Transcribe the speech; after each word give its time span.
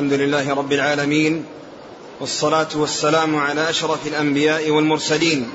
الحمد 0.00 0.20
لله 0.20 0.54
رب 0.54 0.72
العالمين 0.72 1.46
والصلاة 2.20 2.68
والسلام 2.74 3.36
على 3.36 3.70
أشرف 3.70 4.06
الأنبياء 4.06 4.70
والمرسلين 4.70 5.52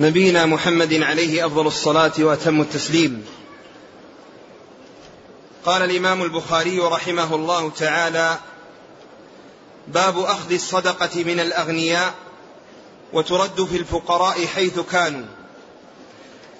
نبينا 0.00 0.46
محمد 0.46 0.94
عليه 0.94 1.46
أفضل 1.46 1.66
الصلاة 1.66 2.12
وأتم 2.18 2.60
التسليم. 2.60 3.26
قال 5.64 5.82
الإمام 5.82 6.22
البخاري 6.22 6.78
رحمه 6.78 7.34
الله 7.34 7.70
تعالى 7.70 8.38
باب 9.88 10.18
أخذ 10.18 10.52
الصدقة 10.52 11.24
من 11.24 11.40
الأغنياء 11.40 12.14
وترد 13.12 13.64
في 13.64 13.76
الفقراء 13.76 14.46
حيث 14.46 14.80
كانوا. 14.80 15.26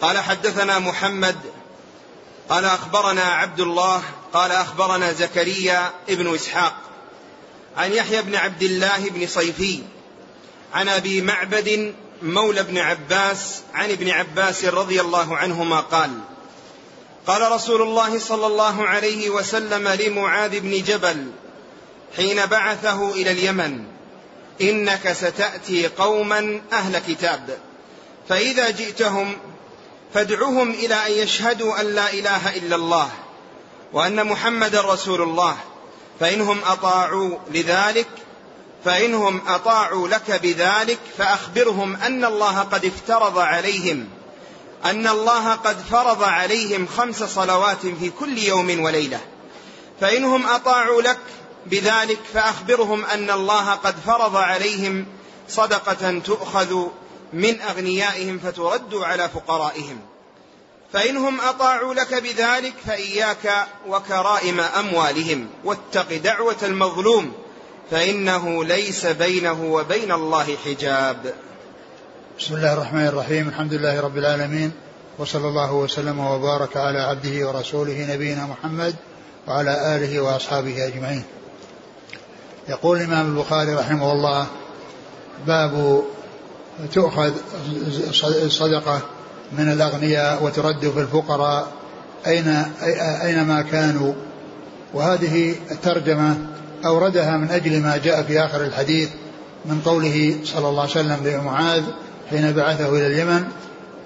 قال 0.00 0.18
حدثنا 0.18 0.78
محمد 0.78 1.36
قال 2.48 2.64
أخبرنا 2.64 3.22
عبد 3.22 3.60
الله 3.60 4.02
قال 4.32 4.50
أخبرنا 4.50 5.12
زكريا 5.12 5.90
ابن 6.08 6.34
إسحاق. 6.34 6.74
عن 7.76 7.92
يحيى 7.92 8.22
بن 8.22 8.34
عبد 8.34 8.62
الله 8.62 9.08
بن 9.10 9.26
صيفي 9.26 9.82
عن 10.74 10.88
أبي 10.88 11.22
معبد 11.22 11.94
مولى 12.22 12.62
بن 12.62 12.78
عباس 12.78 13.62
عن 13.74 13.90
ابن 13.90 14.10
عباس 14.10 14.64
رضي 14.64 15.00
الله 15.00 15.36
عنهما 15.36 15.80
قال 15.80 16.10
قال 17.26 17.52
رسول 17.52 17.82
الله 17.82 18.18
صلى 18.18 18.46
الله 18.46 18.86
عليه 18.86 19.30
وسلم 19.30 19.88
لمعاذ 19.88 20.60
بن 20.60 20.82
جبل 20.82 21.30
حين 22.16 22.46
بعثه 22.46 23.10
إلى 23.10 23.30
اليمن 23.30 23.84
إنك 24.60 25.12
ستأتي 25.12 25.88
قوما 25.88 26.60
أهل 26.72 26.98
كتاب 26.98 27.58
فإذا 28.28 28.70
جئتهم 28.70 29.36
فادعهم 30.14 30.70
إلى 30.70 30.94
أن 30.94 31.12
يشهدوا 31.12 31.80
أن 31.80 31.86
لا 31.86 32.12
إله 32.12 32.56
إلا 32.56 32.76
الله 32.76 33.10
وأن 33.92 34.26
محمد 34.26 34.76
رسول 34.76 35.22
الله. 35.22 35.56
فإنهم 36.20 36.58
أطاعوا 36.64 37.38
لذلك 37.50 38.08
فإنهم 38.84 39.40
أطاعوا 39.48 40.08
لك 40.08 40.40
بذلك 40.42 40.98
فأخبرهم 41.18 41.96
أن 41.96 42.24
الله 42.24 42.58
قد 42.60 42.84
افترض 42.84 43.38
عليهم 43.38 44.08
أن 44.84 45.06
الله 45.06 45.54
قد 45.54 45.76
فرض 45.90 46.22
عليهم 46.22 46.86
خمس 46.86 47.22
صلوات 47.22 47.86
في 47.86 48.10
كل 48.20 48.38
يوم 48.38 48.80
وليلة. 48.80 49.20
فإنهم 50.00 50.46
أطاعوا 50.46 51.02
لك 51.02 51.18
بذلك 51.66 52.18
فأخبرهم 52.34 53.04
أن 53.04 53.30
الله 53.30 53.70
قد 53.70 53.94
فرض 54.06 54.36
عليهم 54.36 55.06
صدقة 55.48 56.18
تؤخذ 56.18 56.86
من 57.32 57.60
أغنيائهم 57.60 58.38
فترد 58.38 58.94
على 58.94 59.28
فقرائهم. 59.28 60.00
فإنهم 60.92 61.40
أطاعوا 61.40 61.94
لك 61.94 62.14
بذلك 62.14 62.74
فإياك 62.86 63.66
وكرائم 63.88 64.60
أموالهم 64.60 65.46
واتق 65.64 66.16
دعوة 66.16 66.56
المظلوم 66.62 67.32
فإنه 67.90 68.64
ليس 68.64 69.06
بينه 69.06 69.64
وبين 69.64 70.12
الله 70.12 70.56
حجاب. 70.64 71.34
بسم 72.38 72.54
الله 72.54 72.72
الرحمن 72.72 73.06
الرحيم. 73.06 73.48
الحمد 73.48 73.74
لله 73.74 74.00
رب 74.00 74.18
العالمين. 74.18 74.72
وصلى 75.18 75.48
الله 75.48 75.72
وسلم 75.72 76.18
وبارك 76.18 76.76
على 76.76 77.00
عبده 77.00 77.48
ورسوله 77.48 78.14
نبينا 78.14 78.46
محمد 78.46 78.94
وعلى 79.48 79.96
آله 79.96 80.20
وأصحابه 80.20 80.86
أجمعين. 80.86 81.24
يقول 82.68 82.98
الإمام 82.98 83.36
البخاري 83.36 83.74
رحمه 83.74 84.12
الله 84.12 84.46
باب 85.46 86.02
تؤخذ 86.92 87.32
الصدقة 88.24 89.00
من 89.58 89.72
الأغنياء 89.72 90.44
وترد 90.44 90.90
في 90.90 91.00
الفقراء. 91.00 91.68
أين 92.26 92.48
أينما 93.22 93.62
كانوا. 93.62 94.12
وهذه 94.94 95.54
الترجمة 95.70 96.36
أوردها 96.84 97.36
من 97.36 97.50
أجل 97.50 97.80
ما 97.80 97.96
جاء 97.96 98.22
في 98.22 98.40
آخر 98.40 98.64
الحديث 98.64 99.08
من 99.64 99.80
قوله 99.84 100.36
صلى 100.44 100.68
الله 100.68 100.80
عليه 100.80 100.90
وسلم 100.90 101.18
لمعاذ 101.24 101.82
حين 102.30 102.52
بعثه 102.52 102.88
إلى 102.88 103.06
اليمن 103.06 103.44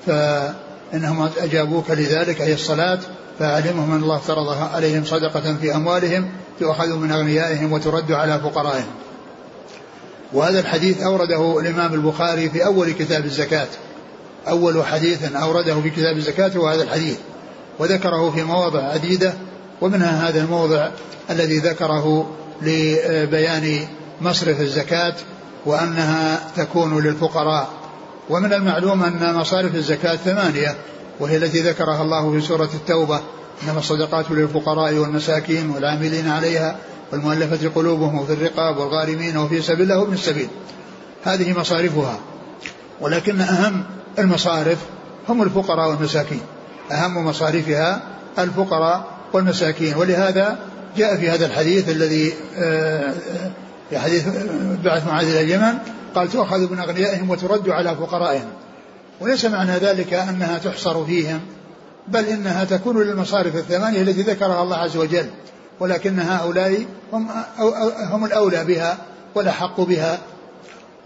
فإنهم 0.06 1.30
أجابوك 1.38 1.90
لذلك 1.90 2.40
أي 2.40 2.54
الصلاة 2.54 2.98
فعلمهم 3.38 3.92
أن 3.92 4.02
الله 4.02 4.16
افترض 4.16 4.48
عليهم 4.74 5.04
صدقة 5.04 5.54
في 5.60 5.74
أموالهم 5.74 6.28
تؤخذ 6.60 6.96
من 6.96 7.12
أغنيائهم 7.12 7.72
وترد 7.72 8.12
على 8.12 8.38
فقرائهم. 8.38 8.94
وهذا 10.32 10.60
الحديث 10.60 11.02
أورده 11.02 11.60
الإمام 11.60 11.94
البخاري 11.94 12.50
في 12.50 12.64
أول 12.64 12.92
كتاب 12.92 13.24
الزكاة. 13.24 13.68
أول 14.48 14.84
حديث 14.84 15.32
أورده 15.32 15.80
في 15.80 15.90
كتاب 15.90 16.16
الزكاة 16.16 16.58
وهذا 16.58 16.82
الحديث 16.82 17.18
وذكره 17.78 18.30
في 18.30 18.42
مواضع 18.42 18.82
عديدة 18.82 19.34
ومنها 19.80 20.28
هذا 20.28 20.40
الموضع 20.42 20.90
الذي 21.30 21.58
ذكره 21.58 22.30
لبيان 22.62 23.86
مصرف 24.20 24.60
الزكاة 24.60 25.14
وأنها 25.66 26.40
تكون 26.56 27.04
للفقراء. 27.04 27.68
ومن 28.30 28.52
المعلوم 28.52 29.02
أن 29.02 29.34
مصارف 29.34 29.74
الزكاة 29.74 30.16
ثمانية 30.16 30.76
وهي 31.20 31.36
التي 31.36 31.60
ذكرها 31.60 32.02
الله 32.02 32.32
في 32.32 32.46
سورة 32.46 32.70
التوبة 32.74 33.20
إنما 33.62 33.78
الصدقات 33.78 34.30
للفقراء 34.30 34.94
والمساكين 34.94 35.70
والعاملين 35.70 36.28
عليها 36.28 36.76
والمؤلفة 37.12 37.70
قلوبهم 37.74 38.18
وفي 38.18 38.32
الرقاب 38.32 38.76
والغارمين 38.76 39.36
وفي 39.36 39.62
سبيل 39.62 39.82
الله 39.82 39.98
وابن 39.98 40.12
السبيل. 40.12 40.48
هذه 41.24 41.58
مصارفها. 41.60 42.18
ولكن 43.00 43.40
أهم 43.40 43.84
المصارف 44.18 44.78
هم 45.28 45.42
الفقراء 45.42 45.88
والمساكين. 45.88 46.40
أهم 46.92 47.26
مصارفها 47.26 48.02
الفقراء 48.38 49.04
والمساكين. 49.32 49.96
ولهذا 49.96 50.58
جاء 50.96 51.16
في 51.16 51.30
هذا 51.30 51.46
الحديث 51.46 51.88
الذي 51.88 52.32
آه، 52.56 53.14
في 53.90 53.98
حديث 53.98 54.26
بعث 54.84 55.06
معاذ 55.06 55.28
إلى 55.28 55.40
اليمن 55.40 55.78
قال 56.14 56.28
تؤخذ 56.28 56.72
من 56.72 56.78
أغنيائهم 56.78 57.30
وترد 57.30 57.68
على 57.68 57.96
فقرائهم. 57.96 58.48
وليس 59.20 59.44
معنى 59.44 59.72
ذلك 59.72 60.14
أنها 60.14 60.58
تحصر 60.58 61.04
فيهم 61.04 61.40
بل 62.08 62.24
إنها 62.24 62.64
تكون 62.64 63.02
للمصارف 63.02 63.56
الثمانية 63.56 64.02
التي 64.02 64.22
ذكرها 64.22 64.62
الله 64.62 64.76
عز 64.76 64.96
وجل. 64.96 65.26
ولكن 65.80 66.20
هؤلاء 66.20 66.84
هم 67.12 67.28
هم 68.10 68.24
الأولى 68.24 68.64
بها 68.64 68.98
والأحق 69.34 69.80
بها 69.80 70.18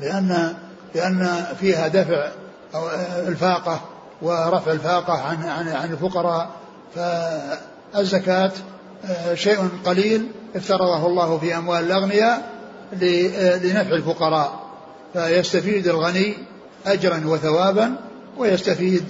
لأن 0.01 0.55
لأن 0.95 1.45
فيها 1.61 1.89
دفع 1.89 2.29
أو 2.75 2.89
الفاقة 3.29 3.81
ورفع 4.23 4.73
الفاقة 4.73 5.13
عن 5.13 5.43
عن 5.43 5.69
عن 5.69 5.93
الفقراء 5.93 6.51
فالزكاة 6.95 8.53
آه، 9.05 9.35
شيء 9.35 9.69
قليل 9.85 10.29
افترضه 10.57 11.07
الله 11.07 11.39
في 11.39 11.57
أموال 11.57 11.85
الأغنياء 11.85 12.51
لنفع 13.63 13.95
الفقراء. 13.95 14.61
فيستفيد 15.13 15.89
الغني 15.89 16.35
أجرا 16.87 17.23
وثوابا 17.27 17.95
ويستفيد 18.39 19.05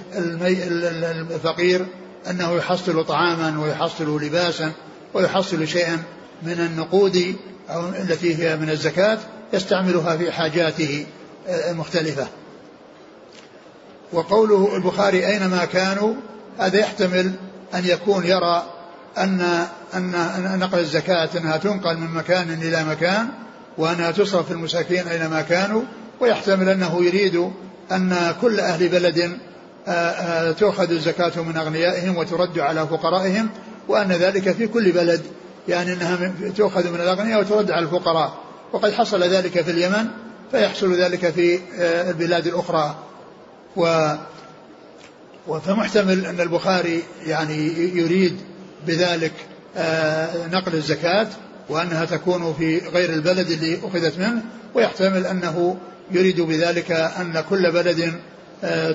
الفقير 1.30 1.86
أنه 2.30 2.52
يحصل 2.52 3.04
طعاما 3.04 3.60
ويحصل 3.62 4.22
لباسا 4.22 4.72
ويحصل 5.14 5.68
شيئا 5.68 6.02
من 6.42 6.52
النقود 6.52 7.36
أو 7.70 7.88
التي 7.88 8.38
هي 8.38 8.56
من 8.56 8.70
الزكاة 8.70 9.18
يستعملها 9.52 10.16
في 10.16 10.32
حاجاته 10.32 11.06
المختلفة. 11.48 12.26
وقوله 14.12 14.76
البخاري 14.76 15.26
أينما 15.26 15.64
كانوا 15.64 16.14
هذا 16.58 16.78
يحتمل 16.78 17.32
أن 17.74 17.84
يكون 17.84 18.26
يرى 18.26 18.66
أن 19.18 19.66
أن 19.94 20.58
نقل 20.58 20.78
الزكاة 20.78 21.28
أنها 21.36 21.56
تنقل 21.56 21.96
من 21.96 22.10
مكان 22.10 22.50
إلى 22.62 22.84
مكان 22.84 23.28
وأنها 23.78 24.10
تصرف 24.10 24.46
في 24.46 24.52
المساكين 24.52 25.08
أينما 25.08 25.42
كانوا 25.42 25.82
ويحتمل 26.20 26.68
أنه 26.68 27.04
يريد 27.04 27.50
أن 27.92 28.34
كل 28.40 28.60
أهل 28.60 28.88
بلد 28.88 29.38
تؤخذ 30.58 30.90
الزكاة 30.90 31.42
من 31.42 31.56
أغنيائهم 31.56 32.16
وترد 32.16 32.58
على 32.58 32.86
فقرائهم 32.86 33.48
وأن 33.88 34.12
ذلك 34.12 34.52
في 34.52 34.66
كل 34.66 34.92
بلد 34.92 35.20
يعني 35.68 35.92
أنها 35.92 36.32
تؤخذ 36.56 36.90
من 36.90 37.00
الأغنياء 37.00 37.40
وترد 37.40 37.70
على 37.70 37.84
الفقراء. 37.84 38.34
وقد 38.72 38.92
حصل 38.92 39.22
ذلك 39.22 39.60
في 39.60 39.70
اليمن 39.70 40.06
فيحصل 40.50 40.94
ذلك 40.94 41.30
في 41.30 41.60
البلاد 42.10 42.46
الأخرى. 42.46 42.94
و 43.76 44.14
فمحتمل 45.66 46.26
أن 46.26 46.40
البخاري 46.40 47.02
يعني 47.26 47.66
يريد 47.98 48.36
بذلك 48.86 49.32
نقل 50.52 50.74
الزكاة 50.74 51.26
وأنها 51.68 52.04
تكون 52.04 52.54
في 52.54 52.78
غير 52.78 53.12
البلد 53.12 53.50
اللي 53.50 53.78
أخذت 53.84 54.18
منه 54.18 54.42
ويحتمل 54.74 55.26
أنه 55.26 55.76
يريد 56.10 56.40
بذلك 56.40 56.90
أن 56.90 57.44
كل 57.50 57.72
بلد 57.72 58.14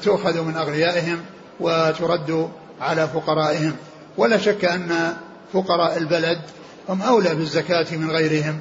تؤخذ 0.04 0.42
من 0.42 0.56
أغنيائهم 0.56 1.22
وترد 1.60 2.50
على 2.82 3.08
فقرائهم. 3.08 3.76
ولا 4.18 4.38
شك 4.38 4.66
أن 4.66 5.14
فقراء 5.54 5.98
البلد 5.98 6.40
هم 6.90 7.02
أولى 7.02 7.36
بالزكاة 7.36 7.86
من 7.92 8.12
غيرهم 8.12 8.60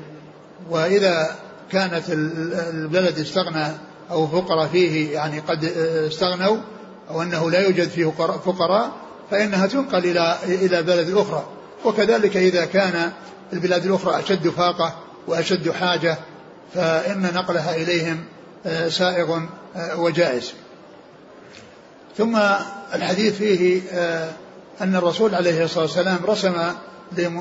وإذا 0.70 1.36
كانت 1.72 2.04
البلد 2.08 3.18
استغنى 3.18 3.66
أو 4.10 4.26
فقراء 4.26 4.66
فيه 4.66 5.14
يعني 5.14 5.40
قد 5.40 5.64
استغنوا 5.64 6.56
أو 7.10 7.22
أنه 7.22 7.50
لا 7.50 7.60
يوجد 7.60 7.88
فيه 7.88 8.06
فقراء 8.44 8.92
فإنها 9.30 9.66
تنقل 9.66 9.98
إلى 9.98 10.36
إلى 10.44 10.82
بلد 10.82 11.10
أخرى. 11.16 11.44
وكذلك 11.84 12.36
إذا 12.36 12.64
كان 12.64 13.12
البلاد 13.52 13.86
الأخرى 13.86 14.18
أشد 14.20 14.48
فاقة 14.48 14.94
وأشد 15.26 15.70
حاجة 15.70 16.18
فإن 16.74 17.22
نقلها 17.34 17.74
إليهم 17.74 18.24
آه، 18.66 18.88
سائغ 18.88 19.40
آه، 19.76 20.00
وجائز. 20.00 20.52
ثم 22.18 22.36
الحديث 22.94 23.36
فيه 23.36 23.82
آه، 23.92 24.30
أن 24.80 24.96
الرسول 24.96 25.34
عليه 25.34 25.64
الصلاة 25.64 25.84
والسلام 25.84 26.18
رسم 26.26 26.54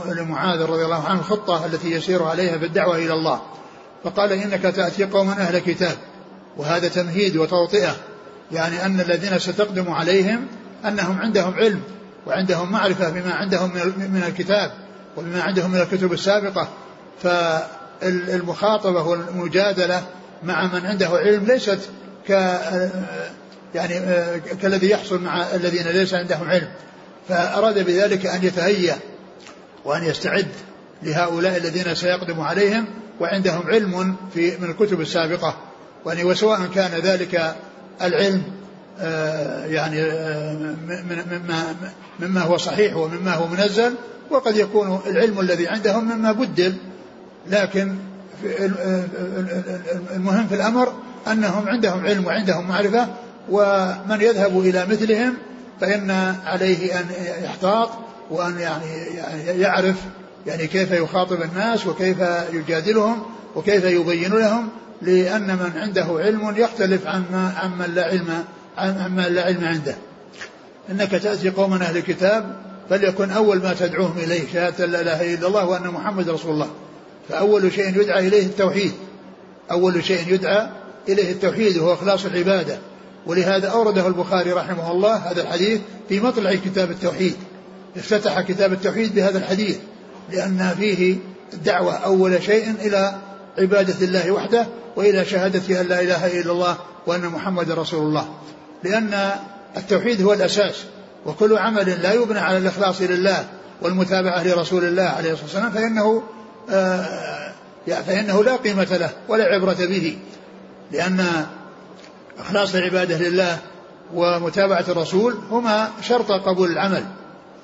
لمعاذ 0.06 0.62
رضي 0.62 0.86
الله 0.86 1.04
عنه 1.04 1.19
الخطة 1.19 1.66
التي 1.66 1.92
يسير 1.92 2.24
عليها 2.24 2.57
في 2.57 2.66
الدعوة 2.66 2.95
إلى 2.95 3.13
الله. 3.13 3.42
فقال 4.04 4.31
إنك 4.31 4.62
تأتي 4.62 5.04
قوما 5.04 5.31
أهل 5.31 5.59
كتاب. 5.59 5.98
وهذا 6.58 6.88
تمهيد 6.88 7.38
وتوطئة 7.38 7.96
يعني 8.52 8.86
أن 8.86 9.00
الذين 9.00 9.40
ستقدم 9.40 9.92
عليهم 9.92 10.48
أنهم 10.86 11.20
عندهم 11.20 11.54
علم 11.54 11.82
وعندهم 12.28 12.72
معرفة 12.72 13.10
بما 13.10 13.34
عندهم 13.34 13.70
من 13.98 14.24
الكتاب 14.28 14.72
وبما 15.18 15.42
عندهم 15.42 15.72
من 15.72 15.80
الكتب 15.80 16.14
السابقة. 16.14 16.70
فالمخاطبة 17.24 19.02
والمجادلة 19.02 20.04
مع 20.44 20.68
من 20.74 20.86
عنده 20.86 21.08
علم 21.08 21.46
ليست 21.46 21.80
ك 22.28 22.30
يعني 23.76 23.94
كالذي 24.62 24.90
يحصل 24.90 25.22
مع 25.22 25.56
الذين 25.56 25.88
ليس 25.88 26.14
عندهم 26.14 26.50
علم. 26.50 26.68
فأراد 27.30 27.86
بذلك 27.86 28.26
أن 28.26 28.44
يتهيأ 28.44 28.96
وأن 29.86 30.04
يستعد 30.04 30.48
لهؤلاء 31.04 31.58
الذين 31.58 31.96
سيقدم 31.96 32.42
عليهم 32.42 32.86
وعندهم 33.20 33.68
علم 33.68 34.16
في 34.34 34.58
من 34.58 34.70
الكتب 34.70 35.02
السابقة. 35.02 35.58
يعني 36.06 36.24
وسواء 36.24 36.68
كان 36.76 36.92
ذلك 36.92 37.56
العلم 38.02 38.44
آه، 39.00 39.66
يعني 39.66 40.02
آه، 40.02 40.76
مما 41.32 41.76
مما 42.20 42.42
هو 42.42 42.58
صحيح 42.58 42.96
ومما 42.96 43.34
هو 43.34 43.48
منزل 43.48 43.94
وقد 44.30 44.58
يكون 44.58 45.00
العلم 45.08 45.40
الذي 45.40 45.68
عندهم 45.68 46.04
مما 46.04 46.32
بدل. 46.32 46.76
لكن 47.48 47.96
المهم 50.16 50.48
في 50.48 50.56
الأمر 50.56 50.94
أنهم 51.32 51.68
عندهم 51.68 52.06
علم 52.06 52.26
وعندهم 52.26 52.68
معرفة 52.68 53.08
ومن 53.50 54.22
يذهب 54.22 54.60
إلى 54.60 54.86
مثلهم 54.86 55.34
فإن 55.82 56.12
عليه 56.46 57.00
أن 57.00 57.06
يحتاط 57.44 57.90
وأن 58.30 58.60
يعني 58.60 58.86
يعرف 59.48 59.96
يعني 60.48 60.68
كيف 60.68 60.92
يخاطب 60.92 61.42
الناس 61.42 61.88
وكيف 61.88 62.18
يجادلهم 62.54 63.24
وكيف 63.56 63.84
يبين 63.84 64.32
لهم 64.32 64.70
لأن 65.04 65.48
من 65.48 65.72
عنده 65.76 66.06
علم 66.10 66.54
يختلف 66.58 67.08
عن 67.08 67.24
عمن 67.64 67.96
لا 67.96 68.06
علم 68.06 68.44
عمن 68.78 69.24
لا 69.24 69.44
علم 69.44 69.66
عنده. 69.66 69.96
إنك 70.92 71.12
تأتي 71.12 71.50
قوما 71.50 71.76
أهل 71.76 71.98
الكتاب 71.98 72.56
فليكن 72.90 73.32
أول 73.32 73.58
ما 73.58 73.74
تدعوهم 73.74 74.18
إليه 74.18 74.42
شهادة 74.54 74.86
لا 74.86 75.02
إله 75.02 75.34
إلا 75.34 75.48
الله 75.48 75.66
وأن 75.66 75.88
محمد 75.88 76.30
رسول 76.30 76.52
الله. 76.52 76.70
فأول 77.30 77.74
شيء 77.74 78.02
يدعى 78.02 78.28
إليه 78.28 78.46
التوحيد. 78.46 78.92
أول 79.72 80.04
شيء 80.04 80.34
يدعى 80.34 80.68
إليه 81.10 81.32
التوحيد 81.32 81.78
وهو 81.78 81.94
إخلاص 81.94 82.26
العبادة. 82.26 82.78
ولهذا 83.26 83.68
أورده 83.68 84.08
البخاري 84.08 84.52
رحمه 84.52 84.92
الله 84.92 85.16
هذا 85.16 85.42
الحديث 85.42 85.80
في 86.10 86.20
مطلع 86.20 86.56
كتاب 86.56 86.92
التوحيد. 86.92 87.36
افتتح 87.98 88.42
كتاب 88.42 88.74
التوحيد 88.74 89.16
بهذا 89.16 89.38
الحديث 89.38 89.78
لأن 90.32 90.76
فيه 90.80 91.16
الدعوة 91.54 91.94
أول 91.94 92.44
شيء 92.44 92.72
إلى 92.82 93.16
عبادة 93.58 94.06
الله 94.06 94.32
وحده 94.32 94.68
وإلى 94.95 95.25
شهادة 95.25 95.81
أن 95.81 95.88
لا 95.88 96.01
إله 96.01 96.42
إلا 96.42 96.51
الله 96.51 96.78
وأن 97.07 97.25
محمد 97.25 97.72
رسول 97.72 98.00
الله. 98.07 98.28
لأن 98.84 99.31
التوحيد 99.78 100.22
هو 100.22 100.34
الأساس 100.34 100.84
وكل 101.25 101.57
عمل 101.57 102.01
لا 102.01 102.13
يبنى 102.13 102.40
على 102.40 102.57
الإخلاص 102.57 103.01
لله 103.01 103.48
والمتابعة 103.81 104.44
لرسول 104.44 104.84
الله 104.84 105.04
عليه 105.04 105.31
الصلاة 105.31 105.45
والسلام 105.45 105.72
فإنه 105.72 106.24
آه 106.69 107.54
فإنه 107.88 108.44
لا 108.44 108.56
قيمة 108.56 108.98
له 108.98 109.10
ولا 109.28 109.44
عبرة 109.44 109.78
به. 109.80 110.18
لأن 110.92 111.45
إخلاص 112.40 112.75
العبادة 112.75 113.18
لله 113.18 113.57
ومتابعة 114.13 114.86
الرسول 114.90 115.38
هما 115.51 115.92
شرط 116.01 116.31
قبول 116.31 116.72
العمل 116.72 117.06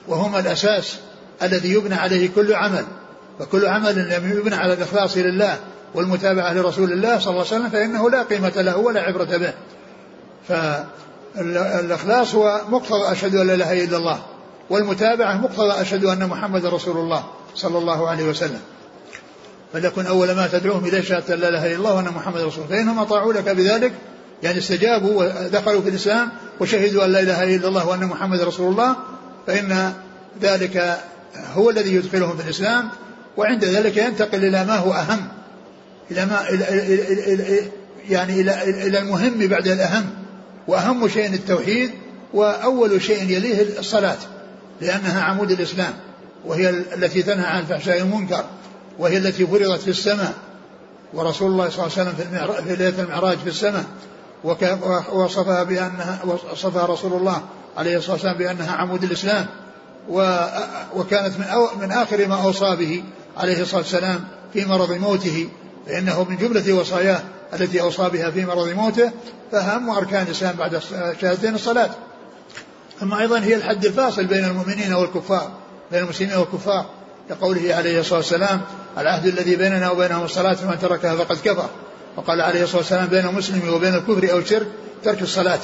وهما 0.07 0.39
الأساس 0.39 0.97
الذي 1.43 1.73
يبنى 1.73 1.95
عليه 1.95 2.29
كل 2.35 2.53
عمل. 2.53 2.85
فكل 3.39 3.65
عمل 3.65 4.09
لم 4.09 4.37
يبنى 4.37 4.55
على 4.55 4.73
الإخلاص 4.73 5.17
لله 5.17 5.57
والمتابعة 5.95 6.53
لرسول 6.53 6.91
الله 6.91 7.19
صلى 7.19 7.31
الله 7.31 7.45
عليه 7.45 7.55
وسلم 7.55 7.69
فإنه 7.69 8.09
لا 8.09 8.23
قيمة 8.23 8.53
له 8.55 8.77
ولا 8.77 9.01
عبرة 9.01 9.37
به. 9.37 9.53
فالإخلاص 11.35 12.35
هو 12.35 12.61
مقتضى 12.69 13.11
أشهد 13.11 13.35
أن 13.35 13.47
لا 13.47 13.53
إله 13.53 13.83
إلا 13.83 13.97
الله 13.97 14.19
والمتابعة 14.69 15.33
مقتضى 15.33 15.81
أشهد 15.81 16.05
أن 16.05 16.27
محمد 16.27 16.65
رسول 16.65 16.97
الله 16.97 17.23
صلى 17.55 17.77
الله 17.77 18.09
عليه 18.09 18.29
وسلم. 18.29 18.59
فليكن 19.73 20.05
أول 20.05 20.31
ما 20.31 20.47
تدعوهم 20.47 20.85
إليه 20.85 21.01
شهادة 21.01 21.35
لا 21.35 21.49
إله 21.49 21.67
إلا 21.67 21.75
الله 21.75 21.95
وأن 21.95 22.05
محمد 22.05 22.41
رسول 22.41 22.63
الله. 22.63 22.77
فإنهم 22.77 22.99
أطاعوا 22.99 23.33
لك 23.33 23.49
بذلك 23.49 23.93
يعني 24.43 24.57
استجابوا 24.57 25.23
ودخلوا 25.23 25.81
في 25.81 25.89
الإسلام 25.89 26.29
وشهدوا 26.59 27.05
أن 27.05 27.11
لا 27.11 27.19
إله 27.19 27.55
إلا 27.55 27.67
الله 27.67 27.87
وأن 27.87 28.05
محمد 28.05 28.41
رسول 28.41 28.71
الله. 28.71 28.95
فإن 29.47 29.93
ذلك 30.41 30.99
هو 31.53 31.69
الذي 31.69 31.95
يدخلهم 31.95 32.37
في 32.37 32.43
الإسلام 32.43 32.89
وعند 33.37 33.65
ذلك 33.65 33.97
ينتقل 33.97 34.45
إلى 34.45 34.65
ما 34.65 34.75
هو 34.75 34.93
أهم. 34.93 35.27
إلى 36.11 36.25
ما 36.25 36.49
إلى 36.49 36.69
إلى 37.33 37.71
يعني 38.09 38.41
إلى 38.41 38.63
إلى 38.87 38.99
المهم 38.99 39.47
بعد 39.47 39.67
الأهم. 39.67 40.09
وأهم 40.67 41.07
شيء 41.07 41.33
التوحيد 41.33 41.91
وأول 42.33 43.01
شيء 43.01 43.23
يليه 43.23 43.79
الصلاة 43.79 44.17
لأنها 44.81 45.21
عمود 45.21 45.51
الإسلام 45.51 45.93
وهي 46.45 46.69
التي 46.69 47.23
تنهى 47.23 47.45
عن 47.45 47.59
الفحشاء 47.59 48.01
والمنكر 48.01 48.45
وهي 48.99 49.17
التي 49.17 49.47
فرضت 49.47 49.81
في 49.81 49.89
السماء 49.89 50.33
ورسول 51.13 51.51
الله 51.51 51.69
صلى 51.69 51.85
الله 51.85 51.97
عليه 51.97 52.09
وسلم 52.09 52.15
في, 52.15 52.63
في 52.63 52.75
ليلة 52.75 53.03
المعراج 53.03 53.37
في 53.37 53.49
السماء 53.49 53.83
وصفها 55.13 55.63
بأنها 55.63 56.19
وصفها 56.51 56.85
رسول 56.85 57.13
الله 57.13 57.41
عليه 57.77 57.97
الصلاة 57.97 58.13
والسلام 58.13 58.37
بأنها 58.37 58.71
عمود 58.71 59.03
الإسلام 59.03 59.45
وكانت 60.95 61.37
من, 61.37 61.45
من 61.81 61.91
آخر 61.91 62.27
ما 62.27 62.43
أوصى 62.43 62.75
به 62.75 63.03
عليه 63.37 63.61
الصلاة 63.61 63.81
والسلام 63.81 64.23
في 64.53 64.65
مرض 64.65 64.91
موته 64.91 65.49
فإنه 65.87 66.23
من 66.23 66.37
جملة 66.37 66.73
وصاياه 66.73 67.21
التي 67.53 67.81
أوصى 67.81 68.09
بها 68.09 68.31
في 68.31 68.45
مرض 68.45 68.67
موته 68.67 69.11
فأهم 69.51 69.89
أركان 69.89 70.21
الإسلام 70.21 70.55
بعد 70.55 70.81
شهادتين 71.21 71.55
الصلاة. 71.55 71.89
ثم 72.99 73.13
أيضا 73.13 73.39
هي 73.39 73.55
الحد 73.55 73.85
الفاصل 73.85 74.25
بين 74.25 74.45
المؤمنين 74.45 74.93
والكفار 74.93 75.51
بين 75.91 76.03
المسلمين 76.03 76.37
والكفار 76.37 76.85
لقوله 77.29 77.75
عليه 77.75 77.99
الصلاة 77.99 78.19
والسلام 78.19 78.61
العهد 78.97 79.25
الذي 79.25 79.55
بيننا 79.55 79.91
وبينهم 79.91 80.23
الصلاة 80.23 80.53
فمن 80.53 80.79
تركها 80.79 81.15
فقد 81.15 81.37
كفر. 81.43 81.69
وقال 82.17 82.41
عليه 82.41 82.63
الصلاة 82.63 82.77
والسلام 82.77 83.07
بين 83.07 83.25
المسلم 83.25 83.73
وبين 83.73 83.95
الكفر 83.95 84.31
أو 84.31 84.37
الشرك 84.37 84.67
ترك 85.03 85.21
الصلاة. 85.21 85.59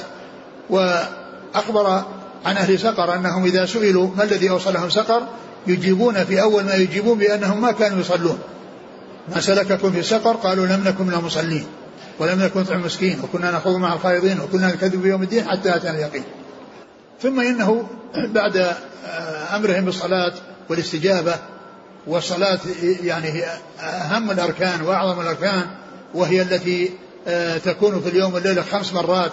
وأخبر 0.70 2.04
عن 2.46 2.58
أهل 2.58 2.80
سقر 2.80 3.16
أنهم 3.16 3.46
إذا 3.46 3.66
سئلوا 3.66 4.10
ما 4.18 4.24
الذي 4.24 4.50
أوصلهم 4.50 4.90
سقر 4.90 5.22
يجيبون 5.68 6.26
في 6.26 6.42
أول 6.42 6.64
ما 6.64 6.76
يجيبون 6.76 7.18
بأنهم 7.18 7.62
ما 7.62 7.72
كانوا 7.72 8.00
يصلون. 8.00 8.40
ما 9.30 9.42
سلككم 9.42 9.92
في 9.92 10.04
سقر 10.04 10.34
قالوا 10.36 10.66
لم 10.66 10.84
نكن 10.88 11.06
من 11.06 11.14
المصلين 11.14 11.66
ولم 12.20 12.42
نكن 12.42 12.60
نطعم 12.60 12.82
مسكين 12.82 13.20
وكنا 13.24 13.52
نخوض 13.52 13.76
مع 13.76 13.94
الخائضين 13.94 14.40
وكنا 14.40 14.68
نكذب 14.68 15.02
بيوم 15.02 15.24
الدين 15.24 15.50
حتى 15.50 15.76
أتانا 15.76 15.98
اليقين. 15.98 16.24
ثم 17.22 17.40
إنه 17.40 17.88
بعد 18.16 18.58
آه، 18.58 19.56
أمرهم 19.56 19.86
بالصلاة 19.86 20.34
والاستجابة 20.70 21.36
والصلاة 22.08 22.60
يعني 23.04 23.28
هي 23.28 23.46
أهم 23.80 24.32
الأركان 24.32 24.82
وأعظم 24.82 25.22
الأركان 25.22 25.66
وهي 26.14 26.42
التي 26.42 26.92
آه، 27.28 27.58
تكون 27.58 28.02
في 28.02 28.10
اليوم 28.10 28.34
والليلة 28.34 28.62
خمس 28.62 28.94
مرات 28.94 29.32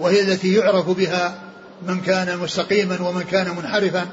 وهي 0.00 0.20
التي 0.20 0.54
يعرف 0.54 0.90
بها 0.90 1.34
من 1.86 2.00
كان 2.00 2.38
مستقيما 2.38 3.00
ومن 3.00 3.22
كان 3.22 3.56
منحرفا. 3.56 4.06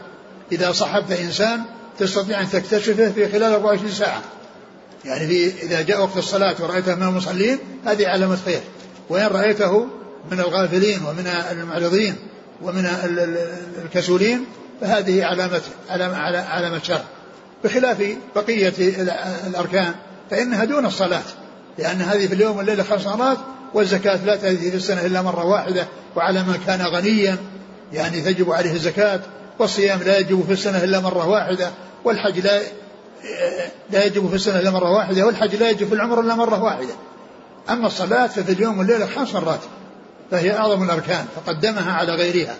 إذا 0.51 0.71
صحبت 0.71 1.11
إنسان 1.11 1.61
تستطيع 1.99 2.41
أن 2.41 2.49
تكتشفه 2.49 3.11
في 3.11 3.31
خلال 3.31 3.53
24 3.53 3.91
ساعة. 3.91 4.21
يعني 5.05 5.27
في 5.27 5.63
إذا 5.63 5.81
جاء 5.81 6.01
وقت 6.01 6.17
الصلاة 6.17 6.55
ورأيته 6.59 6.95
من 6.95 7.03
المصلين 7.03 7.57
هذه 7.85 8.07
علامة 8.07 8.37
خير. 8.45 8.59
وإن 9.09 9.27
رأيته 9.27 9.87
من 10.31 10.39
الغافلين 10.39 10.99
ومن 11.05 11.27
المعرضين 11.51 12.15
ومن 12.61 12.85
الكسولين 13.85 14.45
فهذه 14.81 15.25
علامة 15.25 15.61
علامة 15.89 16.17
علامة 16.37 16.83
شر. 16.83 17.01
بخلاف 17.63 18.17
بقية 18.35 18.73
الأركان 19.47 19.93
فإنها 20.31 20.65
دون 20.65 20.85
الصلاة. 20.85 21.23
لأن 21.77 22.01
هذه 22.01 22.27
في 22.27 22.33
اليوم 22.33 22.57
والليلة 22.57 22.83
خمس 22.83 23.05
مرات 23.05 23.37
والزكاة 23.73 24.25
لا 24.25 24.35
تأتي 24.35 24.71
في 24.71 24.77
السنة 24.77 25.05
إلا 25.05 25.21
مرة 25.21 25.45
واحدة 25.45 25.87
وعلى 26.15 26.43
من 26.43 26.59
كان 26.67 26.81
غنيا 26.81 27.37
يعني 27.93 28.21
تجب 28.21 28.51
عليه 28.51 28.73
الزكاة 28.73 29.19
والصيام 29.59 29.99
لا 30.03 30.17
يجب 30.17 30.45
في 30.45 30.53
السنة 30.53 30.83
إلا 30.83 30.99
مرة 30.99 31.27
واحدة 31.27 31.71
والحج 32.03 32.39
لا 32.39 32.61
لا 33.91 34.05
يجب 34.05 34.29
في 34.29 34.35
السنة 34.35 34.59
إلا 34.59 34.71
مرة 34.71 34.91
واحدة 34.91 35.25
والحج 35.25 35.55
لا 35.55 35.69
يجب 35.69 35.87
في 35.87 35.93
العمر 35.93 36.19
إلا 36.19 36.35
مرة 36.35 36.63
واحدة. 36.63 36.93
أما 37.69 37.87
الصلاة 37.87 38.27
ففي 38.27 38.51
اليوم 38.51 38.79
والليلة 38.79 39.05
خمس 39.05 39.33
مرات 39.35 39.59
فهي 40.31 40.57
أعظم 40.57 40.83
الأركان 40.83 41.25
فقدمها 41.35 41.93
على 41.93 42.15
غيرها. 42.15 42.55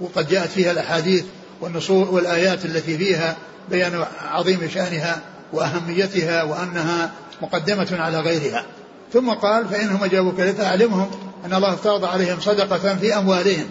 وقد 0.00 0.28
جاءت 0.28 0.48
فيها 0.50 0.70
الأحاديث 0.70 1.24
والنصوص 1.60 2.08
والآيات 2.08 2.64
التي 2.64 2.98
فيها 2.98 3.36
بيان 3.70 4.04
عظيم 4.30 4.68
شأنها 4.74 5.20
وأهميتها 5.52 6.42
وأنها 6.42 7.10
مقدمة 7.42 7.88
على 7.92 8.20
غيرها. 8.20 8.64
ثم 9.12 9.30
قال 9.30 9.68
فإنهم 9.68 10.04
أجابوك 10.04 10.40
لتعلمهم 10.40 11.10
أن 11.44 11.54
الله 11.54 11.74
افترض 11.74 12.04
عليهم 12.04 12.40
صدقة 12.40 12.96
في 12.96 13.16
أموالهم 13.16 13.66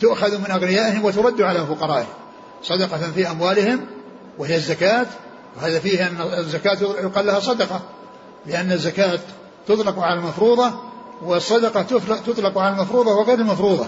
تؤخذ 0.00 0.38
من 0.38 0.50
أغنيائهم 0.50 1.04
وترد 1.04 1.42
على 1.42 1.66
فقرائهم. 1.66 2.08
صدقة 2.62 3.10
في 3.14 3.30
أموالهم 3.30 3.80
وهي 4.38 4.56
الزكاة 4.56 5.06
وهذا 5.56 5.78
فيه 5.78 6.06
أن 6.06 6.16
الزكاة 6.38 6.78
يقال 6.82 7.26
لها 7.26 7.40
صدقة 7.40 7.80
لأن 8.46 8.72
الزكاة 8.72 9.18
تطلق 9.68 9.98
على 9.98 10.20
المفروضة 10.20 10.72
والصدقة 11.22 11.82
تطلق 12.26 12.58
على 12.58 12.74
المفروضة 12.74 13.14
وغير 13.14 13.38
المفروضة. 13.38 13.86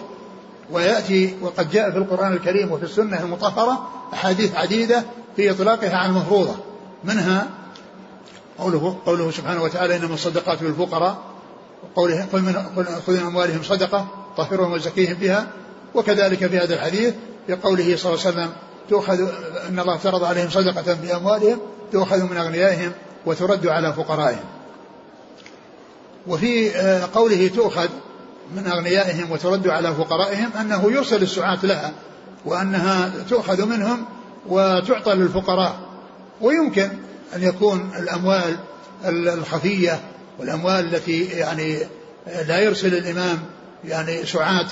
ويأتي 0.70 1.36
وقد 1.42 1.70
جاء 1.70 1.90
في 1.90 1.98
القرآن 1.98 2.32
الكريم 2.32 2.72
وفي 2.72 2.84
السنة 2.84 3.20
المطهرة 3.20 3.88
أحاديث 4.12 4.54
عديدة 4.54 5.04
في 5.36 5.50
إطلاقها 5.50 5.96
على 5.96 6.10
المفروضة. 6.10 6.54
منها 7.04 7.46
قوله, 8.58 8.96
قوله 9.06 9.30
سبحانه 9.30 9.62
وتعالى 9.62 9.96
إنما 9.96 10.14
الصدقات 10.14 10.62
للفقراء. 10.62 11.16
وقوله 11.82 12.26
قل 12.32 12.42
من 12.42 12.54
خذ 13.06 13.12
من 13.12 13.26
أموالهم 13.26 13.62
صدقة 13.62 14.06
طهرهم 14.36 14.72
وزكيهم 14.72 15.14
بها. 15.14 15.46
وكذلك 15.94 16.46
في 16.46 16.58
هذا 16.58 16.74
الحديث 16.74 17.14
في 17.46 17.54
قوله 17.54 17.96
صلى 17.96 18.14
الله 18.14 18.26
عليه 18.26 18.36
وسلم 18.36 18.52
تؤخذ 18.88 19.20
أن 19.68 19.78
الله 19.78 19.94
افترض 19.94 20.24
عليهم 20.24 20.50
صدقة 20.50 20.94
في 20.94 21.16
اموالهم 21.16 21.58
تؤخذ 21.92 22.22
من 22.22 22.36
أغنيائهم 22.36 22.92
وترد 23.26 23.66
على 23.66 23.92
فقرائهم. 23.92 24.44
وفي 26.26 26.76
آه، 26.76 27.08
قوله 27.14 27.48
تؤخذ 27.48 27.88
من 28.56 28.66
أغنيائهم 28.66 29.30
وترد 29.30 29.68
على 29.68 29.94
فقرائهم 29.94 30.50
أنه 30.60 30.92
يرسل 30.92 31.22
السعاة 31.22 31.58
لها 31.62 31.92
وأنها 32.44 33.12
تؤخذ 33.30 33.66
منهم 33.66 34.04
وتعطى 34.48 35.14
للفقراء 35.14 35.78
ويمكن 36.40 36.88
أن 37.36 37.42
يكون 37.42 37.90
الأموال 37.98 38.56
الخفية 39.04 40.00
والأموال 40.38 40.94
التي 40.94 41.24
يعني 41.24 41.78
لا 42.46 42.58
يرسل 42.58 42.94
الإمام 42.94 43.38
يعني 43.84 44.26
سعاة 44.26 44.66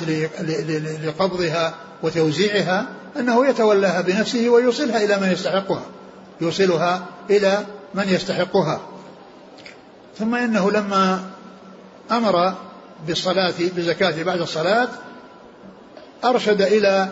لقبضها 1.05 1.75
وتوزيعها 2.03 2.87
أنه 3.19 3.47
يتولاها 3.47 4.01
بنفسه 4.01 4.49
ويوصلها 4.49 5.05
إلى 5.05 5.17
من 5.21 5.33
يستحقها 5.33 5.83
يوصلها 6.41 7.05
إلى 7.31 7.59
من 7.95 8.09
يستحقها. 8.09 8.81
ثم 10.19 10.35
إنه 10.35 10.71
لما 10.71 11.21
أمر 12.11 12.55
بالصلاة 13.07 13.55
بزكاة 13.77 14.23
بعد 14.23 14.41
الصلاة 14.41 14.89
أرشد 16.25 16.63
إلى 16.63 17.09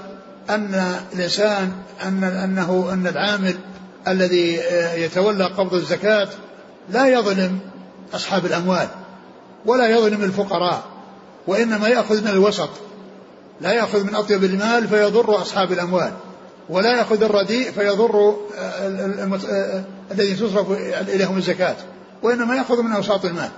أن 0.50 0.98
الإنسان 1.12 1.72
أن 2.04 2.24
أنه 2.24 2.88
أن 2.92 3.06
العامل 3.06 3.54
الذي 4.08 4.60
يتولى 4.94 5.44
قبض 5.44 5.74
الزكاة 5.74 6.28
لا 6.90 7.06
يظلم 7.06 7.58
أصحاب 8.14 8.46
الأموال 8.46 8.88
ولا 9.66 9.88
يظلم 9.88 10.22
الفقراء 10.22 10.82
وإنما 11.46 11.88
يأخذ 11.88 12.22
من 12.22 12.28
الوسط. 12.28 12.70
لا 13.60 13.72
يأخذ 13.72 14.04
من 14.04 14.14
أطيب 14.14 14.44
المال 14.44 14.88
فيضر 14.88 15.42
أصحاب 15.42 15.72
الأموال 15.72 16.12
ولا 16.68 16.96
يأخذ 16.96 17.22
الرديء 17.22 17.70
فيضر 17.70 18.36
الذي 20.10 20.34
تصرف 20.34 20.70
إليهم 21.08 21.36
الزكاة 21.36 21.76
وإنما 22.22 22.56
يأخذ 22.56 22.82
من 22.82 22.92
أوساط 22.92 23.24
المال 23.24 23.50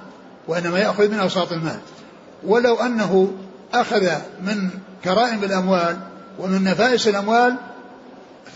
وإنما 0.48 0.78
يأخذ 0.78 1.08
من 1.08 1.18
أوساط 1.18 1.52
المال. 1.52 1.78
ولو 2.46 2.74
أنه 2.74 3.32
أخذ 3.74 4.08
من 4.42 4.70
كرائم 5.04 5.44
الأموال 5.44 5.96
ومن 6.38 6.64
نفائس 6.64 7.08
الأموال 7.08 7.56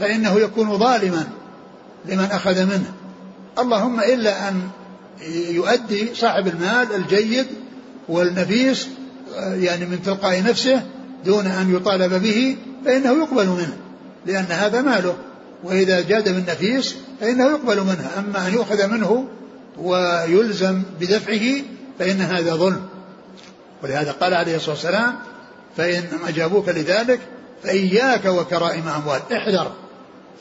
فإنه 0.01 0.41
يكون 0.41 0.79
ظالما 0.79 1.27
لمن 2.05 2.25
أخذ 2.25 2.65
منه. 2.65 2.93
اللهم 3.59 4.01
إلا 4.01 4.49
أن 4.49 4.69
يؤدي 5.51 6.15
صاحب 6.15 6.47
المال 6.47 6.95
الجيد 6.95 7.47
والنفيس 8.09 8.89
يعني 9.37 9.87
من 9.87 10.03
تلقاء 10.03 10.43
نفسه 10.43 10.83
دون 11.25 11.47
أن 11.47 11.75
يطالب 11.75 12.23
به 12.23 12.57
فإنه 12.85 13.13
يقبل 13.13 13.47
منه 13.47 13.77
لأن 14.27 14.45
هذا 14.45 14.83
ماله 14.83 15.17
وإذا 15.65 16.01
جاد 16.01 16.29
من 16.29 16.45
نفيس 16.49 16.97
فإنه 17.21 17.45
يقبل 17.45 17.81
منه 17.81 18.11
أما 18.19 18.47
أن 18.47 18.53
يؤخذ 18.55 18.87
منه 18.87 19.29
ويلزم 19.79 20.83
بدفعه 21.01 21.63
فإن 21.99 22.21
هذا 22.21 22.55
ظلم. 22.55 22.81
ولهذا 23.83 24.13
قال 24.13 24.35
عليه 24.35 24.57
الصلاة 24.57 24.75
والسلام 24.75 25.15
فإن 25.77 26.05
أجابوك 26.29 26.69
لذلك 26.69 27.21
فإياك 27.63 28.25
وكرائم 28.25 28.89
أموال. 28.89 29.21
احذر 29.33 29.73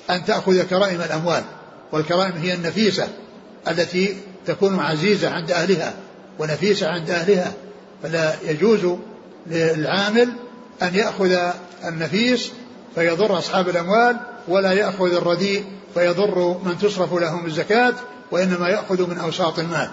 أن 0.09 0.25
تأخذ 0.25 0.61
كرائم 0.61 1.01
الأموال 1.01 1.43
والكرائم 1.91 2.31
هي 2.31 2.53
النفيسة 2.53 3.07
التي 3.67 4.17
تكون 4.45 4.79
عزيزة 4.79 5.29
عند 5.29 5.51
أهلها 5.51 5.93
ونفيسة 6.39 6.87
عند 6.87 7.09
أهلها 7.09 7.53
فلا 8.03 8.35
يجوز 8.47 8.95
للعامل 9.47 10.29
أن 10.81 10.95
يأخذ 10.95 11.37
النفيس 11.85 12.51
فيضر 12.95 13.37
أصحاب 13.37 13.69
الأموال 13.69 14.17
ولا 14.47 14.73
يأخذ 14.73 15.13
الرديء 15.13 15.65
فيضر 15.93 16.57
من 16.63 16.77
تصرف 16.77 17.13
لهم 17.13 17.45
الزكاة 17.45 17.93
وإنما 18.31 18.69
يأخذ 18.69 19.09
من 19.09 19.17
أوساط 19.17 19.59
المال. 19.59 19.89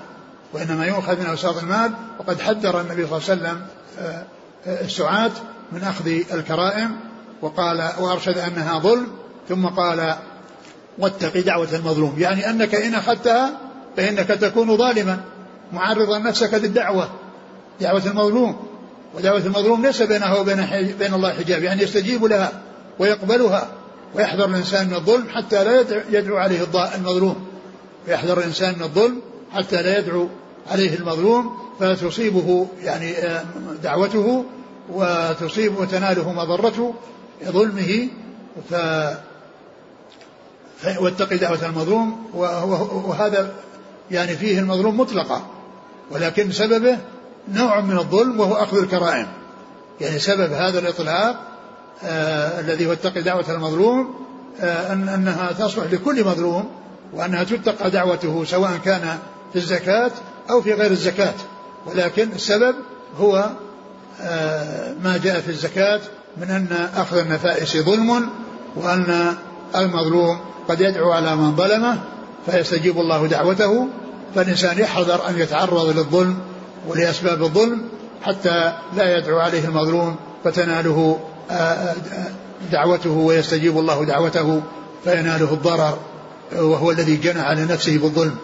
وإنما 0.53 0.87
يؤخذ 0.87 1.21
من 1.21 1.27
أوساط 1.27 1.59
المال 1.59 1.93
وقد 2.19 2.41
حذر 2.41 2.81
النبي 2.81 3.07
صلى 3.07 3.19
الله 3.19 3.31
عليه 3.31 3.41
وسلم 3.41 3.67
آه، 3.99 4.25
آه، 4.67 4.85
السعاة 4.85 5.31
من 5.73 5.83
أخذ 5.83 6.09
الكرائم 6.09 6.97
وقال 7.43 7.91
وأرشد 8.01 8.39
أنها 8.39 8.79
ظلم 8.79 9.07
ثم 9.49 9.67
قال 9.67 10.15
واتق 10.99 11.41
دعوة 11.41 11.69
المظلوم. 11.73 12.15
يعني 12.19 12.51
أنك 12.51 12.75
إن 12.75 12.95
أخذتها 12.95 13.51
فإنك 13.97 14.29
تكون 14.29 14.77
ظالما 14.77 15.21
معرضا 15.73 16.19
نفسك 16.19 16.55
للدعوة 16.55 17.09
دعوة 17.81 18.07
المظلوم. 18.07 18.66
ودعوة 19.17 19.39
المظلوم 19.39 19.87
ليس 19.87 20.03
بينها 20.03 20.39
وبين 20.39 20.67
بين 20.99 21.15
الله 21.15 21.33
حجاب 21.33 21.63
يعني 21.63 21.83
يستجيب 21.83 22.25
لها 22.25 22.53
ويقبلها 22.99 23.69
ويحذر 24.15 24.45
الإنسان 24.45 24.87
من 24.87 24.95
الظلم 24.95 25.29
حتى 25.29 25.65
لا 25.65 25.81
يدعو 26.11 26.37
عليه 26.37 26.61
المظلوم. 26.95 27.47
ويحذر 28.09 28.39
الإنسان 28.39 28.75
من 28.75 28.83
الظلم 28.83 29.21
حتى 29.53 29.83
لا 29.83 29.99
يدعو 29.99 30.29
عليه 30.71 30.95
المظلوم 30.95 31.57
فتصيبه 31.81 32.67
يعني 32.83 33.19
آه، 33.19 33.45
دعوته 33.83 34.45
وتصيب 34.93 35.79
وتناله 35.79 36.33
مضرة 36.33 36.95
ظلمه 37.45 38.09
ف 38.71 38.75
واتقي 41.01 41.37
دعوة 41.37 41.67
المظلوم 41.67 42.27
وهذا 43.07 43.55
يعني 44.11 44.37
فيه 44.37 44.59
المظلوم 44.59 45.01
مطلقة 45.01 45.47
ولكن 46.11 46.53
سببه 46.53 46.99
نوع 47.55 47.81
من 47.81 47.99
الظلم 47.99 48.41
وهو 48.41 48.55
أخذ 48.55 48.79
الكرائم. 48.79 49.27
يعني 50.01 50.19
سبب 50.19 50.53
هذا 50.53 50.79
الإطلاق 50.79 51.37
آه 52.05 52.61
الذي 52.61 52.87
هو 52.87 52.93
اتقي 52.93 53.23
دعوة 53.23 53.45
المظلوم 53.49 54.15
آه 54.61 54.93
أن 54.93 55.09
أنها 55.09 55.53
تصلح 55.53 55.93
لكل 55.93 56.25
مظلوم 56.25 56.69
وأنها 57.15 57.45
تتقى 57.45 57.91
دعوته 57.91 58.45
سواء 58.45 58.77
كان 58.85 59.19
في 59.53 59.59
الزكاة 59.59 60.11
أو 60.51 60.63
في 60.63 60.73
غير 60.73 60.91
الزكاة. 60.91 61.35
ولكن 61.87 62.33
السبب 62.33 62.75
هو 63.19 63.51
آه 64.23 64.95
ما 65.05 65.17
جاء 65.25 65.41
في 65.41 65.49
الزكاة 65.49 66.01
من 66.37 66.51
أن 66.51 66.89
أخذ 66.97 67.17
النفائس 67.17 67.77
ظلم 67.77 68.31
وأن 68.77 69.37
المظلوم 69.77 70.39
قد 70.69 70.81
يدعو 70.81 71.13
على 71.13 71.37
من 71.37 71.57
ظلمه 71.57 71.99
فيستجيب 72.47 73.01
الله 73.01 73.27
دعوته 73.27 73.89
فالإنسان 74.35 74.79
يحذر 74.79 75.29
أن 75.29 75.39
يتعرض 75.39 75.97
للظلم 75.97 76.39
ولأسباب 76.87 77.43
الظلم 77.43 77.83
حتى 78.23 78.73
لا 78.97 79.19
يدعو 79.19 79.39
عليه 79.39 79.65
المظلوم 79.65 80.17
فتناله 80.45 81.21
آه، 81.51 81.55
آه، 81.55 81.95
دعوته 82.73 83.11
ويستجيب 83.11 83.79
الله 83.79 84.05
دعوته 84.05 84.63
فيناله 85.05 85.53
الضرر 85.53 85.99
وهو 86.57 86.91
الذي 86.91 87.17
جنى 87.17 87.41
على 87.41 87.65
نفسه 87.65 87.99
بالظلم. 87.99 88.37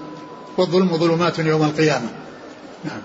والظلم 0.59 0.97
ظلمات 0.97 1.39
يوم 1.39 1.63
القيامة. 1.63 2.09
نعم. 2.85 3.03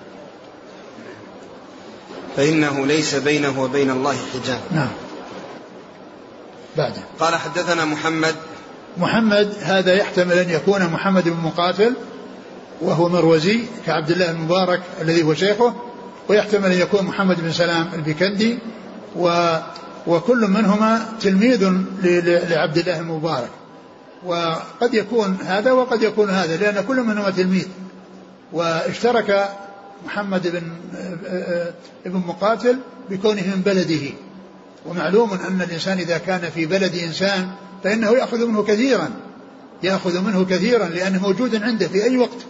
فإنه 2.37 2.85
ليس 2.85 3.15
بينه 3.15 3.61
وبين 3.61 3.89
الله 3.89 4.15
حجاب. 4.33 4.59
نعم. 4.71 4.91
بعده 6.77 7.01
قال 7.19 7.35
حدثنا 7.35 7.85
محمد. 7.85 8.35
محمد 8.97 9.53
هذا 9.61 9.93
يحتمل 9.93 10.33
أن 10.33 10.49
يكون 10.49 10.85
محمد 10.85 11.23
بن 11.23 11.37
مقاتل 11.43 11.93
وهو 12.81 13.09
مروزي 13.09 13.59
كعبد 13.85 14.11
الله 14.11 14.31
المبارك 14.31 14.81
الذي 15.01 15.23
هو 15.23 15.33
شيخه 15.33 15.73
ويحتمل 16.29 16.71
أن 16.71 16.81
يكون 16.81 17.05
محمد 17.05 17.41
بن 17.41 17.51
سلام 17.51 17.89
البكندي 17.93 18.59
و 19.15 19.57
وكل 20.07 20.47
منهما 20.47 21.05
تلميذ 21.21 21.71
لعبد 22.49 22.77
الله 22.77 22.99
المبارك. 22.99 23.49
وقد 24.25 24.93
يكون 24.93 25.37
هذا 25.45 25.71
وقد 25.71 26.01
يكون 26.03 26.29
هذا 26.29 26.57
لأن 26.57 26.85
كل 26.87 27.03
منهما 27.03 27.29
تلميذ. 27.29 27.67
واشترك 28.53 29.49
محمد 30.05 30.47
بن 30.47 30.61
ابن 32.05 32.23
مقاتل 32.27 32.77
بكونه 33.09 33.41
من 33.41 33.61
بلده. 33.65 34.13
ومعلوم 34.85 35.33
أن 35.33 35.61
الإنسان 35.61 35.97
إذا 35.97 36.17
كان 36.17 36.49
في 36.55 36.65
بلد 36.65 36.95
إنسان 36.95 37.49
فإنه 37.83 38.11
يأخذ 38.11 38.45
منه 38.45 38.63
كثيرا. 38.63 39.09
يأخذ 39.83 40.21
منه 40.21 40.45
كثيرا 40.45 40.85
لأنه 40.85 41.21
موجود 41.21 41.55
عنده 41.55 41.87
في 41.87 42.03
أي 42.03 42.17
وقت. 42.17 42.45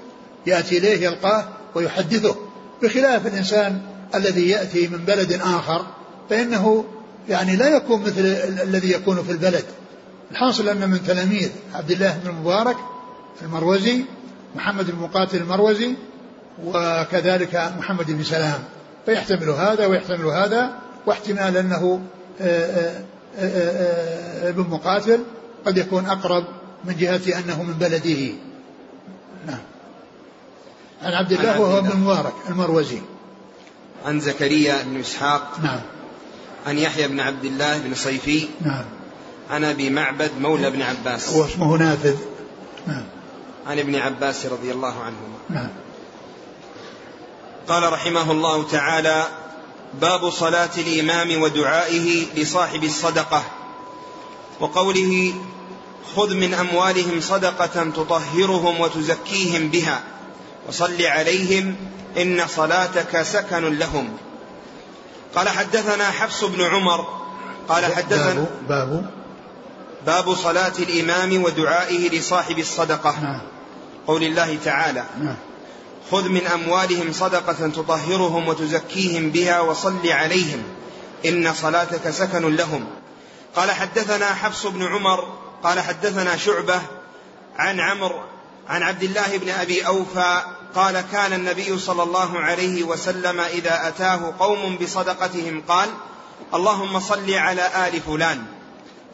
يأتي 0.48 0.77
إليه 0.77 1.06
يلقاه 1.06 1.46
ويحدثه 1.75 2.36
بخلاف 2.84 3.27
الإنسان 3.27 3.82
الذي 4.16 4.50
يأتي 4.50 4.88
من 4.88 4.98
بلد 4.98 5.34
آخر 5.34 5.86
فإنه 6.30 6.86
يعني 7.30 7.56
لا 7.56 7.75
يكون 7.75 8.01
مثل 8.01 8.25
الذي 8.63 8.92
يكون 8.92 9.24
في 9.24 9.32
البلد. 9.32 9.63
الحاصل 10.32 10.70
أن 10.70 10.89
من 10.89 11.04
تلاميذ 11.04 11.50
عبد 11.74 11.92
الله 11.92 12.20
بن 12.24 12.30
المبارك 12.30 12.77
المروزي 13.42 14.01
محمد 14.56 14.92
بن 14.92 14.98
مقاتل 14.98 15.38
المروزي 15.38 15.94
وكذلك 16.66 17.72
محمد 17.77 18.12
بن 18.12 18.24
سلام. 18.24 18.60
فيحتمل 19.06 19.50
هذا 19.50 19.86
ويحتمل 19.86 20.25
هذا 20.25 20.72
واحتمال 21.06 21.58
أنه 21.58 22.01
آه، 22.42 22.44
آه، 22.46 23.04
آه، 23.39 24.50
ابن 24.50 24.62
مقاتل 24.70 25.20
قد 25.66 25.77
يكون 25.77 26.06
أقرب 26.06 26.44
من 26.86 26.96
جهة 26.98 27.39
أنه 27.39 27.63
من 27.63 27.74
بلده. 27.74 28.47
عن 31.01 31.13
عبد 31.13 31.32
الله 31.32 31.60
وهو 31.60 31.77
ابن 31.77 31.98
مبارك 31.98 32.34
المروزي. 32.50 33.01
عن 34.06 34.20
زكريا 34.20 34.82
بن 34.84 35.00
إسحاق. 35.00 35.60
نعم. 35.63 35.82
عن 36.68 36.77
يحيى 36.77 37.08
بن 37.08 37.20
عبد 37.20 37.46
الله 37.46 37.77
بن 37.77 37.96
صيفي. 37.96 38.48
نعم. 38.62 38.86
عن 39.51 39.63
أبي 39.63 39.89
معبد 39.89 40.32
مولى 40.39 40.70
بن 40.70 40.82
عباس. 40.82 41.30
واسمه 41.34 41.77
نافذ. 41.77 42.16
نعم. 42.88 43.04
عن 43.68 43.80
ابن 43.80 43.96
عباس 43.96 44.46
رضي 44.46 44.72
الله 44.72 44.94
عنهما. 44.94 45.38
نعم. 45.50 45.70
قال 47.68 47.94
رحمه 47.94 48.32
الله 48.32 48.63
تعالى 48.63 49.27
باب 50.01 50.30
صلاة 50.30 50.70
الإمام 50.77 51.42
ودعائه 51.42 52.25
لصاحب 52.36 52.84
الصدقة. 52.84 53.44
وقوله 54.60 55.34
خذ 56.16 56.36
من 56.36 56.54
أموالهم 56.54 57.22
صدقة 57.22 57.89
تطهرهم 57.89 58.80
وتزكيهم 58.80 59.68
بها. 59.68 60.04
وصل 60.67 61.05
عليهم 61.05 61.75
إن 62.17 62.47
صلاتك 62.47 63.21
سكن 63.21 63.77
لهم. 63.77 64.17
قال 65.36 65.50
حدثنا 65.50 66.12
حفص 66.12 66.43
بن 66.43 66.62
عمر 66.62 67.07
قال 67.69 67.93
حدثنا 67.93 68.45
باب, 68.69 69.09
باب 70.05 70.36
صلاة 70.36 70.74
الإمام 70.79 71.43
ودعائه 71.43 72.09
لصاحب 72.09 72.59
الصدقة. 72.59 73.19
نعم. 73.21 73.41
قول 74.07 74.24
الله 74.24 74.57
تعالى 74.65 75.03
نعم. 75.21 75.36
خذ 76.12 76.29
من 76.29 76.47
أموالهم 76.47 77.13
صدقة 77.13 77.67
تطهرهم 77.67 78.47
وتزكيهم 78.47 79.29
بها 79.29 79.59
وصل 79.59 80.07
عليهم. 80.07 80.63
إن 81.25 81.53
صلاتك 81.53 82.09
سكن 82.09 82.55
لهم. 82.55 82.86
قال 83.55 83.71
حدثنا 83.71 84.33
حفص 84.33 84.65
بن 84.65 84.83
عمر 84.83 85.38
قال 85.63 85.79
حدثنا 85.79 86.38
شعبة 86.38 86.81
عن 87.57 87.79
عمرو 87.79 88.19
عن 88.69 88.83
عبد 88.83 89.03
الله 89.03 89.38
بن 89.38 89.50
أبي 89.50 89.88
أوفى 89.88 90.41
قال 90.75 91.01
كان 91.12 91.33
النبي 91.33 91.79
صلى 91.79 92.03
الله 92.03 92.39
عليه 92.39 92.83
وسلم 92.83 93.39
إذا 93.39 93.88
أتاه 93.88 94.33
قوم 94.39 94.77
بصدقتهم 94.81 95.63
قال 95.67 95.89
اللهم 96.53 97.00
صل 97.00 97.33
على 97.33 97.62
آل 97.88 98.01
فلان. 98.01 98.43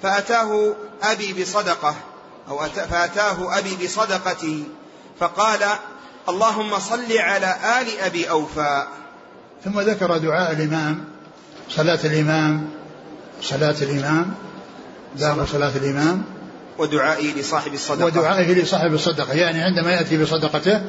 فأتاه 0.03 0.75
أبي 1.03 1.33
بصدقة 1.33 1.95
أو 2.49 2.65
أت... 2.65 2.79
فأتاه 2.79 3.59
أبي 3.59 3.85
بصدقته 3.85 4.63
فقال 5.19 5.59
اللهم 6.29 6.79
صل 6.79 7.17
على 7.17 7.55
آل 7.81 7.99
أبي 7.99 8.29
أوفى. 8.29 8.83
ثم 9.65 9.79
ذكر 9.79 10.17
دعاء 10.17 10.51
الإمام 10.51 11.05
صلاة 11.69 11.99
الإمام 12.03 12.69
صلاة 13.41 13.75
الإمام 13.81 14.33
باب 15.15 15.47
صلاة 15.51 15.75
الإمام. 15.75 16.23
ودعائه 16.77 17.33
لصاحب 17.33 17.73
الصدقة. 17.73 18.05
ودعائه 18.05 18.53
لصاحب 18.53 18.93
الصدقة 18.93 19.33
يعني 19.33 19.61
عندما 19.61 19.91
يأتي 19.91 20.17
بصدقته 20.23 20.81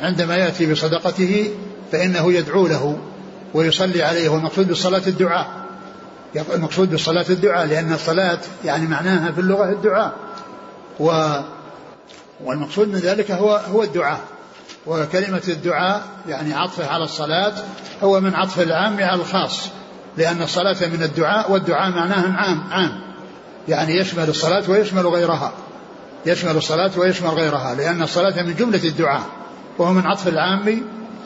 عندما 0.00 0.36
يأتي 0.36 0.72
بصدقته 0.72 1.50
فإنه 1.92 2.32
يدعو 2.32 2.66
له 2.66 2.98
ويصلي 3.54 4.02
عليه. 4.02 4.28
والمقصود 4.28 4.68
بالصلاة 4.68 5.02
الدعاء. 5.06 5.46
المقصود 6.54 6.90
بالصلاة 6.90 7.24
الدعاء 7.30 7.66
لأن 7.66 7.92
الصلاة 7.92 8.38
يعني 8.64 8.86
معناها 8.86 9.32
في 9.32 9.40
اللغة 9.40 9.70
الدعاء. 9.70 10.12
و 11.00 11.34
والمقصود 12.44 12.88
من 12.88 12.98
ذلك 12.98 13.30
هو 13.30 13.60
هو 13.72 13.82
الدعاء. 13.82 14.20
وكلمة 14.86 15.42
الدعاء 15.48 16.02
يعني 16.28 16.54
عطفه 16.54 16.86
على 16.86 17.04
الصلاة 17.04 17.52
هو 18.02 18.20
من 18.20 18.34
عطف 18.34 18.60
العام 18.60 19.02
على 19.02 19.20
الخاص 19.20 19.68
لأن 20.16 20.42
الصلاة 20.42 20.76
من 20.92 21.02
الدعاء 21.02 21.52
والدعاء 21.52 21.90
معناه 21.90 22.36
عام 22.36 22.64
عام. 22.70 23.00
يعني 23.68 23.96
يشمل 23.96 24.28
الصلاة 24.28 24.70
ويشمل 24.70 25.06
غيرها. 25.06 25.52
يشمل 26.26 26.56
الصلاة 26.56 26.90
ويشمل 26.96 27.28
غيرها 27.28 27.74
لأن 27.74 28.02
الصلاة 28.02 28.42
من 28.42 28.54
جملة 28.54 28.84
الدعاء. 28.84 29.22
وهو 29.78 29.92
من 29.92 30.06
عطف 30.06 30.28
العام 30.28 30.82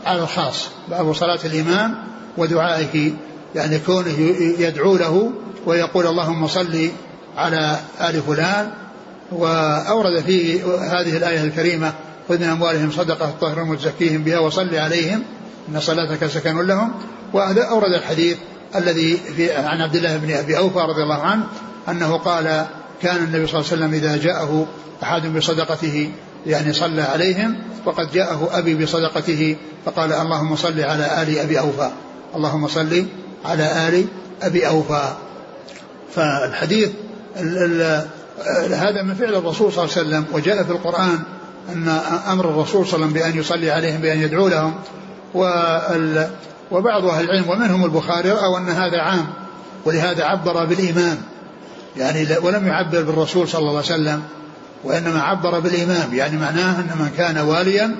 على 0.06 0.22
الخاص 0.22 0.68
باب 0.90 1.12
صلاة 1.12 1.38
الإمام 1.44 1.94
ودعائه 2.36 3.12
يعني 3.54 3.78
كونه 3.78 4.18
يدعو 4.58 4.96
له 4.96 5.32
ويقول 5.66 6.06
اللهم 6.06 6.46
صل 6.46 6.90
على 7.36 7.78
آل 8.00 8.22
فلان. 8.22 8.70
وأورد 9.32 10.20
فيه 10.20 10.64
هذه 10.64 11.16
الآية 11.16 11.44
الكريمة 11.44 11.92
خذ 12.28 12.38
من 12.38 12.44
أموالهم 12.44 12.90
صدقة 12.90 13.34
طهرهم 13.40 13.70
وتزكيهم 13.70 14.22
بها 14.22 14.38
وصل 14.38 14.74
عليهم 14.74 15.22
إن 15.68 15.80
صلاتك 15.80 16.26
سكن 16.26 16.66
لهم. 16.66 16.92
وأورد 17.32 17.92
الحديث 17.94 18.36
الذي 18.76 19.16
في 19.16 19.52
عن 19.52 19.80
عبد 19.80 19.96
الله 19.96 20.16
بن 20.16 20.34
أبي 20.34 20.58
أوفى 20.58 20.78
رضي 20.78 21.02
الله 21.02 21.22
عنه 21.22 21.44
أنه 21.88 22.16
قال 22.16 22.66
كان 23.02 23.16
النبي 23.16 23.46
صلى 23.46 23.60
الله 23.60 23.72
عليه 23.72 23.82
وسلم 23.82 23.94
إذا 23.94 24.16
جاءه 24.16 24.66
أحد 25.02 25.26
بصدقته 25.26 26.10
يعني 26.46 26.72
صلى 26.72 27.02
عليهم 27.02 27.56
وقد 27.84 28.12
جاءه 28.12 28.48
أبي 28.52 28.74
بصدقته 28.74 29.56
فقال 29.84 30.12
اللهم 30.12 30.56
صل 30.56 30.80
على 30.80 31.22
آل 31.22 31.38
أبي 31.38 31.58
أوفى 31.58 31.90
اللهم 32.36 32.68
صل 32.68 33.06
على 33.44 33.88
آل 33.88 34.04
أبي 34.42 34.66
أوفى. 34.66 35.12
فالحديث 36.14 36.90
ال 37.36 37.82
ال 38.66 38.74
هذا 38.74 39.02
من 39.02 39.14
فعل 39.14 39.34
الرسول 39.34 39.72
صلى 39.72 39.84
الله 39.84 39.96
عليه 39.96 40.08
وسلم 40.08 40.24
وجاء 40.32 40.62
في 40.62 40.70
القرآن 40.70 41.18
أن 41.72 41.88
أمر 42.32 42.44
الرسول 42.44 42.86
صلى 42.86 42.94
الله 42.94 43.06
عليه 43.06 43.20
وسلم 43.20 43.32
بأن 43.32 43.40
يصلي 43.40 43.70
عليهم 43.70 44.00
بأن 44.00 44.20
يدعو 44.20 44.48
لهم. 44.48 44.74
وبعض 46.70 47.04
أهل 47.04 47.24
العلم 47.24 47.50
ومنهم 47.50 47.84
البخاري 47.84 48.30
رأوا 48.30 48.58
أن 48.58 48.68
هذا 48.68 48.98
عام 48.98 49.26
ولهذا 49.84 50.24
عبر 50.24 50.64
بالإمام 50.64 51.18
يعني 51.96 52.26
ولم 52.42 52.66
يعبر 52.66 53.02
بالرسول 53.02 53.48
صلى 53.48 53.58
الله 53.58 53.70
عليه 53.70 53.78
وسلم. 53.78 54.22
وإنما 54.84 55.22
عبر 55.22 55.60
بالإمام 55.60 56.14
يعني 56.14 56.36
معناه 56.38 56.80
أن 56.80 56.98
من 56.98 57.10
كان 57.16 57.38
واليا 57.38 57.96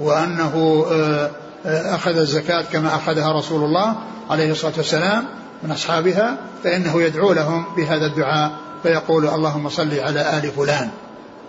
وأنه 0.00 0.86
آه، 0.90 1.30
آه، 1.66 1.94
أخذ 1.94 2.16
الزكاة 2.16 2.62
كما 2.62 2.96
أخذها 2.96 3.32
رسول 3.32 3.64
الله 3.64 3.96
عليه 4.30 4.52
الصلاة 4.52 4.72
والسلام 4.76 5.24
من 5.62 5.70
أصحابها 5.70 6.36
فإنه 6.64 7.02
يدعو 7.02 7.32
لهم 7.32 7.64
بهذا 7.76 8.06
الدعاء 8.06 8.52
فيقول 8.82 9.28
اللهم 9.28 9.68
صل 9.68 10.00
على 10.00 10.38
آل 10.38 10.50
فلان. 10.50 10.90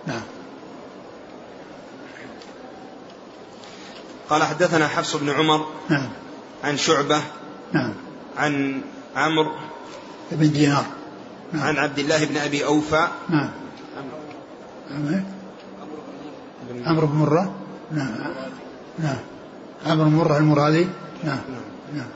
نعم. 0.06 0.22
قال 4.30 4.42
حدثنا 4.42 4.88
حفص 4.88 5.16
بن 5.16 5.30
عمر 5.30 5.66
نعم. 5.88 6.08
عن 6.64 6.76
شعبة 6.76 7.20
نعم. 7.72 7.94
عن 8.36 8.80
عمرو 9.16 9.52
بن 10.32 10.52
دينار. 10.52 10.84
نعم. 11.52 11.66
عن 11.66 11.76
عبد 11.76 11.98
الله 11.98 12.24
بن 12.24 12.36
أبي 12.36 12.64
أوفى 12.64 13.08
نعم. 13.28 13.50
عمرو 16.86 17.06
بن 17.06 17.16
مرة. 17.16 17.54
نعم. 17.92 18.14
نعم. 18.98 19.18
عمرو 19.86 20.04
بن 20.04 20.16
مرة 20.16 20.36
المرادي. 20.36 20.88
نعم. 21.24 21.40
نعم. 21.94 22.08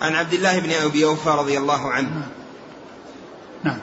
عن 0.00 0.14
عبد 0.14 0.32
الله 0.32 0.58
بن 0.58 0.70
أبي 0.70 1.04
أوفى 1.04 1.30
رضي 1.30 1.58
الله 1.58 1.90
عنه. 1.90 2.08
نعم, 2.08 2.28
نعم. 3.64 3.78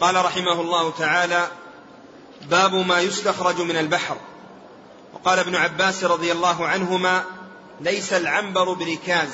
قال 0.00 0.24
رحمه 0.24 0.60
الله 0.60 0.90
تعالى 0.98 1.48
باب 2.50 2.74
ما 2.74 3.00
يستخرج 3.00 3.60
من 3.60 3.76
البحر. 3.76 4.16
وقال 5.14 5.38
ابن 5.38 5.56
عباس 5.56 6.04
رضي 6.04 6.32
الله 6.32 6.66
عنهما 6.66 7.24
ليس 7.80 8.12
العنبر 8.12 8.72
بركاز 8.72 9.30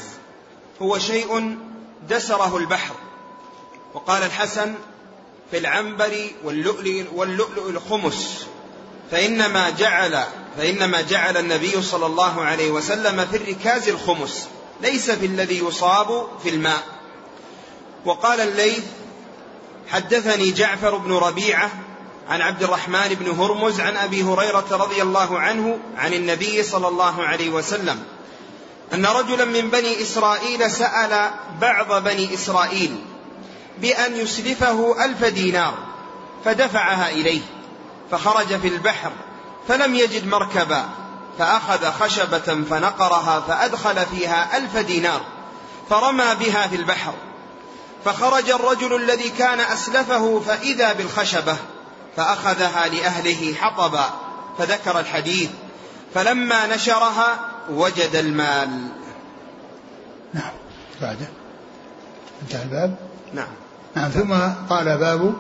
هو 0.83 0.99
شيء 0.99 1.59
دسره 2.09 2.57
البحر. 2.57 2.95
وقال 3.95 4.23
الحسن 4.23 4.75
في 5.51 5.59
العنبر 5.59 6.31
واللؤلؤ, 6.45 7.05
واللؤلؤ 7.15 7.69
الخمس 7.69 8.47
فإنما 9.11 9.71
جعل 9.71 10.25
فإنما 10.59 11.01
جعل 11.01 11.37
النبي 11.37 11.83
صلى 11.83 12.07
الله 12.07 12.43
عليه 12.43 12.71
وسلم 12.71 13.27
في 13.27 13.37
الركاز 13.37 13.89
الخمس 13.89 14.49
ليس 14.83 15.11
في 15.11 15.27
الذي 15.27 15.59
يصاب 15.59 16.29
في 16.43 16.49
الماء. 16.49 16.83
وقال 18.05 18.41
الليث 18.41 18.85
حدثني 19.89 20.51
جعفر 20.51 20.97
بن 20.97 21.13
ربيعة 21.13 21.71
عن 22.29 22.41
عبد 22.41 22.63
الرحمن 22.63 23.09
بن 23.21 23.31
هرمز 23.31 23.81
عن 23.81 23.97
أبي 23.97 24.23
هريرة 24.23 24.67
رضي 24.71 25.03
الله 25.03 25.39
عنه 25.39 25.79
عن 25.97 26.15
النبي 26.15 26.63
صلى 26.63 26.89
الله 26.89 27.23
عليه 27.23 27.51
وسلم 27.51 28.03
أن 28.95 29.07
رجلا 29.07 29.45
من 29.45 29.71
بني 29.71 30.03
إسرائيل 30.03 30.71
سأل 30.71 31.31
بعض 31.61 32.05
بني 32.05 32.35
إسرائيل 32.35 32.97
بأن 33.81 34.17
يسلفه 34.17 35.05
ألف 35.05 35.25
دينار 35.25 35.75
فدفعها 36.45 37.11
إليه 37.11 37.41
فخرج 38.11 38.57
في 38.57 38.69
البحر 38.69 39.13
فلم 39.69 39.95
يجد 39.95 40.27
مركبا 40.27 40.85
فأخذ 41.39 41.91
خشبة 41.91 42.65
فنقرها 42.71 43.41
فأدخل 43.41 44.07
فيها 44.07 44.57
ألف 44.57 44.77
دينار 44.77 45.21
فرمى 45.91 46.35
بها 46.41 46.67
في 46.67 46.77
البحر 46.77 47.15
فخرج 48.05 48.51
الرجل 48.51 48.97
الذي 48.97 49.31
كان 49.31 49.61
أسلفه 49.61 50.41
فإذا 50.41 50.93
بالخشبة 50.93 51.57
فأخذها 52.17 52.89
لأهله 52.89 53.55
حطبا 53.55 54.11
فذكر 54.59 55.01
الحديث 55.01 55.51
فلما 56.15 56.67
نشرها 56.67 57.39
وجد 57.71 58.17
المال. 58.17 58.89
نعم. 60.35 60.53
بعده 61.01 61.29
انتهى 62.43 62.63
الباب. 62.63 62.97
نعم. 63.35 63.49
نعم 63.97 64.11
ثم 64.11 64.35
قال 64.71 64.99
باب 64.99 65.35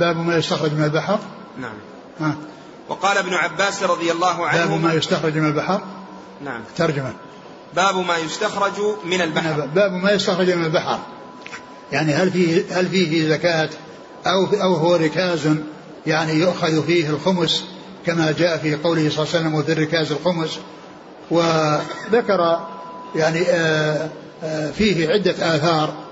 باب 0.00 0.16
ما 0.16 0.36
يستخرج 0.36 0.72
من 0.72 0.84
البحر. 0.84 1.18
نعم. 1.58 1.74
ها. 2.20 2.34
وقال 2.88 3.18
ابن 3.18 3.34
عباس 3.34 3.82
رضي 3.82 4.12
الله 4.12 4.46
عنه 4.46 4.66
باب 4.66 4.80
ما 4.80 4.92
يستخرج 4.92 5.38
من 5.38 5.48
البحر. 5.48 5.80
نعم. 6.44 6.60
ترجمة. 6.76 7.12
باب 7.76 7.96
ما 7.96 8.16
يستخرج 8.16 8.80
من 9.04 9.20
البحر. 9.20 9.66
باب 9.74 9.92
ما 9.92 10.10
يستخرج 10.10 10.50
من 10.50 10.64
البحر. 10.64 10.98
يعني 11.92 12.14
هل 12.14 12.30
فيه 12.30 12.64
هل 12.70 12.88
فيه 12.88 13.28
زكاة 13.28 13.68
أو 14.26 14.46
أو 14.62 14.74
هو 14.74 14.96
ركاز؟ 14.96 15.48
يعني 16.06 16.32
يؤخذ 16.32 16.86
فيه 16.86 17.10
الخمس 17.10 17.64
كما 18.06 18.34
جاء 18.38 18.58
في 18.58 18.74
قوله 18.74 19.10
صلى 19.10 19.24
الله 19.24 19.34
عليه 19.34 19.40
وسلم 19.40 19.54
وفي 19.54 19.72
الركاز 19.72 20.12
الخمس. 20.12 20.58
وذكر 21.30 22.60
يعني 23.14 23.42
آه، 23.42 24.10
آه، 24.42 24.70
فيه 24.70 25.08
عدة 25.08 25.56
آثار. 25.56 26.05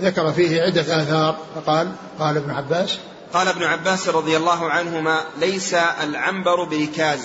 ذكر 0.00 0.32
فيه 0.32 0.62
عدة 0.62 1.02
آثار 1.02 1.36
فقال 1.54 1.88
قال 2.18 2.36
ابن 2.36 2.50
عباس 2.50 2.98
قال 3.32 3.48
ابن 3.48 3.62
عباس 3.62 4.08
رضي 4.08 4.36
الله 4.36 4.70
عنهما 4.70 5.20
ليس 5.40 5.74
العنبر 6.02 6.64
بركاز. 6.64 7.20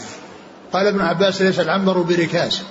قال 0.73 0.87
ابن 0.87 1.01
عباس 1.01 1.41
ليس 1.41 1.59
العنبر 1.59 2.01
بركاز. 2.01 2.61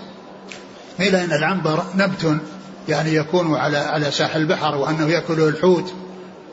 قيل 0.98 1.16
إن 1.16 1.32
العنبر 1.32 1.84
نبت 1.94 2.40
يعني 2.88 3.14
يكون 3.14 3.54
على 3.54 3.76
على 3.76 4.10
ساحل 4.10 4.40
البحر 4.40 4.76
وأنه 4.76 5.08
ياكله 5.08 5.48
الحوت 5.48 5.92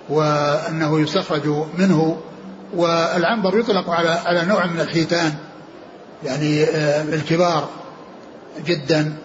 وأنه 0.09 0.99
يستخرج 0.99 1.47
منه 1.77 2.17
والعنبر 2.75 3.59
يطلق 3.59 3.89
على 3.89 4.09
على 4.09 4.45
نوع 4.45 4.65
من 4.65 4.79
الحيتان 4.79 5.33
يعني 6.23 6.63
آه، 6.63 7.01
الكبار 7.03 7.69
جدا 8.65 9.15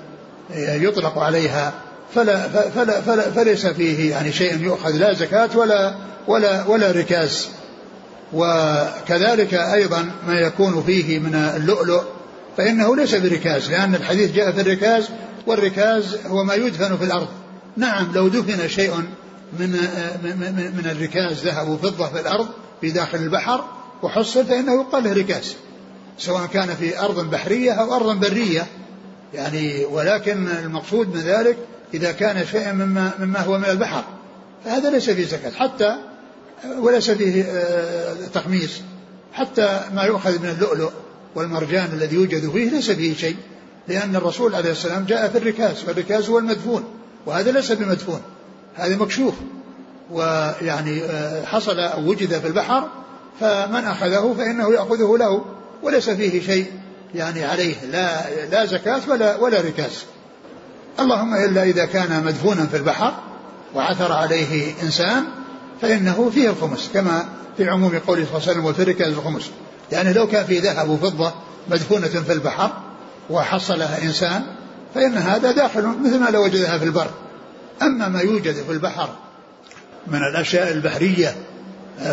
آه، 0.53 0.75
يطلق 0.75 1.19
عليها 1.19 1.73
فلا 2.15 2.49
فلا 2.49 3.01
فلا 3.01 3.31
فليس 3.31 3.67
فيه 3.67 4.11
يعني 4.11 4.33
شيء 4.33 4.61
يؤخذ 4.61 4.91
لا 4.91 5.13
زكاة 5.13 5.49
ولا 5.55 5.95
ولا 6.27 6.67
ولا 6.67 6.91
ركاز. 6.91 7.49
وكذلك 8.33 9.55
أيضا 9.55 10.11
ما 10.27 10.39
يكون 10.39 10.83
فيه 10.83 11.19
من 11.19 11.35
اللؤلؤ 11.35 12.03
فإنه 12.57 12.97
ليس 12.97 13.15
بركاز 13.15 13.71
لأن 13.71 13.95
الحديث 13.95 14.33
جاء 14.33 14.53
في 14.53 14.61
الركاز 14.61 15.09
والركاز 15.47 16.17
هو 16.27 16.45
ما 16.45 16.55
يدفن 16.55 16.97
في 16.97 17.05
الأرض. 17.05 17.29
نعم 17.77 18.13
لو 18.15 18.29
دفن 18.29 18.69
شيء 18.69 18.95
من 19.59 19.71
من 20.23 20.73
من 20.77 20.91
الركاز 20.91 21.47
ذهب 21.47 21.69
وفضة 21.69 22.07
في 22.07 22.21
الأرض 22.21 22.49
في 22.81 22.91
داخل 22.91 23.19
البحر 23.19 23.65
وحصل 24.03 24.45
فإنه 24.45 24.81
يقال 24.81 25.05
له 25.05 25.13
ركاز 25.13 25.57
سواء 26.19 26.47
كان 26.47 26.75
في 26.75 27.01
أرض 27.01 27.31
بحرية 27.31 27.73
أو 27.73 27.95
أرض 27.95 28.21
برية. 28.21 28.67
يعني 29.35 29.85
ولكن 29.85 30.49
المقصود 30.49 31.15
من 31.15 31.21
ذلك 31.21 31.57
إذا 31.95 32.13
كان 32.13 32.47
شيئا 32.47 32.73
مما 32.73 33.11
مما 33.19 33.41
هو 33.41 33.59
من 33.59 33.65
البحر. 33.65 34.05
فهذا 34.65 34.91
ليس 34.91 35.11
فيه 35.11 35.27
زكاة. 35.27 35.51
حتى 35.51 35.97
وليس 36.79 37.11
فيه 37.11 37.45
آه، 37.45 38.15
تخميس 38.35 38.81
حتى 39.33 39.81
ما 39.95 40.03
يؤخذ 40.03 40.39
من 40.39 40.49
اللؤلؤ 40.49 40.91
والمرجان 41.35 41.89
الذي 41.93 42.17
يوجد 42.17 42.51
فيه 42.51 42.71
ليس 42.71 42.91
فيه 42.91 43.15
شيء. 43.15 43.37
لأن 43.89 44.17
الرسول 44.17 44.55
عليه 44.55 44.71
السلام 44.71 45.05
جاء 45.05 45.29
في 45.29 45.39
الركاز. 45.39 45.85
والركاز 45.89 46.29
هو 46.29 46.39
المدفون. 46.39 46.85
وهذا 47.27 47.53
ليس 47.53 47.73
بمدفون. 47.73 48.21
هذا 48.75 48.97
مكشوف. 48.97 49.35
ويعني 50.11 51.03
آه، 51.05 51.45
حصل 51.45 51.79
أو 51.79 52.09
وجد 52.09 52.39
في 52.39 52.47
البحر 52.47 52.89
فمن 53.41 53.85
أخذه 53.85 54.35
فإنه 54.39 54.73
يأخذه 54.73 55.17
له. 55.19 55.45
وليس 55.83 56.11
فيه 56.11 56.43
شيء 56.43 56.67
يعني 57.15 57.45
عليه. 57.45 57.85
لا 57.85 58.31
لا 58.51 58.67
زكاة 58.67 59.01
ولا 59.09 59.37
ولا 59.37 59.61
ركاز. 59.61 60.05
اللهم 61.01 61.35
إلا 61.35 61.63
إذا 61.63 61.85
كان 61.85 62.25
مدفونا 62.25 62.67
في 62.67 62.77
البحر 62.77 63.15
وعثر 63.75 64.13
عليه 64.13 64.73
إنسان 64.83 65.25
فإنه 65.83 66.31
فيه 66.35 66.51
الخمس 66.51 66.91
كما 66.95 67.29
في 67.57 67.69
عموم 67.69 67.99
قوله 67.99 68.25
صلى 68.25 68.39
الله 68.39 68.49
عليه 68.49 68.69
وسلم 68.69 68.83
الركاز 68.83 69.13
الخمس. 69.13 69.51
يعني 69.93 70.13
لو 70.13 70.27
كان 70.27 70.45
في 70.45 70.59
ذهب 70.59 70.89
وفضة 70.89 71.33
مدفونة 71.71 72.09
في 72.09 72.33
البحر 72.33 72.73
وحصلها 73.31 74.03
إنسان 74.03 74.43
فإن 74.95 75.17
هذا 75.17 75.53
داخل 75.53 75.87
مثل 75.87 76.19
ما 76.19 76.31
لو 76.31 76.45
وجدها 76.45 76.79
في 76.79 76.85
البر. 76.85 77.11
أما 77.83 78.09
ما 78.09 78.21
يوجد 78.21 78.55
في 78.55 78.73
البحر 78.73 79.09
من 80.07 80.19
الأشياء 80.19 80.73
البحرية 80.73 81.37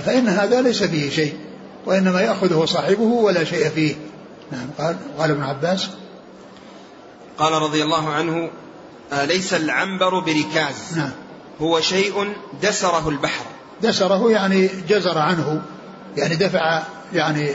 فإن 0.06 0.28
هذا 0.28 0.62
ليس 0.62 0.84
فيه 0.84 1.10
شيء 1.10 1.38
وإنما 1.86 2.22
يأخذه 2.22 2.66
صاحبه 2.66 3.04
ولا 3.04 3.44
شيء 3.44 3.70
فيه. 3.70 3.96
نعم 4.52 4.68
قال 4.78 4.96
قال 5.20 5.32
ابن 5.32 5.44
عباس. 5.44 5.88
قال 7.38 7.54
رضي 7.54 7.84
الله 7.84 8.10
عنه 8.10 8.50
ليس 9.12 9.54
العنبر 9.54 10.20
بركاز. 10.20 10.98
نعم. 10.98 11.12
هو 11.62 11.82
شيء 11.82 12.34
دسره 12.64 13.10
البحر. 13.10 13.46
دسره 13.82 14.32
يعني 14.32 14.70
جزر 14.90 15.18
عنه 15.18 15.62
يعني 16.18 16.36
دفع 16.36 16.84
يعني 17.14 17.52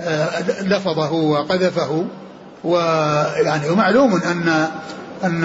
آه 0.00 0.62
لفظه 0.62 1.12
وقذفه 1.12 2.06
ويعني 2.64 3.68
ومعلوم 3.68 4.14
أن 4.14 4.68
أن 5.24 5.44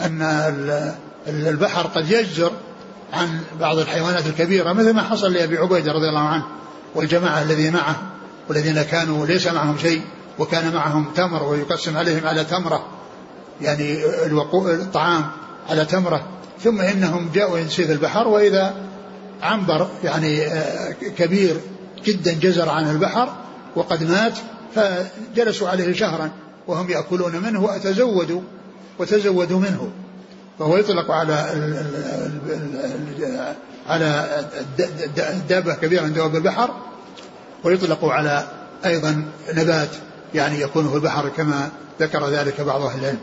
أن 0.00 0.94
البحر 1.26 1.86
قد 1.86 2.10
يجزر 2.10 2.52
عن 3.12 3.40
بعض 3.60 3.78
الحيوانات 3.78 4.26
الكبيرة 4.26 4.72
مثل 4.72 4.94
ما 4.94 5.02
حصل 5.02 5.32
لأبي 5.32 5.58
عبيدة 5.58 5.92
رضي 5.92 6.08
الله 6.08 6.28
عنه 6.28 6.44
والجماعة 6.94 7.42
الذين 7.42 7.72
معه 7.72 7.96
والذين 8.48 8.82
كانوا 8.82 9.26
ليس 9.26 9.46
معهم 9.46 9.78
شيء 9.78 10.02
وكان 10.38 10.74
معهم 10.74 11.12
تمر 11.14 11.42
ويقسم 11.42 11.96
عليهم 11.96 12.26
على 12.26 12.44
تمرة. 12.44 12.86
يعني 13.60 14.04
الطعام 14.54 15.24
على 15.68 15.84
تمرة 15.84 16.26
ثم 16.64 16.80
إنهم 16.80 17.30
جاءوا 17.34 17.58
ينسيف 17.58 17.90
البحر 17.90 18.28
وإذا 18.28 18.74
عنبر 19.42 19.88
يعني 20.04 20.46
آه، 20.46 20.92
كبير 21.18 21.56
جدا 22.04 22.32
جزر 22.32 22.68
عن 22.68 22.90
البحر 22.90 23.32
وقد 23.76 24.04
مات 24.04 24.32
فجلسوا 24.74 25.68
عليه 25.68 25.92
شهرا 25.92 26.30
وهم 26.66 26.90
يأكلون 26.90 27.36
منه 27.36 27.64
وتزودوا 27.64 28.40
وتزودوا 28.98 29.58
منه. 29.58 29.90
فهو 30.58 30.76
يطلق 30.76 31.10
على 31.10 31.32
على 33.88 34.28
دابة 35.48 35.74
كبيرة 35.74 36.02
من 36.02 36.12
دواب 36.12 36.36
البحر 36.36 36.70
ويطلق 37.64 38.04
على 38.04 38.48
أيضا 38.84 39.24
نبات 39.54 39.88
يعني 40.34 40.60
يكون 40.60 40.88
في 40.88 40.94
البحر 40.94 41.28
كما 41.28 41.68
ذكر 42.00 42.28
ذلك 42.28 42.60
بعض 42.60 42.82
أهل 42.82 43.00
العلم. 43.00 43.18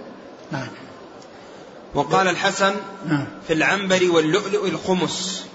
نعم. 0.53 0.67
وقال 1.95 2.27
الحسن 2.27 2.73
نعم. 3.07 3.27
في 3.47 3.53
العنبر 3.53 4.11
واللؤلؤ 4.11 4.67
الخمس. 4.67 5.45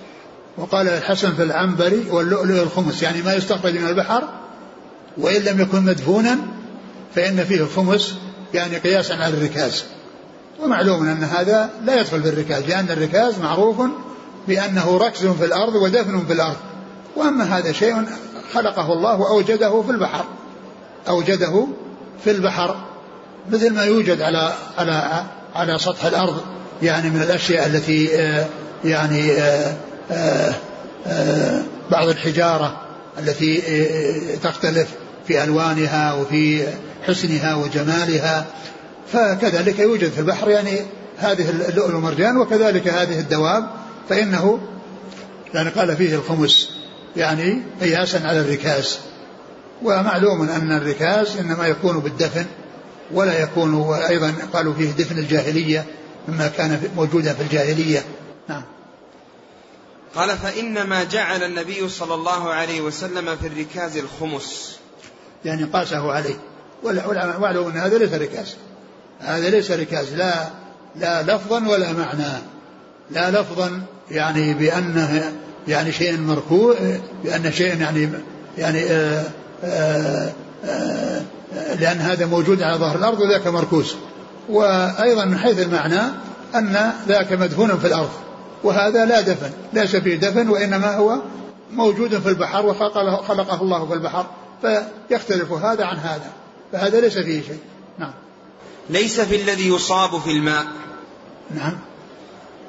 وقال 0.57 0.89
الحسن 0.89 1.35
في 1.35 1.43
العنبر 1.43 2.03
واللؤلؤ 2.11 2.63
الخمس. 2.63 3.03
يعني 3.03 3.23
ما 3.23 3.35
يستخرج 3.35 3.79
من 3.79 3.89
البحر 3.89 4.29
وإن 5.19 5.43
لم 5.43 5.61
يكن 5.61 5.85
مدفونا 5.85 6.39
فإن 7.15 7.45
فيه 7.45 7.61
الخمس 7.61 8.15
يعني 8.55 8.77
قياسا 8.77 9.15
على 9.15 9.35
الركاز. 9.35 9.85
ومعلوم 10.61 11.09
أن 11.09 11.25
هذا 11.25 11.71
لا 11.85 12.01
يدخل 12.01 12.23
في 12.23 12.29
الركاز 12.29 12.65
لأن 12.65 12.91
الركاز 12.91 13.39
معروف 13.39 13.77
بأنه 14.49 14.99
ركز 14.99 15.27
في 15.27 15.45
الأرض 15.45 15.75
ودفن 15.75 16.27
في 16.27 16.33
الأرض. 16.33 16.57
وأما 17.17 17.45
هذا 17.59 17.73
شيء 17.73 18.05
خلقه 18.53 18.93
الله 18.93 19.21
وأوجده 19.21 19.83
في 19.83 19.91
البحر 19.91 20.25
أوجده 21.09 21.67
في 22.25 22.31
البحر. 22.31 22.88
مثل 23.51 23.75
ما 23.75 23.85
يوجد 23.85 24.23
على 24.23 24.55
على 24.79 25.25
على 25.55 25.79
سطح 25.79 26.05
الأرض 26.05 26.41
يعني 26.83 27.11
من 27.11 27.23
الأشياء 27.23 27.67
التي 27.67 28.21
آه، 28.21 28.47
يعني 28.85 29.33
آه، 29.33 29.75
آه، 31.07 31.63
بعض 31.91 32.09
الحجارة 32.09 32.81
التي 33.19 33.63
تختلف 34.43 34.89
في 35.27 35.45
ألوانها 35.45 36.13
وفي 36.13 36.67
حسنها 37.07 37.55
وجمالها. 37.55 38.47
فكذلك 39.13 39.79
يوجد 39.79 40.11
في 40.11 40.19
البحر 40.19 40.51
يعني 40.51 40.81
هذه 41.19 41.51
اللؤلؤ 41.51 41.87
والمرجان 41.87 42.37
وكذلك 42.37 42.89
هذه 42.89 43.19
الدواب 43.21 43.71
فإنه 44.09 44.59
يعني 45.55 45.71
قال 45.71 45.97
فيه 45.97 46.15
الخمس 46.15 46.69
يعني 47.17 47.63
قياسا 47.81 48.19
على 48.25 48.41
الركاز. 48.41 48.99
ومعلوم 49.83 50.49
أن 50.49 50.73
الركاز 50.73 51.37
إنما 51.37 51.67
يكون 51.67 52.01
بالدفن 52.01 52.47
ولا 53.13 53.43
يكون 53.43 53.95
أيضا 53.95 54.35
قالوا 54.53 54.75
فيه 54.75 54.91
دفن 54.91 55.19
الجاهلية 55.19 55.85
مما 56.29 56.49
كان 56.49 56.91
موجودا 56.97 57.33
في 57.35 57.43
الجاهلية. 57.43 58.05
نعم. 58.49 58.63
قال 60.15 60.39
فإنما 60.39 61.05
جعل 61.05 61.43
النبي 61.43 61.89
صلى 61.89 62.15
الله 62.15 62.51
عليه 62.51 62.81
وسلم 62.81 63.37
في 63.37 63.47
الركاز 63.47 63.97
الخمس. 63.97 64.79
يعني 65.45 65.65
قاسه 65.65 66.13
عليه. 66.13 66.37
واعلموا 66.83 67.71
أن 67.71 67.77
هذا 67.77 67.99
ليس 67.99 68.13
ركاز. 68.13 68.57
هذا 69.21 69.51
ليس 69.51 69.71
ركاز. 69.71 70.15
لا 70.15 70.49
لا 70.97 71.23
لفظا 71.23 71.69
ولا 71.69 71.93
معنى. 71.93 72.43
لا 73.11 73.31
لفظا 73.31 73.83
يعني 74.11 74.55
بأنه 74.55 75.33
يعني 75.69 75.93
شيء 75.93 76.17
مركوع 76.21 76.77
بأن 77.25 77.53
شيء 77.53 77.81
يعني 77.81 78.09
يعني 78.59 78.85
آآ 78.85 79.25
آآ 79.65 79.65
آآ 79.65 80.33
لأن 81.79 81.99
هذا 81.99 82.27
موجود 82.27 82.63
على 82.63 82.79
ظهر 82.79 82.97
الأرض 82.97 83.21
وذاك 83.21 83.47
مركوز. 83.47 83.95
وأيضا 84.49 85.25
من 85.25 85.39
حيث 85.39 85.59
المعنى 85.59 86.01
أن 86.55 86.93
ذاك 87.09 87.33
مدفون 87.33 87.79
في 87.79 87.87
الأرض. 87.87 88.11
وهذا 88.65 89.05
لا 89.05 89.21
دفن 89.21 89.51
ليس 89.73 89.97
فيه 89.97 90.17
دفن 90.17 90.49
وإنما 90.49 90.97
هو 90.97 91.19
موجود 91.73 92.19
في 92.19 92.29
البحر 92.29 92.67
وخلقه 92.67 93.63
الله 93.63 93.87
في 93.87 93.95
البحر. 93.95 94.27
فيختلف 94.63 95.53
هذا 95.53 95.85
عن 95.85 95.97
هذا. 95.97 96.33
فهذا 96.73 97.01
ليس 97.01 97.19
فيه 97.19 97.43
شيء. 97.43 97.61
نعم. 97.99 98.13
ليس 98.91 99.21
في 99.21 99.43
الذي 99.43 99.69
يصاب 99.69 100.21
في 100.21 100.31
الماء. 100.31 100.67
نعم. 101.55 101.79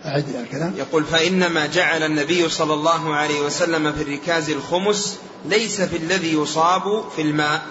أعد 0.06 0.26
الكلام. 0.44 0.74
يقول 0.78 1.04
فإنما 1.04 1.66
جعل 1.66 2.04
النبي 2.04 2.50
صلى 2.50 2.74
الله 2.74 3.16
عليه 3.16 3.42
وسلم 3.42 3.92
في 3.92 4.02
الركاز 4.02 4.50
الخمس 4.50 5.18
ليس 5.46 5.82
في 5.82 5.98
الذي 5.98 6.34
يصاب 6.34 7.04
في 7.16 7.22
الماء. 7.22 7.62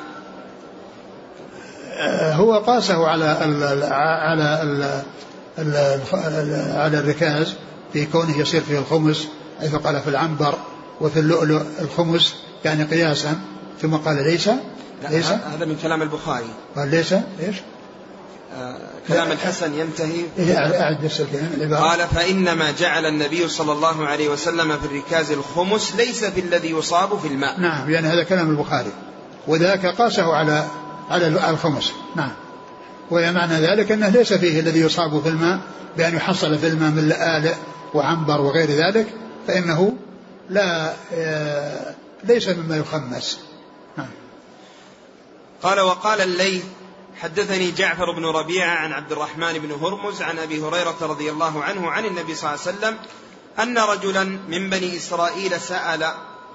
هو 2.33 2.59
قاسه 2.59 3.07
على 3.07 3.45
ال 3.45 3.83
على 3.93 4.63
ال 5.59 6.03
على 6.77 6.99
الركاز 6.99 7.55
في 7.93 8.07
كونه 8.07 8.39
يصير 8.39 8.61
فيه 8.61 8.79
الخمس 8.79 9.29
حيث 9.61 9.75
قال 9.75 10.01
في 10.01 10.09
العنبر 10.09 10.55
وفي 11.01 11.19
اللؤلؤ 11.19 11.63
الخمس 11.81 12.35
يعني 12.65 12.85
قياسا 12.85 13.39
ثم 13.83 13.97
قال 13.97 14.17
ليس 14.17 14.51
ليس. 15.11 15.27
هذا 15.27 15.65
من 15.65 15.77
كلام 15.83 16.03
البخاري. 16.03 16.49
قال 16.77 16.91
ليس 16.91 17.13
إيش؟ 17.13 17.57
آه 18.57 18.77
كلام 19.09 19.33
الحسن 19.33 19.75
ينتهي. 19.75 20.23
إيه 20.39 20.83
أعد 20.83 21.05
نفس 21.05 21.21
الكلام 21.21 21.75
قال 21.75 21.99
فإنما 21.99 22.71
جعل 22.71 23.07
النبي 23.07 23.49
صلى 23.49 23.73
الله 23.73 24.07
عليه 24.07 24.29
وسلم 24.29 24.79
في 24.79 24.87
الركاز 24.87 25.31
الخمس 25.31 25.95
ليس 25.97 26.25
في 26.25 26.41
الذي 26.41 26.71
يصاب 26.71 27.19
في 27.19 27.29
الماء. 27.29 27.61
نعم 27.61 27.91
يعني 27.91 28.09
هذا 28.09 28.23
كلام 28.23 28.51
البخاري. 28.51 28.93
وذاك 29.49 29.87
قاسه 29.87 30.35
على 30.35 30.65
على 31.11 31.27
الخمس. 31.51 31.93
نعم. 32.17 32.33
ومعنى 33.11 33.55
ذلك 33.55 33.93
أنه 33.93 34.09
ليس 34.09 34.33
فيه 34.33 34.61
الذي 34.61 34.81
يصاب 34.81 35.23
في 35.23 35.29
الماء 35.29 35.61
بأن 35.97 36.17
يحصل 36.17 36.59
في 36.59 36.67
الماء 36.67 36.91
من 36.91 37.09
لآلئ 37.09 37.55
وعنبر 37.95 38.41
وغير 38.41 38.71
ذلك 38.71 39.07
فإنه 39.47 39.97
لا 40.51 40.93
آه، 41.13 41.95
ليس 42.25 42.49
مما 42.49 42.77
يخمس. 42.77 43.41
نعم. 43.97 44.09
قال 45.63 45.81
وقال 45.81 46.21
الليث 46.21 46.65
حدثني 47.17 47.71
جعفر 47.71 48.13
بن 48.13 48.27
ربيعة 48.27 48.75
عن 48.77 48.93
عبد 48.93 49.13
الرحمن 49.13 49.53
بن 49.53 49.73
هرمز 49.73 50.23
عن 50.23 50.39
أبي 50.39 50.61
هريرة 50.61 50.97
رضي 51.03 51.31
الله 51.31 51.63
عنه 51.63 51.91
عن 51.91 52.05
النبي 52.05 52.35
صلى 52.35 52.55
الله 52.55 52.63
عليه 52.67 52.79
وسلم 52.79 52.97
أن 53.59 53.79
رجلا 53.79 54.25
من 54.25 54.71
بني 54.71 54.97
إسرائيل 54.97 55.61
سأل 55.61 56.13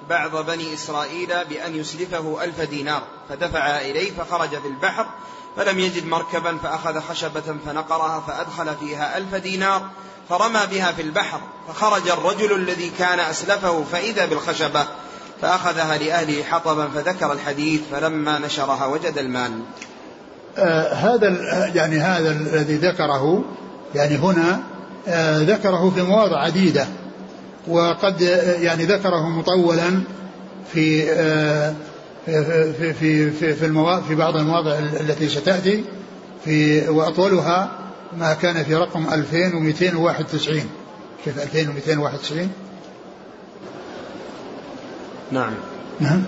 بعض 0.10 0.46
بني 0.46 0.74
إسرائيل 0.74 1.30
بأن 1.50 1.76
يسلفه 1.76 2.44
ألف 2.44 2.62
دينار 2.62 3.04
فدفع 3.30 3.82
إليه 3.82 4.12
فخرج 4.12 4.50
في 4.50 4.68
البحر 4.68 5.06
فلم 5.58 5.80
يجد 5.80 6.06
مركبا 6.06 6.58
فأخذ 6.58 7.00
خشبة 7.00 7.56
فنقرها 7.66 8.24
فأدخل 8.28 8.76
فيها 8.80 9.18
ألف 9.18 9.36
دينار 9.36 9.82
فرمى 10.30 10.60
بها 10.72 10.92
في 10.92 11.02
البحر 11.02 11.40
فخرج 11.68 12.10
الرجل 12.10 12.56
الذي 12.56 12.92
كان 13.00 13.20
أسلفه 13.20 13.84
فإذا 13.92 14.26
بالخشبة 14.26 14.86
فأخذها 15.42 15.98
لأهله 15.98 16.44
حطبا 16.44 16.88
فذكر 16.88 17.32
الحديث 17.32 17.82
فلما 17.92 18.40
نشرها 18.40 18.86
وجد 18.86 19.18
المال. 19.18 19.52
آه 20.58 20.94
هذا 20.94 21.28
يعني 21.76 21.98
هذا 21.98 22.32
الذي 22.32 22.76
ذكره 22.76 23.44
يعني 23.96 24.18
هنا 24.18 24.64
آه 25.08 25.40
ذكره 25.40 25.92
في 25.96 26.02
مواضع 26.02 26.38
عديدة. 26.38 26.88
وقد 27.68 28.22
يعني 28.62 28.86
ذكره 28.86 29.30
مطولا 29.30 30.02
في 30.74 31.06
في 32.26 32.74
في 32.74 32.94
في 32.94 33.32
في, 33.32 33.54
في 34.08 34.16
بعض 34.16 34.36
المواضع 34.36 34.80
التي 34.80 35.30
ستأتي 35.30 35.84
في 36.46 36.88
وأطولها 36.90 37.72
ما 38.18 38.34
كان 38.34 38.64
في 38.64 38.76
رقم 38.76 39.14
2291 39.14 40.62
كيف 41.26 41.44
2291 41.44 42.50
نعم. 45.32 45.54
نعم. 46.00 46.24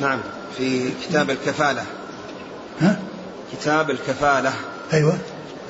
نعم. 0.00 0.20
في 0.56 0.90
كتاب 1.08 1.30
الكفالة. 1.30 1.82
ها؟ 2.80 3.00
كتاب 3.52 3.90
الكفالة. 3.90 4.52
أيوة. 4.92 5.18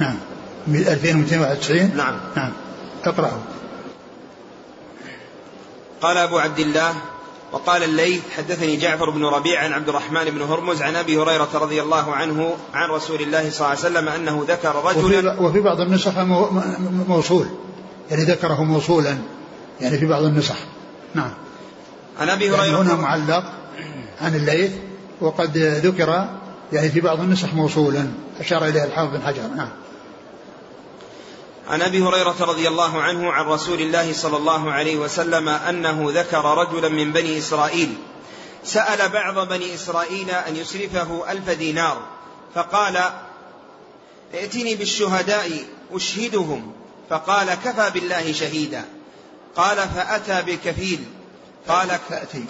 نعم. 0.00 0.16
2291 0.68 1.96
نعم. 1.96 2.20
نعم. 2.36 2.52
اقرأه. 3.04 3.38
قال 6.04 6.16
أبو 6.16 6.38
عبد 6.38 6.58
الله 6.58 6.94
وقال 7.52 7.82
الليث 7.82 8.22
حدثني 8.36 8.76
جعفر 8.76 9.10
بن 9.10 9.24
ربيع 9.24 9.64
عن 9.64 9.72
عبد 9.72 9.88
الرحمن 9.88 10.24
بن 10.24 10.42
هرمز 10.42 10.82
عن 10.82 10.96
أبي 10.96 11.18
هريرة 11.18 11.48
رضي 11.54 11.82
الله 11.82 12.12
عنه 12.12 12.54
عن 12.74 12.90
رسول 12.90 13.20
الله 13.20 13.50
صلى 13.50 13.58
الله 13.58 13.68
عليه 13.68 13.78
وسلم 13.78 14.08
أنه 14.08 14.44
ذكر 14.48 14.74
رجلا 14.84 15.32
وفي, 15.32 15.42
وفي 15.42 15.60
بعض 15.60 15.80
النسخ 15.80 16.18
موصول. 17.08 17.46
يعني 18.10 18.22
ذكره 18.22 18.62
موصولا. 18.62 19.18
يعني 19.80 19.98
في 19.98 20.06
بعض 20.06 20.22
النسخ. 20.22 20.56
نعم. 21.14 21.30
عن 22.20 22.28
أبي 22.28 22.50
هريرة 22.50 22.64
يعني 22.64 22.76
هنا 22.76 22.94
معلق 22.94 23.44
عن 24.20 24.34
الليث 24.34 24.72
وقد 25.20 25.58
ذكر 25.58 26.28
يعني 26.72 26.88
في 26.88 27.00
بعض 27.00 27.20
النسخ 27.20 27.54
موصولا. 27.54 28.06
أشار 28.40 28.66
إليه 28.66 28.84
الحافظ 28.84 29.16
بن 29.16 29.22
حجر. 29.22 29.42
نعم. 29.56 29.68
عن 31.68 31.82
أبي 31.82 32.02
هريرة 32.02 32.36
رضي 32.40 32.68
الله 32.68 33.02
عنه 33.02 33.32
عن 33.32 33.44
رسول 33.44 33.80
الله 33.80 34.12
صلى 34.12 34.36
الله 34.36 34.72
عليه 34.72 34.96
وسلم 34.96 35.48
أنه 35.48 36.06
ذكر 36.14 36.44
رجلا 36.44 36.88
من 36.88 37.12
بني 37.12 37.38
إسرائيل. 37.38 37.96
سأل 38.64 39.08
بعض 39.08 39.48
بني 39.48 39.74
إسرائيل 39.74 40.30
أن 40.30 40.56
يسرفه 40.56 41.32
ألف 41.32 41.50
دينار. 41.50 42.02
فقال 42.54 43.10
ائتني 44.34 44.74
بالشهداء 44.74 45.64
أشهدهم. 45.92 46.72
فقال 47.10 47.54
كفى 47.54 47.90
بالله 47.90 48.32
شهيدا. 48.32 48.84
قال 49.56 49.76
فأتى 49.76 50.42
بالكفيل. 50.42 51.04
قال 51.68 51.90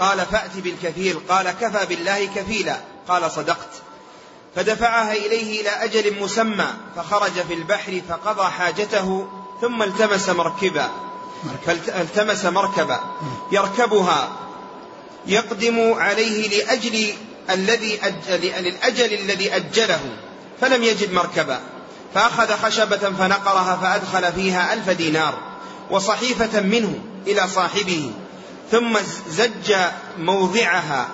قال 0.00 0.20
فات 0.20 0.56
بالكفيل. 0.56 1.18
قال 1.28 1.50
كفى 1.50 1.86
بالله 1.86 2.26
كفيلا. 2.26 2.76
قال 3.08 3.30
صدقت. 3.30 3.83
فدفعها 4.56 5.12
إليه 5.12 5.60
إلى 5.60 5.68
أجل 5.68 6.22
مسمى 6.22 6.66
فخرج 6.96 7.32
في 7.32 7.54
البحر 7.54 8.00
فقضى 8.08 8.50
حاجته 8.50 9.26
ثم 9.60 9.82
التمس 9.82 10.28
مركبا. 10.28 10.88
فالتمس 11.66 12.44
مركبا. 12.44 13.00
يركبها. 13.52 14.28
يقدم 15.26 15.92
عليه 15.92 16.48
لأجل 16.48 17.14
الذي 17.50 17.98
أجل 18.02 18.52
للأجل 18.62 19.14
الذي 19.14 19.56
أجله. 19.56 20.00
فلم 20.60 20.82
يجد 20.82 21.12
مركبا. 21.12 21.60
فأخذ 22.14 22.56
خشبة 22.56 22.96
فنقرها 22.96 23.76
فأدخل 23.76 24.32
فيها 24.32 24.74
ألف 24.74 24.90
دينار 24.90 25.38
وصحيفة 25.90 26.60
منه 26.60 26.98
إلى 27.26 27.48
صاحبه. 27.48 28.12
ثم 28.70 28.98
زج 29.28 29.74
موضعها. 30.18 31.08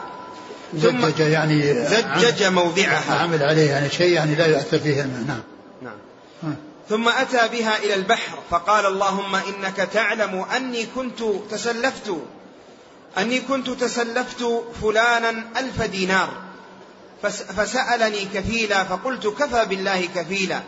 زجج 0.74 1.20
يعني 1.20 1.84
زجج 1.84 2.42
موضعها. 2.44 3.14
عمل 3.14 3.42
عليه 3.42 3.70
يعني 3.70 3.90
شيء 3.90 4.12
يعني 4.12 4.34
لا 4.34 4.46
يؤثر 4.46 4.78
فيه 4.78 5.00
الماء. 5.00 5.24
نعم. 5.26 5.42
نعم. 5.82 6.56
ثم 6.88 7.08
أتى 7.08 7.48
بها 7.52 7.78
إلى 7.78 7.94
البحر 7.94 8.38
فقال 8.50 8.86
اللهم 8.86 9.34
إنك 9.34 9.76
تعلم 9.76 10.44
أني 10.56 10.86
كنت 10.86 11.22
تسلفت 11.50 12.16
أني 13.18 13.40
كنت 13.40 13.70
تسلفت 13.70 14.44
فلانا 14.82 15.44
ألف 15.56 15.82
دينار. 15.82 16.28
فسألني 17.56 18.24
كفيلا 18.34 18.84
فقلت 18.84 19.26
كفى 19.26 19.64
بالله 19.64 20.08
كفيلا 20.14 20.60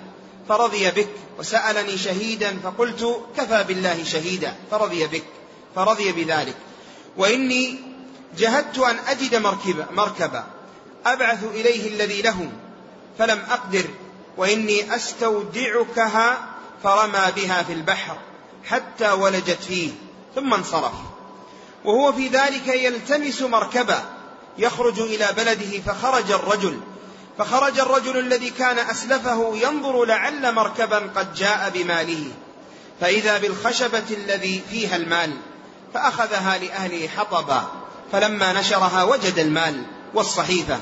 فرضي 0.49 0.91
بك. 0.91 1.09
وسألني 1.39 1.99
شهيدا 1.99 2.57
فقلت 2.65 3.21
كفى 3.37 3.65
بالله 3.69 4.05
شهيدا 4.05 4.55
فرضي 4.71 5.07
بك 5.07 5.25
فرضي 5.75 6.13
بذلك. 6.13 6.55
وإني 7.17 7.92
جهدت 8.39 8.79
أن 8.79 8.99
أجد 9.09 9.35
مركبا, 9.35 9.87
مركبا. 9.91 10.45
أبعث 11.07 11.45
إليه 11.45 11.89
الذي 11.89 12.23
له. 12.23 12.51
فلم 13.19 13.43
أقدر. 13.51 13.85
وإني 14.37 14.95
أستودعكها 14.97 16.39
فرمى 16.83 17.33
بها 17.37 17.63
في 17.63 17.73
البحر 17.73 18.17
حتى 18.65 19.11
ولجت 19.11 19.63
فيه. 19.69 19.91
ثم 20.35 20.55
انصرف. 20.55 20.93
وهو 21.85 22.13
في 22.13 22.29
ذلك 22.29 22.67
يلتمس 22.67 23.43
مركبا. 23.43 24.03
يخرج 24.59 25.01
إلى 25.01 25.29
بلده 25.37 25.81
فخرج 25.87 26.33
الرجل. 26.33 26.81
فخرج 27.39 27.79
الرجل 27.79 28.19
الذي 28.19 28.51
كان 28.51 28.79
أسلفه 28.79 29.57
ينظر 29.57 30.05
لعل 30.05 30.55
مركبا 30.55 30.99
قد 31.17 31.35
جاء 31.35 31.71
بماله. 31.75 32.25
فإذا 33.01 33.39
بالخشبة 33.39 34.05
الذي 34.11 34.63
فيها 34.71 34.97
المال 34.97 35.37
فأخذها 35.95 36.59
لأهله 36.59 37.09
حطبا. 37.09 37.82
فلما 38.13 38.53
نشرها 38.53 39.05
وجد 39.05 39.39
المال 39.39 39.83
والصحيفة. 40.15 40.79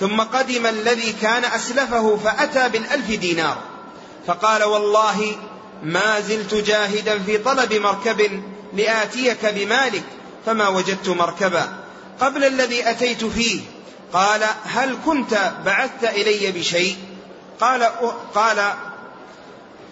ثم 0.00 0.20
قدم 0.20 0.66
الذي 0.66 1.12
كان 1.12 1.44
أسلفه 1.44 2.16
فأتى 2.16 2.68
بالألف 2.68 3.10
دينار. 3.10 3.58
فقال 4.26 4.64
والله 4.64 5.36
ما 5.82 6.20
زلت 6.20 6.54
جاهدا 6.54 7.18
في 7.18 7.38
طلب 7.38 7.72
مركب 7.72 8.42
لآتيك 8.72 9.46
بمالك 9.46 10.04
فما 10.46 10.68
وجدت 10.68 11.08
مركبا. 11.08 11.68
قبل 12.20 12.44
الذي 12.44 12.90
أتيت 12.90 13.24
فيه. 13.24 13.60
قال 14.12 14.44
هل 14.64 14.96
كنت 15.06 15.52
بعثت 15.64 16.04
إلي 16.04 16.52
بشيء؟ 16.52 16.96
قال 17.60 17.82
قال 18.34 18.72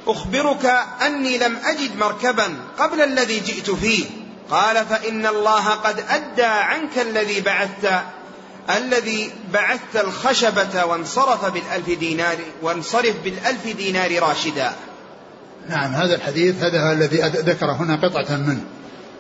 أخبرك 0.07 0.67
أني 1.07 1.39
لم 1.39 1.57
أجد 1.65 1.97
مركبا 1.97 2.57
قبل 2.79 3.01
الذي 3.01 3.41
جئت 3.41 3.71
فيه. 3.71 4.24
قال 4.51 4.87
فإن 4.87 5.27
الله 5.27 5.69
قد 5.69 6.05
أدى 6.11 6.43
عنك 6.43 6.99
الذي 6.99 7.41
بعثت 7.41 7.91
الذي 8.77 9.31
بعثت 9.53 9.97
الخشبة 9.97 10.85
وانصرف 10.85 11.45
بالألف 11.45 11.99
دينار 11.99 12.37
وانصرف 12.63 13.15
بالألف 13.25 13.77
دينار 13.77 14.19
راشدا. 14.23 14.73
نعم 15.69 15.95
هذا 15.95 16.15
الحديث 16.15 16.63
هذا 16.63 16.93
الذي 16.93 17.17
ذكر 17.23 17.67
هنا 17.67 17.97
قطعة 17.97 18.37
منه. 18.37 18.65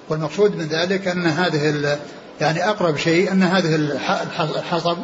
والمقصود 0.08 0.56
من 0.56 0.68
ذلك 0.68 1.08
أن 1.08 1.26
هذه 1.26 1.98
يعني 2.40 2.68
أقرب 2.68 2.96
شيء 2.96 3.32
أن 3.32 3.42
هذه 3.42 3.74
الحطب 4.40 4.98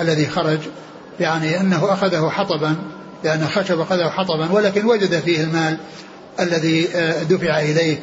الذي 0.00 0.26
خرج 0.26 0.58
يعني 1.20 1.60
أنه 1.60 1.92
أخذه 1.92 2.28
حطبا 2.28 2.76
لأن 3.24 3.48
خشب 3.48 3.80
أخذه 3.80 4.08
حطبا 4.08 4.52
ولكن 4.52 4.86
وجد 4.86 5.20
فيه 5.20 5.44
المال 5.44 5.78
الذي 6.40 6.88
آه، 6.94 7.22
دفع 7.22 7.60
إليه. 7.60 7.98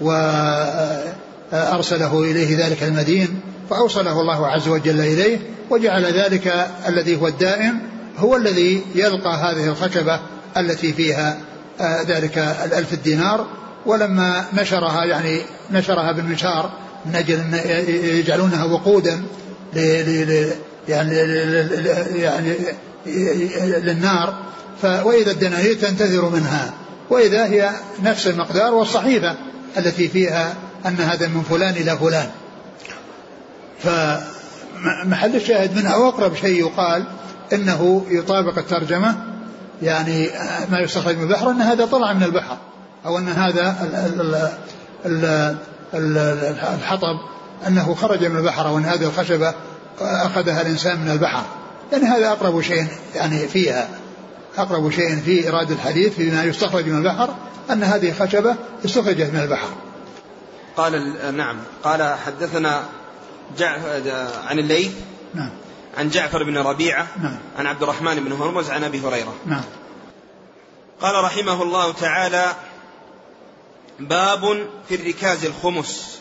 وأرسله 0.00 1.60
إليه 2.22 2.66
ذلك 2.66 2.82
المدين 2.82 3.40
فأوصله 3.70 4.20
الله 4.20 4.46
عز 4.46 4.68
وجل 4.68 5.00
إليه 5.00 5.38
وجعل 5.70 6.04
ذلك 6.04 6.68
الذي 6.88 7.20
هو 7.20 7.28
الدائم 7.28 7.80
هو 8.18 8.36
الذي 8.36 8.82
يلقى 8.94 9.30
هذه 9.30 9.68
الخشبة 9.68 10.20
التي 10.56 10.92
فيها 10.92 11.38
آه، 11.80 12.02
ذلك 12.02 12.38
الألف 12.38 12.92
الدينار. 12.92 13.46
ولما 13.86 14.44
نشرها 14.52 15.04
يعني 15.04 15.40
نشرها 15.70 16.12
بالمنشار 16.12 16.70
من 17.06 17.14
أجل 17.14 17.34
أن 17.34 17.54
يجعلونها 18.04 18.64
وقودا 18.64 19.22
يعني 19.76 20.46
يعني 20.88 22.54
للنار. 23.64 24.34
وإذا 24.82 25.30
الدنانير 25.30 25.74
تنتثر 25.74 26.28
منها 26.28 26.72
وإذا 27.10 27.46
هي 27.46 27.70
نفس 28.02 28.26
المقدار 28.26 28.74
والصحيفة. 28.74 29.36
التي 29.76 30.08
فيها 30.08 30.54
أن 30.86 30.96
هذا 30.96 31.28
من 31.28 31.42
فلان 31.42 31.74
إلى 31.74 31.96
فلان. 31.96 32.30
فمحل 33.78 35.36
الشاهد 35.36 35.76
منها 35.76 35.96
وأقرب 35.96 36.34
شيء 36.34 36.60
يقال 36.60 37.04
إنه 37.52 38.06
يطابق 38.08 38.58
الترجمة 38.58 39.16
يعني 39.82 40.30
ما 40.70 40.78
يستخرج 40.78 41.16
من 41.16 41.22
البحر 41.22 41.50
أن 41.50 41.60
هذا 41.60 41.86
طلع 41.86 42.12
من 42.12 42.22
البحر 42.22 42.56
أو 43.06 43.18
أن 43.18 43.28
هذا 43.28 43.76
الحطب 46.74 47.16
أنه 47.66 47.94
خرج 47.94 48.24
من 48.24 48.36
البحر 48.36 48.68
أو 48.68 48.78
أن 48.78 48.84
هذه 48.84 49.04
الخشبة 49.04 49.54
أخذها 50.00 50.60
الإنسان 50.60 51.00
من 51.00 51.10
البحر. 51.10 51.42
يعني 51.92 52.04
هذا 52.04 52.32
أقرب 52.32 52.60
شيء 52.60 52.86
يعني 53.14 53.48
فيها 53.48 53.88
أقرب 54.58 54.90
شيء 54.90 55.16
في 55.16 55.48
إرادة 55.48 55.74
الحديث 55.74 56.14
فيما 56.14 56.44
يستخرج 56.44 56.86
من 56.86 56.98
البحر. 56.98 57.34
أن 57.72 57.82
هذه 57.82 58.12
خشبة 58.12 58.56
استخرجت 58.84 59.30
من 59.30 59.40
البحر. 59.40 59.68
قال 60.76 61.36
نعم. 61.36 61.56
قال 61.84 62.18
حدثنا 62.26 62.88
عن 64.46 64.58
الليث 64.58 64.92
نعم. 65.34 65.50
عن 65.98 66.08
جعفر 66.08 66.42
بن 66.42 66.58
ربيعة 66.58 67.06
نعم. 67.22 67.38
عن 67.58 67.66
عبد 67.66 67.82
الرحمن 67.82 68.14
بن 68.14 68.32
هرمز 68.32 68.70
عن 68.70 68.84
أبي 68.84 69.00
هريرة. 69.00 69.34
نعم. 69.46 69.64
قال 71.00 71.24
رحمه 71.24 71.62
الله 71.62 71.92
تعالى 71.92 72.54
باب 74.00 74.66
في 74.88 74.94
الركاز 74.94 75.44
الخمس. 75.44 76.20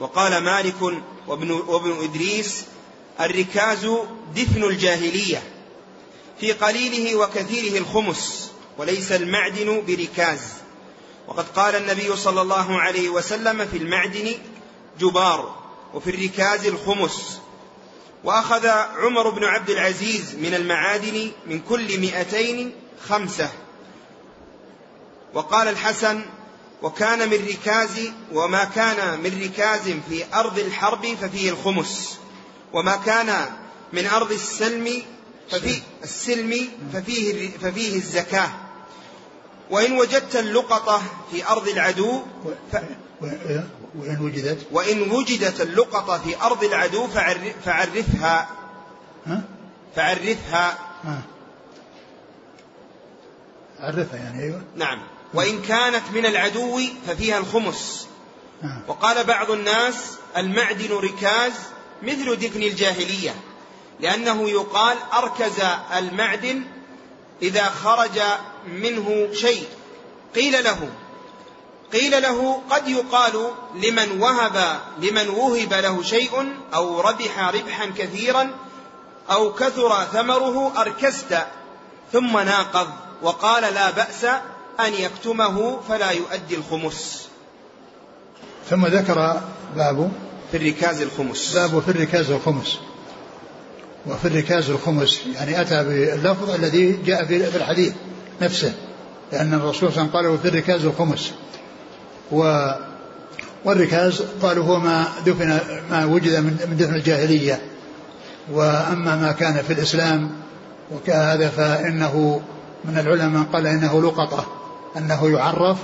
وقال 0.00 0.38
مالك 0.38 0.82
وابن, 1.28 1.50
وابن 1.50 2.04
إدريس 2.04 2.64
الركاز 3.20 3.86
دفن 4.36 4.64
الجاهلية 4.64 5.42
في 6.40 6.52
قليله 6.52 7.16
وكثيره 7.16 7.78
الخمس 7.78 8.50
وليس 8.78 9.12
المعدن 9.12 9.82
بركاز. 9.86 10.61
وقد 11.28 11.48
قال 11.48 11.74
النبي 11.74 12.16
صلى 12.16 12.42
الله 12.42 12.80
عليه 12.80 13.08
وسلم 13.08 13.66
في 13.66 13.76
المعدن 13.76 14.34
جبار 15.00 15.56
وفي 15.94 16.10
الركاز 16.10 16.66
الخمس. 16.66 17.38
وأخذ 18.24 18.66
عمر 18.96 19.30
بن 19.30 19.44
عبد 19.44 19.70
العزيز 19.70 20.34
من 20.34 20.54
المعادن 20.54 21.30
من 21.46 21.60
كل 21.60 22.00
مئتين 22.00 22.72
خمسة. 23.08 23.50
وقال 25.34 25.68
الحسن 25.68 26.22
وكان 26.82 27.28
من 27.28 27.46
ركاز 27.48 28.00
وما 28.32 28.64
كان 28.64 29.20
من 29.20 29.42
ركاز 29.44 29.94
في 30.08 30.24
أرض 30.34 30.58
الحرب 30.58 31.06
ففيه 31.20 31.50
الخمس. 31.50 32.18
وما 32.72 32.96
كان 32.96 33.46
من 33.92 34.06
أرض 34.06 34.32
السلم 34.32 35.02
ففي 35.50 35.82
السلم 36.02 36.68
ففيه 36.92 37.50
ففيه 37.62 37.96
الزكاة. 37.96 38.50
وإن 39.70 39.92
وجدت 39.92 40.36
اللقطة 40.36 41.02
في 41.30 41.48
أرض 41.48 41.68
العدو 41.68 42.22
ف 42.72 42.76
وإن 43.94 44.18
وجدت 44.20 44.66
وإن 44.70 45.10
وجدت 45.10 45.60
اللقطة 45.60 46.18
في 46.18 46.42
أرض 46.42 46.64
العدو 46.64 47.06
فعرف 47.06 47.40
فعرفها 47.64 48.48
ها؟ 49.26 49.42
فعرفها 49.96 50.78
ها. 51.04 51.22
عرفها 53.80 54.16
يعني 54.16 54.42
أيوة 54.42 54.62
نعم 54.76 54.98
وإن 55.34 55.62
كانت 55.62 56.02
من 56.14 56.26
العدو 56.26 56.80
ففيها 57.06 57.38
الخمس 57.38 58.08
ها. 58.62 58.82
وقال 58.88 59.24
بعض 59.24 59.50
الناس 59.50 59.94
المعدن 60.36 60.92
ركاز 60.92 61.52
مثل 62.02 62.36
دفن 62.36 62.62
الجاهلية 62.62 63.34
لأنه 64.00 64.50
يقال 64.50 64.96
أركز 65.12 65.60
المعدن 65.96 66.62
إذا 67.42 67.64
خرج 67.64 68.20
منه 68.66 69.28
شيء 69.32 69.66
قيل 70.34 70.64
له 70.64 70.90
قيل 71.92 72.22
له 72.22 72.62
قد 72.70 72.88
يقال 72.88 73.50
لمن 73.74 74.20
وهب 74.20 74.80
لمن 74.98 75.28
وهب 75.28 75.72
له 75.72 76.02
شيء 76.02 76.54
أو 76.74 77.00
ربح 77.00 77.48
ربحا 77.48 77.86
كثيرا 77.98 78.50
أو 79.30 79.52
كثر 79.52 80.04
ثمره 80.04 80.80
أركست 80.80 81.38
ثم 82.12 82.38
ناقض 82.38 82.88
وقال 83.22 83.74
لا 83.74 83.90
بأس 83.90 84.24
أن 84.80 84.94
يكتمه 84.94 85.80
فلا 85.88 86.10
يؤدي 86.10 86.54
الخمس. 86.54 87.28
ثم 88.70 88.86
ذكر 88.86 89.40
باب 89.76 90.12
في 90.50 90.56
الركاز 90.56 91.02
الخمس. 91.02 91.54
باب 91.54 91.80
في 91.80 91.90
الركاز 91.90 92.30
الخمس. 92.30 92.78
وفي 94.06 94.28
الركاز 94.28 94.70
الخمس. 94.70 95.20
يعني 95.34 95.60
أتى 95.60 95.84
باللفظ 95.84 96.50
الذي 96.50 96.98
جاء 97.06 97.24
في 97.24 97.56
الحديث 97.56 97.92
نفسه 98.42 98.72
لأن 99.32 99.54
الرسول 99.54 99.74
صلى 99.74 99.88
الله 99.88 99.92
عليه 99.92 100.02
وسلم 100.02 100.16
قال 100.16 100.26
وفي 100.26 100.48
الركاز 100.48 100.84
الخمس. 100.84 101.32
و 102.32 102.70
والركاز 103.64 104.22
قالوا 104.42 104.64
هو 104.64 104.78
ما 104.78 105.04
دفن 105.26 105.58
ما 105.90 106.04
وجد 106.04 106.36
من 106.36 106.76
دفن 106.78 106.94
الجاهلية. 106.94 107.60
وأما 108.52 109.16
ما 109.16 109.32
كان 109.32 109.54
في 109.54 109.72
الإسلام 109.72 110.30
وكهذا 110.94 111.48
فإنه 111.48 112.40
من 112.84 112.98
العلماء 112.98 113.28
من 113.28 113.44
قال 113.44 113.66
إنه 113.66 114.02
لقطة 114.02 114.46
أنه 114.96 115.28
يعرف 115.28 115.78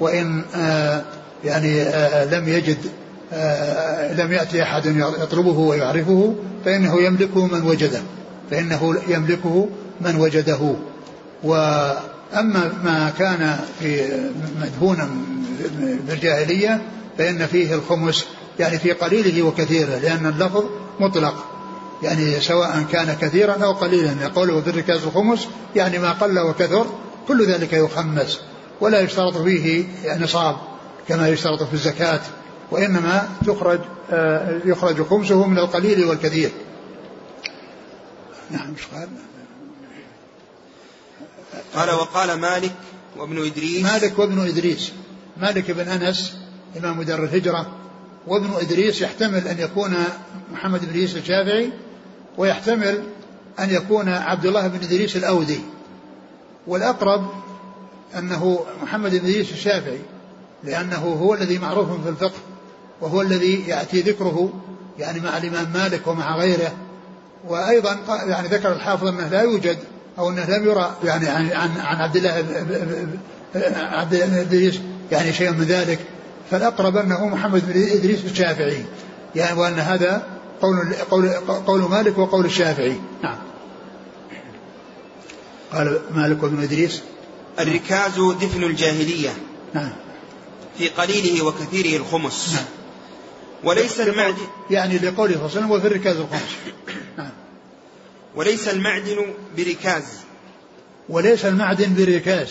وإن 0.00 0.42
آه 0.54 1.02
يعني 1.44 1.82
آه 1.82 2.24
لم 2.24 2.48
يجد 2.48 2.78
آه 2.86 3.01
لم 4.12 4.32
يأتي 4.32 4.62
أحد 4.62 4.86
يطلبه 5.22 5.58
ويعرفه 5.58 6.34
فإنه 6.64 7.02
يملكه 7.02 7.46
من 7.46 7.62
وجده 7.66 8.02
فإنه 8.50 8.96
يملكه 9.08 9.68
من 10.00 10.16
وجده. 10.16 10.74
وأما 11.42 12.72
ما 12.84 13.12
كان 13.18 13.58
في 13.80 14.08
مدفونا 14.60 15.08
بالجاهلية 15.80 16.82
فإن 17.18 17.46
فيه 17.46 17.74
الخمس 17.74 18.26
يعني 18.58 18.78
في 18.78 18.92
قليله 18.92 19.42
وكثيره 19.42 19.98
لأن 19.98 20.26
اللفظ 20.26 20.64
مطلق. 21.00 21.44
يعني 22.02 22.40
سواء 22.40 22.84
كان 22.92 23.16
كثيرا 23.20 23.64
أو 23.64 23.72
قليلا 23.72 24.12
يقوله 24.22 24.60
في 24.60 24.70
الركاز 24.70 25.02
الخمس 25.02 25.48
يعني 25.76 25.98
ما 25.98 26.12
قل 26.12 26.38
وكثر 26.38 26.86
كل 27.28 27.46
ذلك 27.46 27.72
يخمس. 27.72 28.40
ولا 28.80 29.00
يشترط 29.00 29.36
فيه 29.36 29.84
نصاب 30.18 30.56
كما 31.08 31.28
يشترط 31.28 31.62
في 31.62 31.74
الزكاة. 31.74 32.20
وإنما 32.72 33.28
تخرج 33.46 33.80
آه، 34.10 34.60
يخرج 34.64 35.02
خمسه 35.02 35.46
من 35.46 35.58
القليل 35.58 36.04
والكثير. 36.04 36.50
نعم 38.50 38.70
مش 38.70 38.86
قال؟ 38.86 39.08
قال 41.74 41.90
وقال 41.90 42.40
مالك 42.40 42.72
وابن 43.16 43.46
إدريس. 43.46 43.82
مالك 43.82 44.18
وابن 44.18 44.48
إدريس. 44.48 44.92
مالك 45.36 45.70
بن 45.70 45.88
أنس 45.88 46.36
إمام 46.76 47.02
دار 47.02 47.24
الهجرة. 47.24 47.66
وابن 48.26 48.50
إدريس 48.60 49.00
يحتمل 49.00 49.48
أن 49.48 49.58
يكون 49.58 49.94
محمد 50.52 50.80
بن 50.80 50.88
إدريس 50.88 51.16
الشافعي 51.16 51.72
ويحتمل 52.38 53.02
أن 53.60 53.70
يكون 53.70 54.08
عبد 54.08 54.46
الله 54.46 54.66
بن 54.66 54.78
إدريس 54.84 55.16
الأودي. 55.16 55.60
والأقرب 56.66 57.30
أنه 58.18 58.64
محمد 58.82 59.10
بن 59.10 59.16
إدريس 59.16 59.52
الشافعي 59.52 60.00
لأنه 60.64 61.18
هو 61.20 61.34
الذي 61.34 61.58
معروف 61.58 62.02
في 62.02 62.08
الفقه. 62.08 62.51
وهو 63.02 63.22
الذي 63.22 63.64
يأتي 63.68 64.00
ذكره 64.00 64.52
يعني 64.98 65.20
مع 65.20 65.36
الإمام 65.36 65.72
مالك 65.72 66.06
ومع 66.06 66.36
غيره. 66.36 66.72
وأيضا 67.48 67.98
يعني 68.26 68.48
ذكر 68.48 68.72
الحافظ 68.72 69.06
أنه 69.06 69.28
لا 69.28 69.42
يوجد 69.42 69.78
أو 70.18 70.30
أنه 70.30 70.44
لم 70.44 70.64
يرى 70.64 70.96
يعني 71.04 71.28
عن 71.28 71.50
عن 71.50 71.96
عبد 71.96 72.16
الله 72.16 72.44
عبد 73.76 74.14
إدريس 74.14 74.80
يعني 75.12 75.32
شيء 75.32 75.50
من 75.50 75.64
ذلك. 75.64 75.98
فالأقرب 76.50 76.96
أنه 76.96 77.26
محمد 77.26 77.72
بن 77.72 77.82
إدريس 77.82 78.24
الشافعي 78.24 78.84
يعني 79.36 79.60
وأن 79.60 79.78
هذا 79.78 80.26
قول 80.60 80.94
قول 81.10 81.28
قول 81.66 81.80
مالك 81.80 82.18
وقول 82.18 82.44
الشافعي. 82.44 82.96
نعم. 83.22 83.38
قال 85.72 86.00
مالك 86.14 86.42
وابن 86.42 86.62
إدريس. 86.62 87.00
الركاز 87.60 88.12
دفن 88.40 88.64
الجاهلية. 88.64 89.30
نعم. 89.74 89.92
في 90.78 90.88
قليله 90.88 91.44
وكثيره 91.44 91.96
الخمس. 91.96 92.54
نعم. 92.54 92.81
وليس 93.64 94.00
المعدن 94.00 94.46
يعني 94.70 94.98
لقوله 94.98 95.34
صلى 95.34 95.34
الله 95.34 95.50
عليه 95.50 95.58
وسلم 95.58 95.70
وفي 95.70 95.86
الركاز 95.86 96.16
الخمس. 96.16 96.56
نعم. 97.18 97.30
وليس 98.36 98.68
المعدن 98.68 99.34
بركاز. 99.56 100.04
وليس 101.08 101.44
المعدن 101.44 101.94
بركاز. 101.94 102.48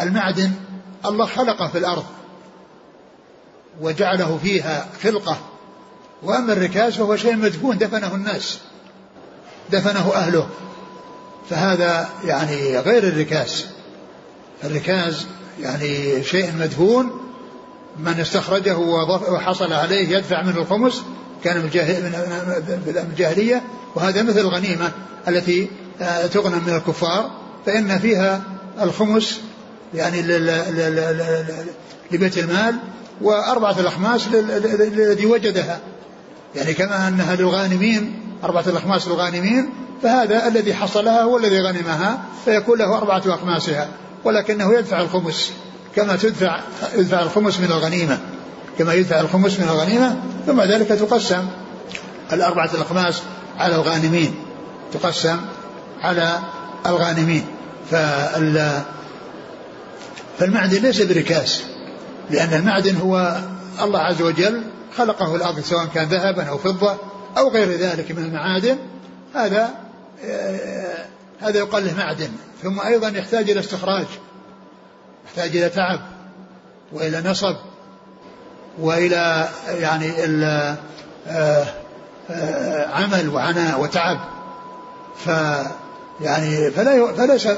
المعدن 0.00 0.52
الله 1.06 1.26
خلقه 1.26 1.68
في 1.68 1.78
الأرض 1.78 2.04
وجعله 3.80 4.38
فيها 4.42 4.88
خلقة. 5.02 5.38
وأما 6.22 6.52
الركاز 6.52 6.94
فهو 6.94 7.16
شيء 7.16 7.36
مدفون 7.36 7.78
دفنه 7.78 8.14
الناس 8.14 8.58
دفنه 9.70 10.14
أهله. 10.14 10.48
فهذا 11.50 12.08
يعني 12.24 12.78
غير 12.78 13.02
الركاز. 13.02 13.66
الركاز 14.64 15.26
يعني 15.60 16.24
شيء 16.24 16.52
مدفون 16.60 17.27
من 17.98 18.20
استخرجه 18.20 18.78
وحصل 19.28 19.72
عليه 19.72 20.08
يدفع 20.16 20.42
منه 20.42 20.58
الخمس 20.58 21.02
كان 21.44 21.56
من 21.56 21.64
الجاهلية. 23.10 23.62
وهذا 23.94 24.22
مثل 24.22 24.38
الغنيمة 24.38 24.90
التي 25.28 25.70
آه، 26.00 26.26
تغنم 26.26 26.62
من 26.66 26.74
الكفار 26.74 27.30
فإن 27.66 27.98
فيها 27.98 28.42
الخمس 28.82 29.40
يعني 29.94 30.22
لبيت 32.12 32.38
المال 32.38 32.76
وأربعة 33.20 33.80
الأخماس 33.80 34.26
الذي 34.34 35.26
وجدها. 35.26 35.80
يعني 36.54 36.74
كما 36.74 37.08
أنها 37.08 37.36
للغانمين 37.36 38.20
أربعة 38.44 38.64
الأخماس 38.66 39.08
للغانمين 39.08 39.70
فهذا 40.02 40.48
الذي 40.48 40.74
حصلها 40.74 41.22
هو 41.22 41.36
الذي 41.36 41.60
غنمها 41.60 42.18
فيكون 42.44 42.78
له 42.78 42.96
أربعة 42.96 43.22
أخماسها 43.26 43.88
ولكنه 44.24 44.74
يدفع 44.74 45.00
الخمس. 45.00 45.52
كما 45.98 46.16
تدفع 46.16 46.60
يدفع 46.94 47.22
الخمس 47.22 47.60
من 47.60 47.72
الغنيمة. 47.72 48.18
كما 48.78 48.94
يدفع 48.94 49.20
الخمس 49.20 49.60
من 49.60 49.68
الغنيمة 49.68 50.16
ثم 50.46 50.60
ذلك 50.60 50.88
تقسم 50.88 51.46
الأربعة 52.32 52.70
الأخماس 52.74 53.22
على 53.56 53.74
الغانمين. 53.74 54.34
تقسم 54.92 55.40
على 56.00 56.38
الغانمين. 56.86 57.44
فال 57.90 58.82
فالمعدن 60.38 60.82
ليس 60.82 61.02
بركاس 61.02 61.62
لأن 62.30 62.54
المعدن 62.54 62.96
هو 62.96 63.36
الله 63.82 64.00
عز 64.00 64.22
وجل 64.22 64.62
خلقه 64.96 65.36
الأرض 65.36 65.60
سواء 65.60 65.86
كان 65.94 66.08
ذهبا 66.08 66.44
أو 66.44 66.58
فضة 66.58 66.96
أو 67.38 67.48
غير 67.48 67.70
ذلك 67.70 68.10
من 68.10 68.24
المعادن. 68.24 68.76
هذا 69.34 69.70
هذا 71.40 71.58
يقال 71.58 71.86
له 71.86 71.94
معدن. 71.96 72.30
ثم 72.62 72.80
أيضا 72.80 73.08
يحتاج 73.08 73.50
إلى 73.50 73.60
استخراج. 73.60 74.06
يحتاج 75.28 75.56
إلى 75.56 75.68
تعب 75.68 76.00
وإلى 76.92 77.30
نصب 77.30 77.56
وإلى 78.78 79.48
يعني 79.68 80.12
آه، 80.24 80.76
آه، 82.30 82.86
عمل 82.88 83.28
وعناء 83.28 83.80
وتعب. 83.80 84.18
ف 85.24 85.30
يعني 86.20 86.70
فلا 86.70 87.12
فليس 87.12 87.48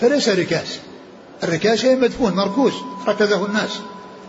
فليس 0.00 0.28
ركاز 0.28 0.80
الركاز 1.42 1.78
شيء 1.78 2.00
مدفون 2.00 2.32
مركوز 2.32 2.72
ركزه 3.08 3.46
الناس. 3.46 3.80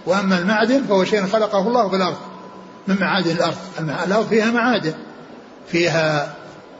وأما 0.05 0.37
المعدن 0.37 0.83
فهو 0.83 1.03
شيء 1.03 1.25
خلقه 1.25 1.67
الله 1.67 1.89
في 1.89 1.95
الأرض 1.95 2.17
من 2.87 2.99
معادن 2.99 3.31
الأرض. 3.31 3.57
الأرض 3.79 4.27
فيها 4.27 4.51
معادن 4.51 4.93
فيها 5.71 6.33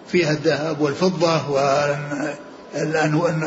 فيها 0.07 0.32
الذهب 0.32 0.82
والفضة 0.82 1.51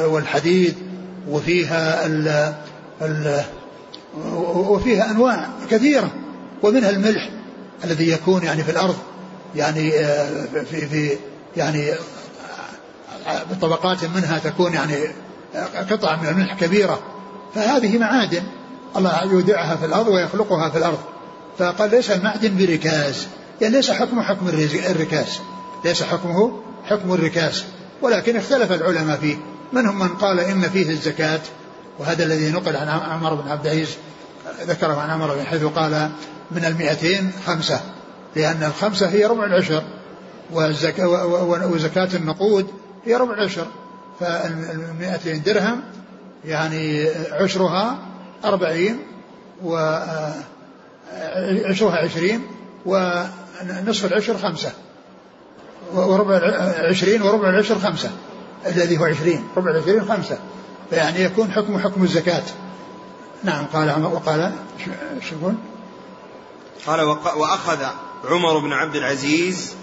والحديد 0.07 0.90
وفيها 1.29 2.07
ال 2.07 2.55
ال 3.03 3.45
وفيها 4.55 5.11
أنواع 5.11 5.49
كثيرة 5.71 6.11
ومنها 6.63 6.91
الملح 6.91 7.31
الذي 7.85 8.11
يكون 8.11 8.43
يعني 8.43 8.65
في 8.65 8.71
الأرض 8.71 8.97
يعني 9.57 9.99
آه، 9.99 10.47
في 10.71 10.87
في 10.87 11.17
يعني 11.57 11.93
بطبقات 13.51 14.05
منها 14.05 14.39
تكون 14.39 14.75
يعني 14.75 14.95
قطع 15.91 16.17
من 16.17 16.29
الملح 16.29 16.55
كبيرة. 16.55 17.01
فهذه 17.55 17.99
معادن 17.99 18.43
الله 18.97 19.25
يودعها 19.25 19.77
في 19.77 19.87
الأرض 19.87 20.09
ويخلقها 20.09 20.71
في 20.71 20.79
الأرض. 20.79 20.99
فقال 21.59 21.91
ليس 21.91 22.11
المعدن 22.11 22.57
بركاز 22.57 23.27
يعني 23.61 23.75
ليس 23.75 23.91
حكمه 23.91 24.23
حكم 24.23 24.49
الركاز 24.91 25.39
ليس 25.85 26.03
حكمه 26.03 26.61
حكم 26.85 27.13
الركاز 27.13 27.65
ولكن 28.03 28.37
اختلف 28.37 28.73
العلماء 28.73 29.17
فيه. 29.17 29.37
منهم 29.73 29.99
من 29.99 30.09
قال 30.09 30.41
إن 30.41 30.63
فيه 30.63 30.91
الزكاة 30.91 31.41
وهذا 31.99 32.25
الذي 32.25 32.51
نقل 32.51 32.77
عن 32.77 32.89
عمر 32.89 33.35
بن 33.35 33.51
عبد 33.51 33.67
العزيز 33.67 33.97
ذكره 34.67 35.01
عن 35.01 35.11
عمر 35.11 35.35
بن 35.35 35.45
حيث 35.45 35.65
قال 35.65 36.11
من 36.51 36.65
المئتين 36.65 37.33
خمسة 37.47 37.81
لأن 38.37 38.63
الخمسة 38.63 39.09
هي 39.09 39.25
ربع 39.25 39.45
العشر 39.45 39.83
والزكاة 40.53 41.09
وزكاة 41.67 42.09
النقود 42.15 42.67
هي 43.05 43.15
ربع 43.15 43.35
العشر 43.35 43.67
فالمئتين 44.21 45.43
درهم 45.43 45.81
يعني 46.45 47.09
عشرها 47.33 47.99
أربعين 48.45 48.99
وعشرها 49.65 50.37
عشرين 51.97 52.43
ونصف 52.87 54.05
العشر 54.05 54.39
خمسة 54.39 54.73
وربع 55.95 56.41
عشرين 56.79 57.23
وربع 57.23 57.51
العشر 57.51 57.79
خمسة. 57.79 58.11
الذي 58.67 58.99
هو 58.99 59.05
عشرين 59.05 59.45
ربع 59.57 59.71
العشرين 59.71 60.05
خمسة. 60.05 60.39
فيعني 60.91 61.21
يكون 61.21 61.53
حكم 61.53 61.79
حكم 61.79 62.03
الزكاة. 62.03 62.43
نعم 63.45 63.67
قال 63.67 63.91
عمر 63.91 64.15
وقال 64.15 64.53
شو 65.29 65.35
يقول؟ 65.41 65.55
قال 66.87 67.01
وأخذ 67.37 67.85
عمر 68.25 68.59
بن 68.59 68.73
عبد 68.73 68.97
العزيز 68.97 69.75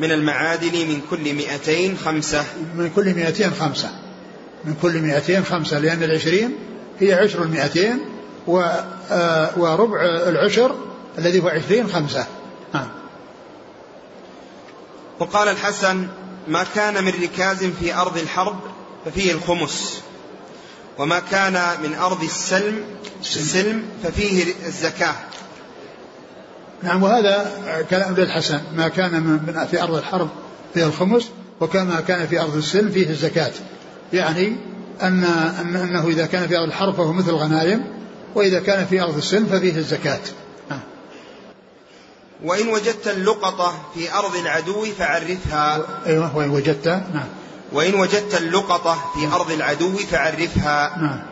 من 0.00 0.12
المعادن 0.12 0.72
من 0.72 1.00
كل 1.10 1.34
مئتين 1.34 1.96
خمسة. 1.96 2.44
من 2.76 2.90
كل 2.96 3.14
مئتين 3.14 3.50
خمسة. 3.50 3.90
من 4.64 4.74
كل 4.82 5.00
مئتين 5.00 5.44
خمسة 5.44 5.78
لأن 5.78 6.02
العشرين 6.02 6.54
هي 7.00 7.14
عشر 7.14 7.42
المئتين 7.42 7.98
و 8.46 8.60
آه، 9.10 9.50
وربع 9.58 10.00
العشر 10.04 10.74
الذي 11.18 11.40
هو 11.40 11.48
عشرين 11.48 11.88
خمسة. 11.88 12.26
نعم. 12.74 12.88
وقال 15.20 15.48
الحسن 15.48 16.08
ما 16.48 16.64
كان 16.74 17.04
من 17.04 17.12
ركاز 17.22 17.64
في 17.64 17.94
أرض 17.94 18.18
الحرب 18.18 18.60
ففيه 19.04 19.32
الخمس 19.32 20.00
وما 20.98 21.20
كان 21.20 21.52
من 21.82 21.94
أرض 21.94 22.22
السلم 22.22 22.80
السلم 23.20 23.82
ففيه 24.02 24.54
الزكاة. 24.66 25.14
نعم 26.82 27.02
وهذا 27.02 27.52
كلام 27.90 28.14
للحسن 28.14 28.60
ما 28.76 28.88
كان 28.88 29.12
من 29.12 29.66
في 29.70 29.82
أرض 29.82 29.94
الحرب 29.94 30.28
فيه 30.74 30.86
الخمس 30.86 31.28
وكما 31.60 32.00
كان 32.00 32.26
في 32.26 32.40
أرض 32.40 32.56
السلم 32.56 32.90
فيه 32.90 33.10
الزكاة. 33.10 33.52
يعني 34.12 34.56
أن 35.02 35.24
أنه 35.74 36.08
إذا 36.08 36.26
كان 36.26 36.48
في 36.48 36.56
أرض 36.58 36.66
الحرب 36.66 36.94
فهو 36.94 37.12
مثل 37.12 37.30
الغنائم 37.30 37.84
وإذا 38.34 38.60
كان 38.60 38.86
في 38.86 39.00
أرض 39.02 39.16
السلم 39.16 39.46
ففيه 39.46 39.76
الزكاة. 39.76 40.20
وإن 42.44 42.68
وجدت 42.68 43.08
اللقطة 43.08 43.74
في 43.94 44.14
أرض 44.14 44.36
العدو 44.36 44.84
فعرفها. 44.84 45.82
أيوة 46.06 46.36
وإن 46.36 46.50
وجدت 46.50 46.88
نعم. 46.88 47.28
وإن 47.72 47.94
وجدت 47.94 48.34
اللقطة 48.34 48.94
في 49.14 49.34
أرض 49.34 49.50
العدو 49.50 49.96
فعرفها. 49.96 50.98
نعم. 50.98 51.22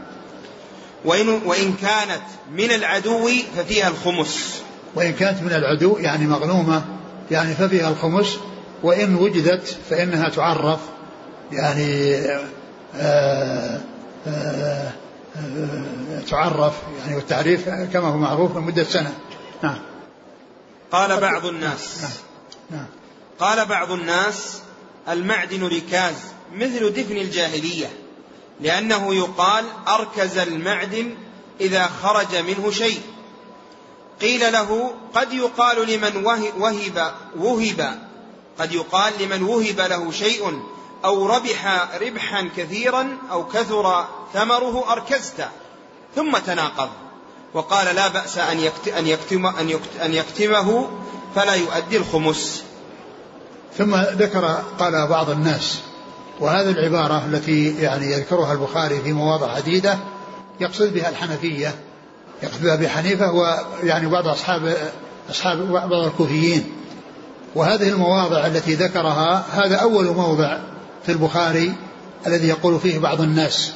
وإن, 1.04 1.28
وإن 1.28 1.72
كانت 1.72 2.22
من 2.52 2.70
العدو 2.70 3.28
ففيها 3.56 3.88
الخمس. 3.88 4.62
وإن 4.94 5.12
كانت 5.12 5.42
من 5.42 5.52
العدو 5.52 5.96
يعني 5.98 6.26
مغنومة 6.26 6.84
يعني 7.30 7.54
ففيها 7.54 7.88
الخمس. 7.88 8.38
وإن 8.82 9.14
وجدت 9.14 9.76
فإنها 9.90 10.28
تعرف 10.28 10.80
يعني 11.52 12.14
آآ 12.96 13.80
آآ 14.26 14.90
تعرف 16.30 16.72
يعني 17.00 17.16
والتعريف 17.16 17.68
كما 17.68 18.08
هو 18.08 18.16
معروف 18.16 18.56
لمدة 18.56 18.84
سنة. 18.84 19.12
نعم. 19.62 19.89
قال 20.92 21.20
بعض 21.20 21.46
الناس 21.46 22.02
نعم. 22.02 22.10
نعم. 22.70 22.86
قال 23.40 23.64
بعض 23.66 23.92
الناس 23.92 24.60
المعدن 25.08 25.66
ركاز 25.66 26.14
مثل 26.54 26.92
دفن 26.92 27.16
الجاهلية 27.16 27.90
لأنه 28.60 29.14
يقال 29.14 29.64
أركز 29.88 30.38
المعدن 30.38 31.14
إذا 31.60 31.90
خرج 32.02 32.36
منه 32.36 32.70
شيء 32.70 33.00
قيل 34.20 34.52
له 34.52 34.94
قد 35.14 35.32
يقال 35.32 35.88
لمن 35.90 36.24
وهب 36.24 37.12
وهب 37.36 37.98
قد 38.58 38.72
يقال 38.72 39.12
لمن 39.20 39.42
وهب 39.42 39.80
له 39.80 40.12
شيء 40.12 40.62
أو 41.04 41.26
ربح 41.26 41.88
ربحا 42.02 42.50
كثيرا 42.56 43.18
أو 43.30 43.46
كثر 43.46 44.06
ثمره 44.32 44.92
أركزت 44.92 45.48
ثم 46.16 46.38
تناقض 46.38 46.90
وقال 47.54 47.96
لا 47.96 48.08
بأس 48.08 48.38
أن 48.98 49.06
يكتم 49.06 49.46
أن 50.04 50.14
يكتمه 50.14 50.88
فلا 51.34 51.54
يؤدي 51.54 51.96
الخمس. 51.96 52.62
ثم 53.78 53.96
ذكر 53.96 54.62
قال 54.78 55.06
بعض 55.06 55.30
الناس 55.30 55.78
وهذه 56.40 56.70
العبارة 56.70 57.24
التي 57.26 57.82
يعني 57.82 58.12
يذكرها 58.12 58.52
البخاري 58.52 59.00
في 59.00 59.12
مواضع 59.12 59.52
عديدة 59.52 59.98
يقصد 60.60 60.94
بها 60.94 61.08
الحنفية 61.08 61.74
يقصد 62.42 62.62
بها 62.62 62.76
بحنيفة 62.76 63.32
ويعني 63.32 64.06
بعض 64.06 64.28
أصحاب 64.28 64.76
أصحاب 65.30 65.72
بعض 65.72 65.92
الكوفيين. 65.92 66.72
وهذه 67.54 67.88
المواضع 67.88 68.46
التي 68.46 68.74
ذكرها 68.74 69.44
هذا 69.52 69.76
أول 69.76 70.04
موضع 70.04 70.58
في 71.06 71.12
البخاري 71.12 71.72
الذي 72.26 72.48
يقول 72.48 72.80
فيه 72.80 72.98
بعض 72.98 73.20
الناس 73.20 73.72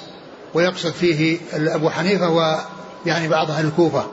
ويقصد 0.55 0.91
فيه 0.91 1.39
أبو 1.53 1.91
حنيفة 1.91 2.29
ويعني 3.07 3.29
بعض 3.29 3.51
أهل 3.51 3.67
الكوفة. 3.67 4.07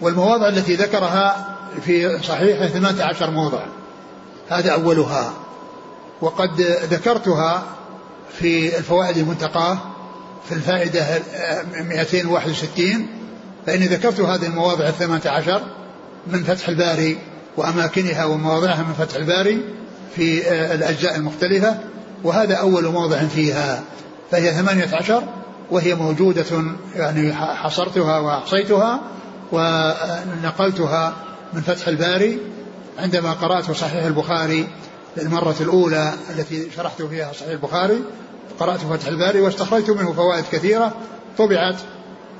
والمواضع 0.00 0.48
التي 0.48 0.74
ذكرها 0.74 1.56
في 1.84 2.22
صحيحه 2.22 2.66
18 2.66 3.30
موضع. 3.30 3.60
هذا 4.48 4.72
أولها. 4.72 5.32
وقد 6.20 6.60
ذكرتها 6.90 7.62
في 8.38 8.78
الفوائد 8.78 9.16
المنتقاة 9.16 9.78
في 10.48 10.54
الفائدة 10.54 11.22
261 11.74 13.06
فإني 13.66 13.86
ذكرت 13.86 14.20
هذه 14.20 14.46
المواضع 14.46 14.88
الثمانية 14.88 15.30
عشر 15.30 15.62
من 16.26 16.44
فتح 16.44 16.68
الباري 16.68 17.18
وأماكنها 17.56 18.24
ومواضعها 18.24 18.82
من 18.82 18.94
فتح 18.98 19.16
الباري 19.16 19.60
في 20.16 20.52
الأجزاء 20.74 21.16
المختلفة. 21.16 21.78
وهذا 22.24 22.54
أول 22.54 22.86
موضع 22.86 23.18
فيها. 23.18 23.82
فهي 24.30 24.52
ثمانية 24.52 24.88
عشر 24.92 25.22
وهي 25.70 25.94
موجودة 25.94 26.44
يعني 26.94 27.34
حصرتها 27.34 28.18
وأحصيتها 28.18 29.00
ونقلتها 29.52 31.14
من 31.52 31.60
فتح 31.60 31.88
الباري 31.88 32.38
عندما 32.98 33.32
قرأت 33.32 33.70
صحيح 33.70 34.04
البخاري 34.04 34.68
للمرة 35.16 35.54
الأولى 35.60 36.12
التي 36.30 36.70
شرحت 36.76 37.02
فيها 37.02 37.32
صحيح 37.32 37.50
البخاري. 37.50 38.00
قرأت 38.60 38.80
فتح 38.80 39.06
الباري 39.06 39.40
واستخرجت 39.40 39.90
منه 39.90 40.12
فوائد 40.12 40.44
كثيرة. 40.52 40.92
طبعت 41.38 41.76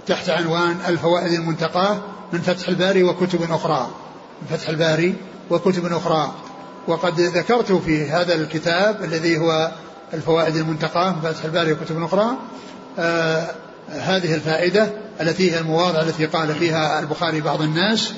تحت 0.07 0.31
عنوان 0.31 0.77
الفوائد 0.89 1.33
المنتقاة 1.33 1.99
من 2.33 2.41
فتح 2.41 2.69
الباري 2.69 3.03
وكتب 3.03 3.53
أخرى 3.53 3.91
من 4.43 4.57
فتح 4.57 4.69
الباري 4.69 5.15
وكتب 5.51 5.93
أخرى. 5.93 6.33
وقد 6.89 7.21
ذكرت 7.21 7.73
في 7.73 8.07
هذا 8.11 8.35
الكتاب 8.35 9.05
الذي 9.05 9.39
هو 9.39 9.71
الفوائد 10.15 10.57
المنتقاة 10.57 11.11
من 11.11 11.21
فتح 11.21 11.45
الباري 11.45 11.73
وكتب 11.73 12.03
أخرى 12.03 12.37
هذه 13.89 14.35
الفائدة 14.35 14.91
التي 15.21 15.53
هي 15.53 15.59
المواضع 15.59 16.01
التي 16.01 16.27
قال 16.27 16.55
فيها 16.55 17.01
البخاري 17.01 17.41
بعض 17.41 17.63
الناس 17.63 18.13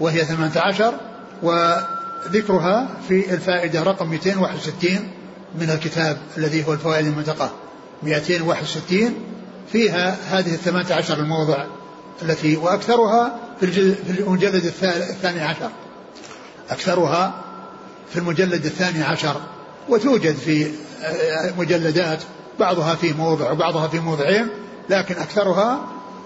وهي 0.00 0.24
18 0.24 0.94
وذكرها 1.42 2.88
في 3.08 3.34
الفائدة 3.34 3.82
رقم 3.82 4.10
261 4.10 5.08
من 5.60 5.70
الكتاب 5.70 6.18
الذي 6.38 6.66
هو 6.66 6.72
الفوائد 6.72 7.06
المنتقاة 7.06 7.50
261 8.02 9.14
فيها 9.72 10.16
هذه 10.30 10.54
الثمانية 10.54 10.94
عشر 10.94 11.18
الموضع 11.18 11.64
التي 12.22 12.56
وأكثرها 12.56 13.36
في, 13.60 13.94
المجلد 14.18 14.64
الثاني 14.64 15.40
عشر. 15.40 15.70
أكثرها 16.70 17.34
في 18.10 18.18
المجلد 18.18 18.66
الثاني 18.66 19.02
عشر. 19.02 19.40
وتوجد 19.88 20.34
في 20.34 20.66
آه، 21.02 21.52
مجلدات 21.58 22.22
بعضها 22.60 22.94
في 22.94 23.12
موضع 23.12 23.50
وبعضها 23.50 23.88
في 23.88 24.00
موضعين 24.00 24.48
لكن 24.90 25.14
أكثرها 25.14 25.80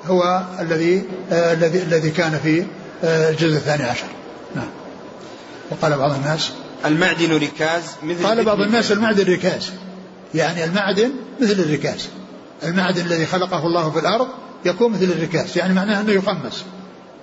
هو 0.07 0.43
الذي 0.61 1.05
آه، 1.33 1.53
الذي 1.53 1.83
الذي 1.83 2.11
كان 2.11 2.41
في 2.43 2.66
آه، 3.05 3.31
الجزء 3.31 3.57
الثاني 3.57 3.83
عشر. 3.83 4.07
نعم. 4.57 4.68
وقال 5.70 5.99
بعض 5.99 6.12
الناس 6.12 6.53
المعدن 6.85 7.37
ركاز 7.37 7.83
مثل 8.03 8.26
قال 8.26 8.45
بعض 8.45 8.61
الناس 8.61 8.93
المعدن 8.93 9.33
ركاز. 9.33 9.70
يعني 10.35 10.64
المعدن 10.64 11.11
مثل 11.41 11.53
الركاز. 11.53 12.09
المعدن 12.62 13.01
الذي 13.01 13.26
خلقه 13.26 13.66
الله 13.66 13.91
في 13.91 13.99
الأرض 13.99 14.28
يكون 14.64 14.93
مثل 14.93 15.05
الركاز. 15.05 15.59
يعني 15.59 15.74
معناه 15.74 16.01
أنه 16.01 16.12
يخمس. 16.12 16.64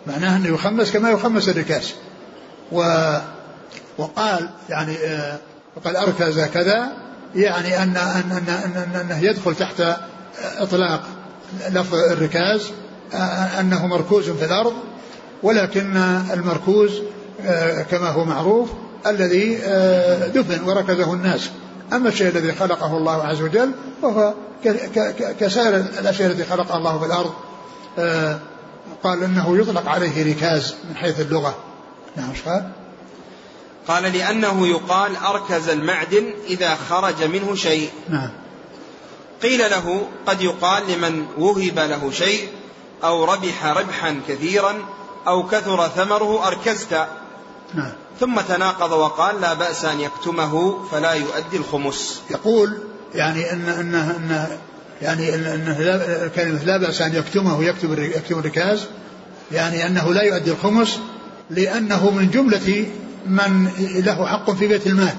معناه 0.08 0.38
أنه 0.38 0.48
يخمس 0.48 0.92
كما 0.92 1.10
يخمس 1.10 1.50
الركاز. 1.50 1.94
و 2.72 2.82
وقال 3.98 4.50
يعني 4.70 4.98
آه 4.98 5.38
وقال 5.76 5.96
أركز 5.96 6.40
كذا 6.40 6.92
يعني 7.38 7.84
أن 7.84 7.98
أن 7.98 8.32
أن 8.32 8.78
أن 8.78 8.96
أنه 8.96 9.20
يدخل 9.20 9.56
تحت 9.56 9.84
إطلاق 10.58 11.04
لفظ 11.70 11.96
الركاز 11.96 12.72
أنه 13.60 13.88
مركوز 13.88 14.30
في 14.30 14.46
الأرض 14.46 14.74
ولكن 15.44 15.98
المركوز 16.34 17.02
كما 17.92 18.10
هو 18.10 18.26
معروف 18.26 18.70
الذي 19.08 19.56
دفن 20.36 20.64
وركزه 20.64 21.14
الناس. 21.14 21.50
أما 21.94 22.10
الشيء 22.10 22.28
الذي 22.28 22.52
خلقه 22.52 22.98
الله 22.98 23.24
عز 23.24 23.42
وجل 23.42 23.72
فهو 24.02 24.34
كسائر 25.40 25.76
الأشياء 25.76 26.32
التي 26.32 26.44
خلقها 26.44 26.78
الله 26.78 27.00
في 27.00 27.06
الأرض 27.06 27.34
قال 29.04 29.24
إنه 29.24 29.58
يطلق 29.58 29.90
عليه 29.90 30.34
ركاز 30.34 30.76
من 30.90 30.96
حيث 30.96 31.20
اللغة. 31.22 31.56
نعم 32.16 32.32
قال 32.46 32.70
قال 33.88 34.04
لأنه 34.04 34.68
يقال 34.68 35.16
أركز 35.16 35.70
المعدن 35.70 36.34
إذا 36.48 36.76
خرج 36.90 37.24
منه 37.24 37.56
شيء. 37.56 37.90
نعم. 38.10 38.30
قيل 39.44 39.60
له 39.60 40.08
قد 40.26 40.42
يقال 40.42 40.84
لمن 40.92 41.26
وهب 41.38 41.80
له 41.80 42.12
شيء 42.12 42.48
أو 43.04 43.26
ربح 43.26 43.66
ربحا 43.66 44.22
كثيرا 44.28 44.74
أو 45.28 45.48
كثر 45.48 45.88
ثمره 45.88 46.48
أركزت. 46.48 47.08
نعم. 47.74 47.92
ثم 48.20 48.42
تناقض 48.42 48.92
وقال 48.92 49.42
لا 49.42 49.54
بأس 49.54 49.86
أن 49.86 50.00
يكتمه 50.00 50.84
فلا 50.92 51.14
يؤدي 51.14 51.58
الخمس. 51.58 52.22
يقول 52.30 52.78
يعني 53.16 53.52
أن 53.52 53.70
أنه, 53.70 54.16
أنه 54.18 54.58
يعني 55.02 55.36
أنه 55.36 55.80
لا 55.80 56.28
كلمة 56.28 56.64
لا 56.64 56.78
بأس 56.78 57.02
أن 57.02 57.16
يكتمه 57.16 57.64
يكتب 57.64 58.00
يكتب 58.00 58.40
الركاز 58.40 58.86
يعني 59.52 59.86
أنه 59.86 60.14
لا 60.14 60.22
يؤدي 60.22 60.52
الخمس 60.52 61.00
لأنه 61.50 62.10
من 62.10 62.30
جملة 62.30 62.86
من 63.28 63.70
له 64.06 64.26
حق 64.26 64.52
في 64.52 64.68
بيت 64.68 64.88
المال. 64.88 65.14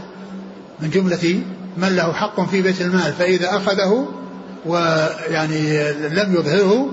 من 0.80 0.90
جملة 0.90 1.42
من 1.76 1.96
له 1.96 2.12
حق 2.12 2.40
في 2.40 2.62
بيت 2.62 2.80
المال 2.80 3.12
فإذا 3.12 3.56
أخذه 3.56 4.08
ويعني 4.66 5.92
لم 5.92 6.34
يظهره 6.34 6.90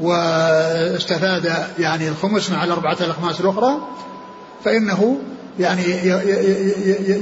واستفاد 0.00 1.52
يعني 1.78 2.08
الخمس 2.08 2.50
مع 2.50 2.64
الأربعة 2.64 2.96
الأخماس 3.00 3.40
الأخرى 3.40 3.76
فإنه 4.64 5.18
يعني 5.60 5.82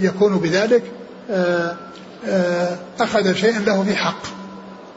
يكون 0.04 0.36
بذلك 0.36 0.82
آه، 1.30 1.76
آه، 2.26 2.76
أخذ 3.00 3.34
شيئا 3.34 3.58
له 3.58 3.82
في 3.82 3.96
حق 3.96 4.22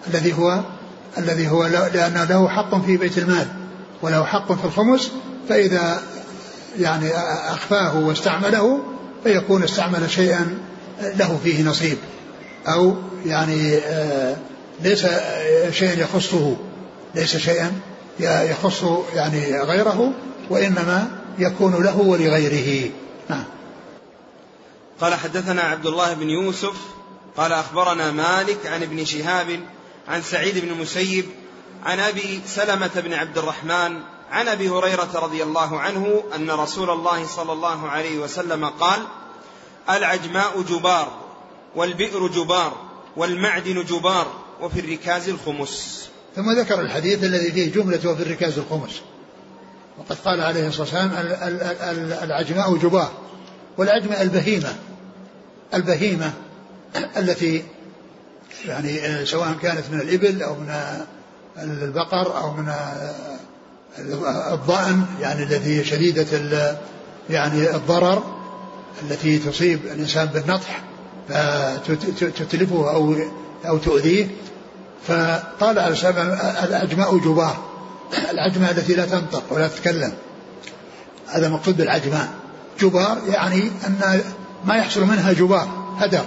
الذي 0.08 0.34
هو 0.34 0.60
الذي 1.18 1.48
هو 1.48 1.66
لأن 1.66 2.28
له 2.30 2.50
حق 2.50 2.86
في 2.86 2.98
بيت 2.98 3.18
المال 3.18 3.48
وله 4.02 4.24
حق 4.24 4.52
في 4.54 4.66
الخمس 4.66 5.12
فإذا 5.50 6.02
يعني 6.78 7.12
أخفاه 7.50 8.00
واستعمله 8.00 8.80
فيكون 9.24 9.64
استعمل 9.64 10.10
شيئا 10.10 10.58
له 11.02 11.40
فيه 11.44 11.64
نصيب. 11.64 11.98
أو 12.68 12.96
يعني 13.26 13.78
آه، 13.78 14.36
ليس 14.84 15.06
شيئا 15.72 15.94
يخصه 15.94 16.56
ليس 17.16 17.38
شيئا 17.38 17.72
يخص 18.20 18.84
يعني 19.14 19.62
غيره 19.62 20.12
وإنما 20.50 21.08
يكون 21.40 21.84
له 21.84 21.98
ولغيره. 21.98 22.92
نعم. 23.30 23.44
قال 25.02 25.14
حدثنا 25.14 25.62
عبد 25.62 25.86
الله 25.86 26.14
بن 26.14 26.30
يوسف 26.30 26.76
قال 27.38 27.54
أخبرنا 27.54 28.12
مالك 28.12 28.58
عن 28.66 28.84
ابن 28.84 29.06
شهاب 29.06 29.60
عن 30.08 30.22
سعيد 30.22 30.58
بن 30.58 30.68
المسيب 30.68 31.26
عن 31.86 32.00
أبي 32.00 32.42
سلمة 32.48 32.90
بن 32.96 33.14
عبد 33.14 33.38
الرحمن 33.38 34.00
عن 34.32 34.48
أبي 34.48 34.70
هريرة 34.70 35.10
رضي 35.16 35.44
الله 35.44 35.80
عنه 35.80 36.24
أن 36.36 36.52
رسول 36.52 36.90
الله 36.90 37.28
صلى 37.28 37.54
الله 37.54 37.90
عليه 37.90 38.20
وسلم 38.20 38.66
قال 38.66 39.00
العجماء 39.90 40.62
جبار 40.62 41.12
والبئر 41.76 42.28
جبار 42.28 42.74
والمعدن 43.18 43.84
جبار 43.84 44.28
وفي 44.62 44.80
الركاز 44.80 45.30
الخمس. 45.30 46.06
ثم 46.36 46.52
ذكر 46.52 46.82
الحديث 46.82 47.24
الذي 47.24 47.52
فيه 47.52 47.72
جملة 47.72 48.12
وفي 48.12 48.24
الركاز 48.24 48.58
الخمس. 48.58 49.02
وقد 49.98 50.18
قال 50.26 50.42
عليه 50.42 50.68
الصلاة 50.68 50.82
والسلام 50.82 51.12
العجماء 52.24 52.76
جبار 52.76 53.12
والعجماء 53.78 54.22
البهيمة. 54.22 54.76
البهيمة 55.74 56.34
التي 57.18 57.64
يعني 58.66 59.06
آه، 59.06 59.24
سواء 59.24 59.54
كانت 59.62 59.90
من 59.92 60.02
الإبل 60.02 60.44
أو 60.44 60.56
من 60.56 60.70
البقر 61.58 62.38
أو 62.38 62.54
من 62.54 62.74
الضأن 64.54 65.06
يعني 65.22 65.44
الذي 65.44 65.84
شديدة 65.84 66.26
يعني 67.30 67.76
الضرر 67.76 68.24
التي 69.04 69.38
تصيب 69.38 69.80
الإنسان 69.86 70.26
بالنطح 70.26 70.82
فتتلفه 71.88 72.92
أو 72.92 73.16
أو 73.66 73.78
تؤذيه. 73.78 74.28
فقال 75.08 75.80
السلام 75.80 76.38
العجماء 76.64 77.18
جباه 77.18 77.54
العجماء 78.32 78.72
التي 78.72 78.94
لا 78.94 79.06
تنطق 79.06 79.44
ولا 79.50 79.68
تتكلم. 79.68 80.14
هذا 81.28 81.50
مقصود 81.50 81.78
بالعجماء 81.78 82.28
جبار 82.80 83.18
يعني 83.30 83.72
أن 83.88 84.22
ما 84.66 84.76
يحصل 84.76 85.02
منها 85.06 85.34
جبار 85.34 85.68
هدر. 85.98 86.26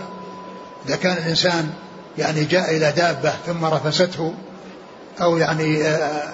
إذا 0.87 0.97
كان 0.97 1.17
الإنسان 1.17 1.71
يعني 2.19 2.45
جاء 2.45 2.77
إلى 2.77 2.93
دابة 2.97 3.33
ثم 3.47 3.65
رفسته 3.65 4.35
أو 5.21 5.37
يعني 5.37 5.85
آه، 5.85 6.33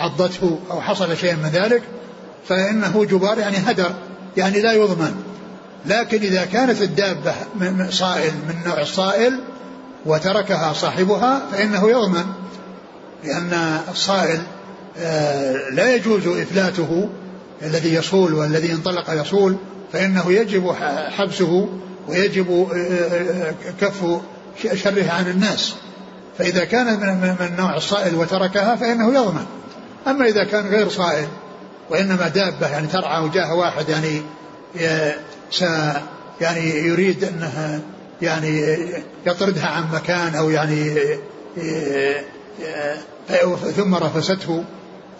عضته 0.00 0.58
أو 0.70 0.80
حصل 0.80 1.16
شيء 1.16 1.36
من 1.36 1.48
ذلك 1.52 1.82
فإنه 2.48 3.04
جبار 3.04 3.38
يعني 3.38 3.56
هدر 3.56 3.92
يعني 4.36 4.60
لا 4.60 4.72
يضمن. 4.72 5.14
لكن 5.86 6.18
إذا 6.18 6.44
كانت 6.44 6.82
الدابة 6.82 7.34
من 7.60 7.90
صائل 7.90 8.32
من 8.48 8.54
نوع 8.66 8.80
الصائل 8.80 9.40
وتركها 10.06 10.72
صاحبها 10.72 11.42
فإنه 11.52 11.90
يضمن. 11.90 12.24
لأن 13.24 13.80
الصائل 13.90 14.40
آه، 14.98 15.70
لا 15.70 15.94
يجوز 15.94 16.26
إفلاته 16.26 17.08
الذي 17.62 17.94
يصول 17.94 18.34
والذي 18.34 18.72
انطلق 18.72 19.20
يصول 19.20 19.56
فإنه 19.92 20.32
يجب 20.32 20.72
حبسه 21.10 21.68
ويجب 22.08 22.68
آه، 22.74 23.54
كف 23.80 24.04
شره 24.74 25.10
عن 25.10 25.30
الناس. 25.30 25.74
فإذا 26.38 26.64
كان 26.64 26.86
من 27.40 27.56
نوع 27.58 27.76
الصائل 27.76 28.14
وتركها 28.14 28.76
فإنه 28.76 29.14
يضمن. 29.14 29.46
أما 30.06 30.24
إذا 30.24 30.44
كان 30.44 30.66
غير 30.66 30.88
صائل 30.88 31.28
وإنما 31.90 32.28
دابة 32.28 32.68
يعني 32.68 32.86
ترعى 32.86 33.24
وجاه 33.24 33.54
واحد 33.54 33.88
يعني 33.88 34.22
يعني 36.40 36.70
يريد 36.70 37.24
أنها 37.24 37.80
يعني 38.22 38.78
يطردها 39.26 39.66
عن 39.66 39.84
مكان 39.92 40.34
أو 40.34 40.50
يعني 40.50 40.94
ثم 43.76 43.94
رفسته 43.94 44.64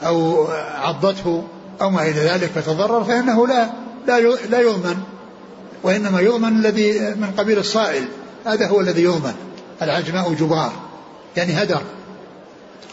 أو 0.03 0.47
عضته 0.75 1.45
أو 1.81 1.91
ما 1.91 2.03
إلى 2.03 2.21
ذلك 2.21 2.51
فتضرر 2.51 3.05
فإنه 3.05 3.47
لا 3.47 3.71
لا 4.07 4.21
لا 4.51 4.61
يضمن 4.61 4.97
وإنما 5.83 6.21
يضمن 6.21 6.59
الذي 6.59 7.01
من 7.01 7.35
قبيل 7.39 7.59
الصائل. 7.59 8.05
هذا 8.47 8.69
هو 8.69 8.81
الذي 8.81 9.03
يضمن 9.03 9.35
العجماء 9.83 10.33
جبار 10.33 10.73
يعني 11.37 11.63
هدر. 11.63 11.83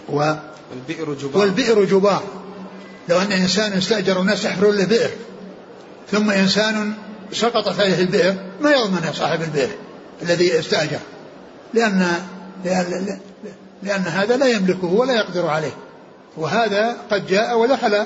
و 0.09 0.33
والبئر 0.71 1.13
جبار. 1.13 1.41
والبئر 1.41 1.83
جبار. 1.83 2.23
لو 3.09 3.19
أن 3.19 3.31
إنسان 3.31 3.73
استأجر 3.73 4.21
الناس 4.21 4.45
يحفرون 4.45 4.75
له 4.75 4.85
بئر 4.85 5.09
ثم 6.11 6.31
إنسان 6.31 6.93
سقطت 7.31 7.79
عليه 7.79 7.99
البئر 7.99 8.35
ما 8.61 8.71
يضمن 8.71 9.13
صاحب 9.13 9.41
البئر 9.41 9.69
الذي 10.21 10.59
استأجر. 10.59 10.99
لأن 11.73 12.07
لأن, 12.65 13.19
لأن 13.83 14.01
هذا 14.01 14.37
لا 14.37 14.45
يملكه 14.45 14.87
ولا 14.87 15.13
يقدر 15.13 15.47
عليه. 15.47 15.71
وهذا 16.37 16.97
قد 17.11 17.27
جاء 17.27 17.59
ودخل 17.59 18.05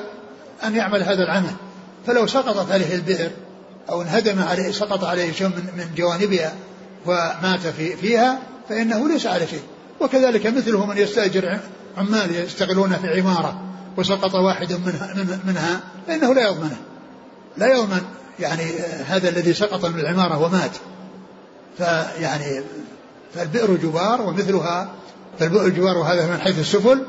أن 0.64 0.76
يعمل 0.76 1.04
هذا 1.04 1.24
العمل. 1.24 1.54
فلو 2.08 2.28
سقطت 2.28 2.72
عليه 2.72 2.96
البئر 2.96 3.30
أو 3.90 4.02
انهدم 4.02 4.42
عليه 4.42 4.72
سقط 4.72 5.04
عليه 5.04 5.32
شيء 5.32 5.48
من, 5.48 5.70
من 5.78 5.86
جوانبها 5.98 6.54
ومات 7.06 7.60
في 7.78 7.96
فيها 7.96 8.40
فإنه 8.70 9.08
ليس 9.08 9.26
على 9.26 9.48
شيء. 9.48 9.64
وكذلك 10.00 10.48
مثله 10.48 10.86
من 10.86 10.98
يستأجر 10.98 11.60
عمال 11.98 12.36
يشتغلون 12.36 12.94
في 12.94 13.20
عمارة 13.20 13.62
وسقط 13.98 14.36
واحد 14.36 14.74
منها, 14.74 15.14
منها 15.46 15.80
فإنه 16.08 16.34
لا 16.34 16.48
يضمنه. 16.48 16.78
لا 17.58 17.74
يضمن 17.74 18.02
يعني 18.40 18.64
هذا 19.08 19.30
الذي 19.30 19.54
سقط 19.54 19.86
من 19.86 20.00
العمارة 20.00 20.38
ومات. 20.38 20.72
فيعني 21.78 22.62
فالبئر 23.36 23.76
جبار 23.76 24.22
ومثلها 24.22 24.92
فالبئر 25.40 25.70
جبار 25.70 25.98
وهذا 25.98 26.28
من 26.28 26.42
حيث 26.42 26.60
السفل 26.60 27.04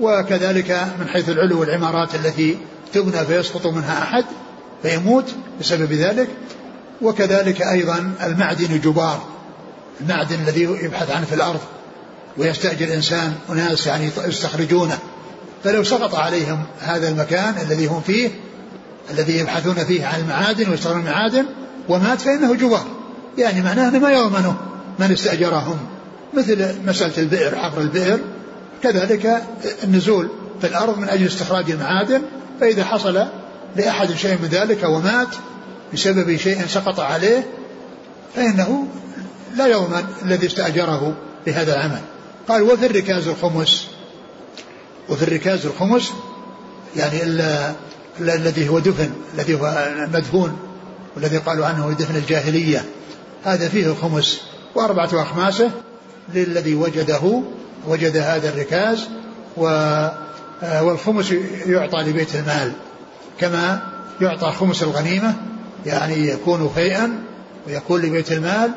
وكذلك 0.00 0.70
من 1.00 1.08
حيث 1.08 1.28
العلو 1.28 1.60
والعمارات 1.60 2.14
التي 2.14 2.58
تبنى 2.92 3.24
فيسقط 3.24 3.66
منها 3.66 4.02
أحد 4.02 4.24
فيموت 4.82 5.34
بسبب 5.60 5.92
ذلك. 5.92 6.28
وكذلك 7.02 7.62
أيضا 7.62 8.14
المعدن 8.22 8.80
جبار 8.80 9.22
المعدن 10.00 10.34
الذي 10.34 10.62
يبحث 10.62 11.10
عنه 11.10 11.26
في 11.26 11.34
الأرض. 11.34 11.60
ويستأجر 12.38 12.94
إنسان 12.94 13.34
وناس 13.48 13.86
يعني 13.86 14.10
يستخرجونه. 14.26 14.98
فلو 15.64 15.84
سقط 15.84 16.14
عليهم 16.14 16.62
هذا 16.80 17.08
المكان 17.08 17.54
الذي 17.62 17.86
هم 17.86 18.00
فيه 18.00 18.30
الذي 19.10 19.38
يبحثون 19.38 19.74
فيه 19.74 20.06
عن 20.06 20.20
المعادن 20.20 20.70
ويشتغلون 20.70 21.00
المعادن 21.00 21.46
ومات 21.88 22.20
فإنه 22.20 22.54
جبار 22.54 22.86
يعني 23.38 23.62
معناه 23.62 23.88
أنه 23.88 23.98
ما 23.98 24.12
يضمنه 24.12 24.56
من 24.98 25.12
استأجرهم. 25.12 25.78
مثل 26.34 26.74
مسألة 26.86 27.18
البئر 27.18 27.56
حفر 27.56 27.80
البئر. 27.80 28.18
كذلك 28.82 29.42
النزول 29.84 30.28
في 30.60 30.66
الأرض 30.66 30.98
من 30.98 31.08
أجل 31.08 31.26
استخراج 31.26 31.70
المعادن. 31.70 32.22
فإذا 32.60 32.84
حصل 32.84 33.26
لأحد 33.76 34.12
شيء 34.12 34.38
من 34.42 34.48
ذلك 34.48 34.82
ومات 34.84 35.28
بسبب 35.94 36.36
شيء 36.36 36.66
سقط 36.66 37.00
عليه 37.00 37.46
فإنه 38.36 38.86
لا 39.56 39.66
يضمن 39.66 40.04
الذي 40.22 40.46
استأجره 40.46 41.16
بهذا 41.46 41.74
العمل. 41.74 42.00
قال 42.48 42.62
وفي 42.62 42.86
الركاز 42.86 43.28
الخمس. 43.28 43.86
وفي 45.08 45.22
الركاز 45.22 45.66
الخمس 45.66 46.12
يعني 46.96 47.22
الذي 48.20 48.68
هو 48.68 48.78
دفن 48.78 49.10
الذي 49.34 49.54
هو 49.54 49.88
مدفون 50.12 50.58
والذي 51.16 51.38
قالوا 51.38 51.66
عنه 51.66 51.96
دفن 51.98 52.16
الجاهلية. 52.16 52.84
هذا 53.44 53.68
فيه 53.68 53.86
الخمس. 53.86 54.40
وأربعة 54.74 55.10
أخماسه 55.12 55.70
للذي 56.34 56.74
وجده 56.74 57.42
وجد 57.86 58.16
هذا 58.16 58.48
الركاز 58.48 59.08
و 59.56 59.64
والخمس 60.62 61.30
يعطى 61.66 62.02
لبيت 62.02 62.34
المال. 62.34 62.72
كما 63.40 63.80
يعطى 64.20 64.52
خمس 64.52 64.82
الغنيمة 64.82 65.34
يعني 65.86 66.28
يكون 66.28 66.70
فيئا 66.74 67.22
ويكون 67.66 68.02
لبيت 68.02 68.32
المال 68.32 68.70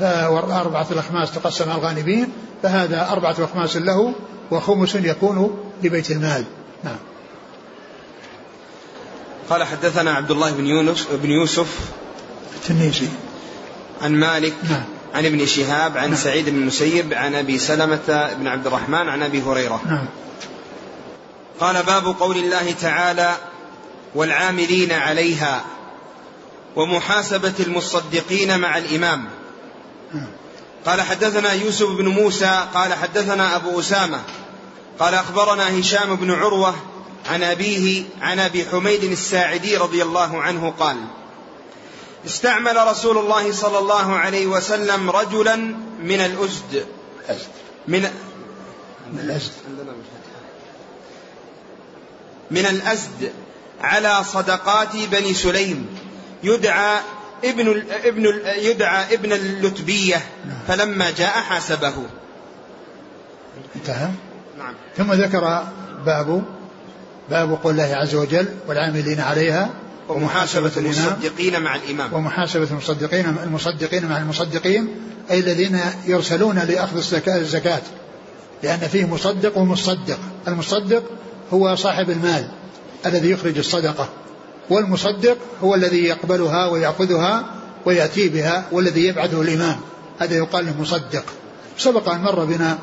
فأربعة 0.00 0.86
الأخماس 0.90 1.32
تقسم 1.32 1.70
على 1.70 1.78
الغانمين 1.78 2.32
فهذا 2.62 3.08
أربعة 3.10 3.36
أخماس 3.38 3.76
له 3.76 4.14
وخمس 4.50 4.94
يكون 4.94 5.58
لبيت 5.82 6.10
المال. 6.10 6.44
نعم. 6.84 6.96
قال 9.50 9.64
حدثنا 9.64 10.12
عبد 10.12 10.30
الله 10.30 10.50
بن 10.50 10.66
يونس 10.66 11.06
بن 11.12 11.30
يوسف 11.30 11.78
التنيسي. 12.54 13.08
عن 14.02 14.12
مالك 14.12 14.54
نعم. 14.70 14.84
عن 15.14 15.26
ابن 15.26 15.46
شهاب 15.46 15.96
عن 15.96 16.08
نعم. 16.08 16.18
سعيد 16.18 16.48
بن 16.48 16.56
المسيب 16.56 17.14
عن 17.14 17.34
أبي 17.34 17.58
سلمة 17.58 18.34
بن 18.38 18.46
عبد 18.46 18.66
الرحمن 18.66 19.08
عن 19.08 19.22
أبي 19.22 19.42
هريرة. 19.42 19.80
نعم. 19.86 20.06
قال 21.60 21.82
باب 21.82 22.06
قول 22.06 22.36
الله 22.36 22.72
تعالى 22.80 23.34
والعاملين 24.14 24.92
عليها 24.92 25.64
ومحاسبة 26.76 27.54
المصدقين 27.60 28.58
مع 28.58 28.78
الإمام. 28.78 29.18
نعم. 29.18 29.35
قال 30.86 31.02
حدثنا 31.02 31.52
يوسف 31.52 31.88
بن 31.88 32.08
موسى 32.08 32.66
قال 32.74 32.94
حدثنا 32.94 33.56
أبو 33.56 33.80
أسامة 33.80 34.22
قال 34.98 35.14
أخبرنا 35.14 35.80
هشام 35.80 36.16
بن 36.16 36.30
عروة 36.30 36.74
عن 37.26 37.42
أبيه 37.42 38.04
عن 38.20 38.38
أبي 38.38 38.64
حميد 38.64 39.04
الساعدي 39.04 39.76
رضي 39.76 40.02
الله 40.02 40.42
عنه 40.42 40.74
قال 40.78 40.96
استعمل 42.26 42.86
رسول 42.86 43.18
الله 43.18 43.52
صلى 43.52 43.78
الله 43.78 44.16
عليه 44.16 44.46
وسلم 44.46 45.10
رجلا 45.10 45.56
من 46.02 46.20
الأزد. 46.20 46.86
من 47.88 48.10
من 49.12 49.20
الأزد. 49.20 49.52
من 52.50 52.66
الأزد 52.66 53.32
على 53.80 54.24
صدقات 54.24 54.96
بني 54.96 55.34
سليم 55.34 55.86
يدعى 56.42 57.00
ابن 57.44 57.82
ابن 58.04 58.40
يدعى 58.58 59.14
ابن 59.14 59.32
اللتبية 59.32 60.16
نعم. 60.46 60.56
فلما 60.68 61.10
جاء 61.10 61.28
حاسبه. 61.28 61.94
انتهى؟ 63.76 64.08
نعم. 64.58 64.74
ثم 64.96 65.12
ذكر 65.12 65.64
باب 66.06 66.42
باب 67.30 67.58
قول 67.62 67.72
الله 67.72 67.96
عز 67.96 68.14
وجل 68.14 68.46
والعاملين 68.68 69.20
عليها 69.20 69.70
ومحاسبة 70.08 70.72
المصدقين 70.76 71.62
مع 71.62 71.76
الإمام. 71.76 72.14
ومحاسبة 72.14 72.68
المصدقين 72.70 73.36
المصدقين 73.42 74.06
مع 74.06 74.18
المصدقين 74.18 74.88
أي 75.30 75.38
الذين 75.38 75.80
يرسلون 76.06 76.58
لأخذ 76.58 76.96
الزكاة. 77.28 77.82
لأن 78.62 78.78
فيه 78.78 79.04
مصدق 79.04 79.58
ومصدق. 79.58 80.18
المصدق 80.48 81.02
هو 81.52 81.76
صاحب 81.76 82.10
المال 82.10 82.48
الذي 83.06 83.30
يخرج 83.30 83.58
الصدقة. 83.58 84.08
والمصدق 84.70 85.38
هو 85.62 85.74
الذي 85.74 86.04
يقبلها 86.04 86.66
ويأخذها 86.66 87.44
ويأتي 87.84 88.28
بها 88.28 88.64
والذي 88.72 89.06
يبعثه 89.06 89.42
الإمام. 89.42 89.80
هذا 90.18 90.36
يقال 90.36 90.66
له 90.66 90.80
مصدق. 90.80 91.24
سبق 91.78 92.08
أن 92.08 92.20
مر 92.20 92.44
بنا 92.44 92.78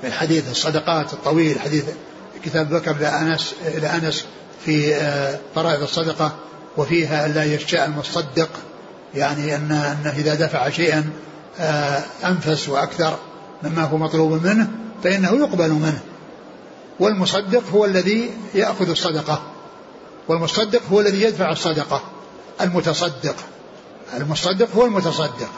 في 0.00 0.06
الحديث 0.06 0.50
الصدقات 0.50 1.12
الطويل 1.12 1.60
حديث 1.60 1.84
كتاب 2.44 2.70
بكر 2.70 2.96
لأنس, 2.96 3.54
لأنس 3.82 4.24
في 4.64 4.94
آه، 4.94 5.38
فرائض 5.54 5.82
الصدقة 5.82 6.32
وفيها 6.76 7.26
ألا 7.26 7.44
يشاء 7.44 7.86
المصدق 7.86 8.48
يعني 9.14 9.56
أن 9.56 9.72
أنه 9.72 10.10
إذا 10.10 10.34
دفع 10.34 10.70
شيئا 10.70 11.10
آه، 11.60 12.02
أنفس 12.24 12.68
وأكثر 12.68 13.18
مما 13.62 13.82
هو 13.82 13.96
مطلوب 13.96 14.46
منه 14.46 14.68
فإنه 15.04 15.32
يقبل 15.32 15.70
منه. 15.70 16.00
والمصدق 17.00 17.62
هو 17.72 17.84
الذي 17.84 18.30
يأخذ 18.54 18.90
الصدقة. 18.90 19.42
والمصدق 20.28 20.82
هو 20.92 21.00
الذي 21.00 21.22
يدفع 21.22 21.52
الصدقة. 21.52 22.02
المتصدق. 22.60 23.36
المصدق 24.16 24.68
هو 24.76 24.84
المتصدق. 24.84 25.50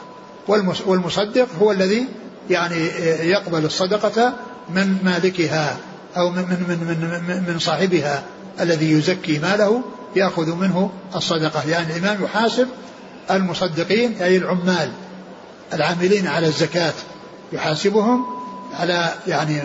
والمصدق 0.85 1.47
هو 1.61 1.71
الذي 1.71 2.07
يعني 2.49 2.85
يقبل 3.29 3.65
الصدقة 3.65 4.33
من 4.69 4.97
مالكها 5.03 5.77
أو 6.17 6.29
من 6.29 6.41
من 6.41 6.97
من 7.27 7.53
من, 7.53 7.59
صاحبها 7.59 8.23
الذي 8.59 8.91
يزكي 8.91 9.39
ماله 9.39 9.81
يأخذ 10.15 10.55
منه 10.55 10.91
الصدقة. 11.15 11.69
يعني 11.69 11.97
الإمام 11.97 12.23
يحاسب 12.23 12.67
المصدقين 13.31 14.21
أي 14.21 14.37
العمال 14.37 14.91
العاملين 15.73 16.27
على 16.27 16.47
الزكاة. 16.47 16.93
يحاسبهم 17.53 18.25
على 18.73 19.13
يعني 19.27 19.61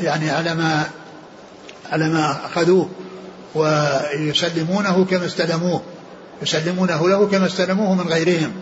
يعني 0.00 0.30
على 0.30 0.54
ما 0.54 0.86
على 1.92 2.08
ما 2.08 2.46
أخذوه. 2.46 2.88
ويسلمونه 3.56 5.04
كما 5.04 5.26
استلموه 5.26 5.82
يسلمونه 6.42 7.08
له 7.08 7.26
كما 7.26 7.46
استلموه 7.46 7.94
من 7.94 8.08
غيرهم. 8.12 8.52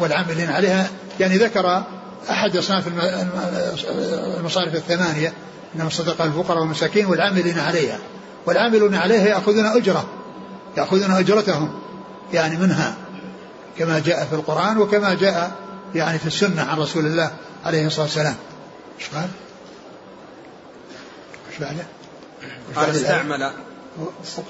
والعاملين 0.00 0.50
عليها 0.50 0.88
يعني 1.20 1.36
ذكر 1.36 1.82
أحد 2.30 2.56
أصناف 2.56 2.84
المصارف 4.38 4.74
الثمانية 4.74 5.32
إنما 5.74 5.86
الصدقة 5.86 6.24
الفقراء 6.24 6.60
والمساكين 6.60 7.06
والعاملين 7.06 7.58
عليها. 7.58 7.98
والعاملون 8.46 8.94
عليها 8.94 9.26
يأخذون 9.26 9.66
أجرة 9.66 10.04
يأخذون 10.76 11.10
أجرتهم 11.10 11.72
يعني 12.32 12.56
منها 12.56 12.94
كما 13.78 13.98
جاء 13.98 14.24
في 14.24 14.34
القرآن 14.34 14.78
وكما 14.78 15.14
جاء 15.14 15.52
يعني 15.94 16.18
في 16.18 16.26
السنة 16.26 16.62
عن 16.62 16.78
رسول 16.78 17.06
الله 17.06 17.30
عليه 17.64 17.86
الصلاة 17.86 18.04
والسلام. 18.04 18.34
إيش 19.00 19.08
قال؟ 19.14 19.28
إيش 21.54 21.62
بعده؟ 21.62 21.86
قال 22.76 22.90
استعمل. 22.90 23.50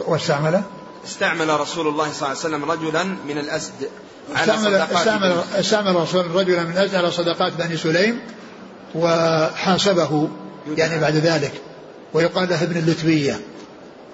واستعمل؟ 0.00 0.62
استعمل 1.06 1.60
رسول 1.60 1.88
الله 1.88 2.12
صلى 2.12 2.16
الله 2.16 2.28
عليه 2.28 2.38
وسلم 2.38 2.70
رجلا 2.70 3.04
من 3.04 3.38
الأسد 3.38 3.88
على 4.34 4.54
استعمل 4.54 4.74
استعمل 4.74 5.36
استعمل 5.54 5.96
رسول 5.96 6.30
رجلا 6.30 6.62
من 6.62 6.70
الأسد 6.70 6.94
على 6.94 7.10
صدقات 7.10 7.52
بني 7.52 7.76
سليم 7.76 8.20
وحاسبه 8.94 10.28
يعني 10.76 11.00
بعد 11.00 11.14
ذلك. 11.16 11.52
ويقال 12.14 12.48
له 12.48 12.62
ابن 12.62 12.76
اللتبية 12.76 13.40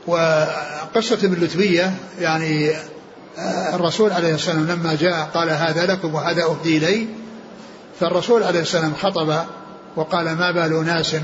وقصة 0.06 1.18
ابن 1.22 1.34
اللتبية 1.34 1.94
يعني 2.20 2.70
آه، 3.38 3.74
الرسول 3.74 4.12
عليه 4.12 4.34
السلام 4.34 4.66
لما 4.66 4.94
جاء 4.94 5.30
قال 5.34 5.50
هذا 5.50 5.86
لكم 5.86 6.14
وهذا 6.14 6.42
أهدي 6.42 6.76
إلي 6.76 7.06
فالرسول 8.00 8.42
عليه 8.42 8.60
السلام 8.60 8.94
خطب 8.94 9.44
وقال 9.96 10.24
ما 10.24 10.50
بال 10.50 10.76
أناس 10.76 11.16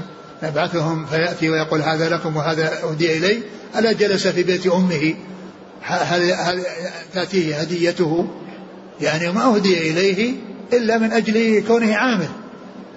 نبعثهم 0.43 1.07
فيأتي 1.07 1.51
ويقول 1.51 1.83
هذا 1.83 2.09
لكم 2.09 2.37
وهذا 2.37 2.83
أهدي 2.83 3.19
إلي 3.19 3.43
ألا 3.79 3.93
جلس 3.93 4.27
في 4.27 4.43
بيت 4.43 4.67
أمه؟ 4.67 5.15
هل, 5.83 6.33
هل 6.33 6.63
تأتيه 7.15 7.57
هديته؟ 7.57 8.29
يعني 9.01 9.33
ما 9.33 9.55
أهدي 9.55 9.91
إليه 9.91 10.35
إلا 10.73 10.99
من 10.99 11.13
أجل 11.13 11.65
كونه 11.69 11.97
عامل. 11.97 12.29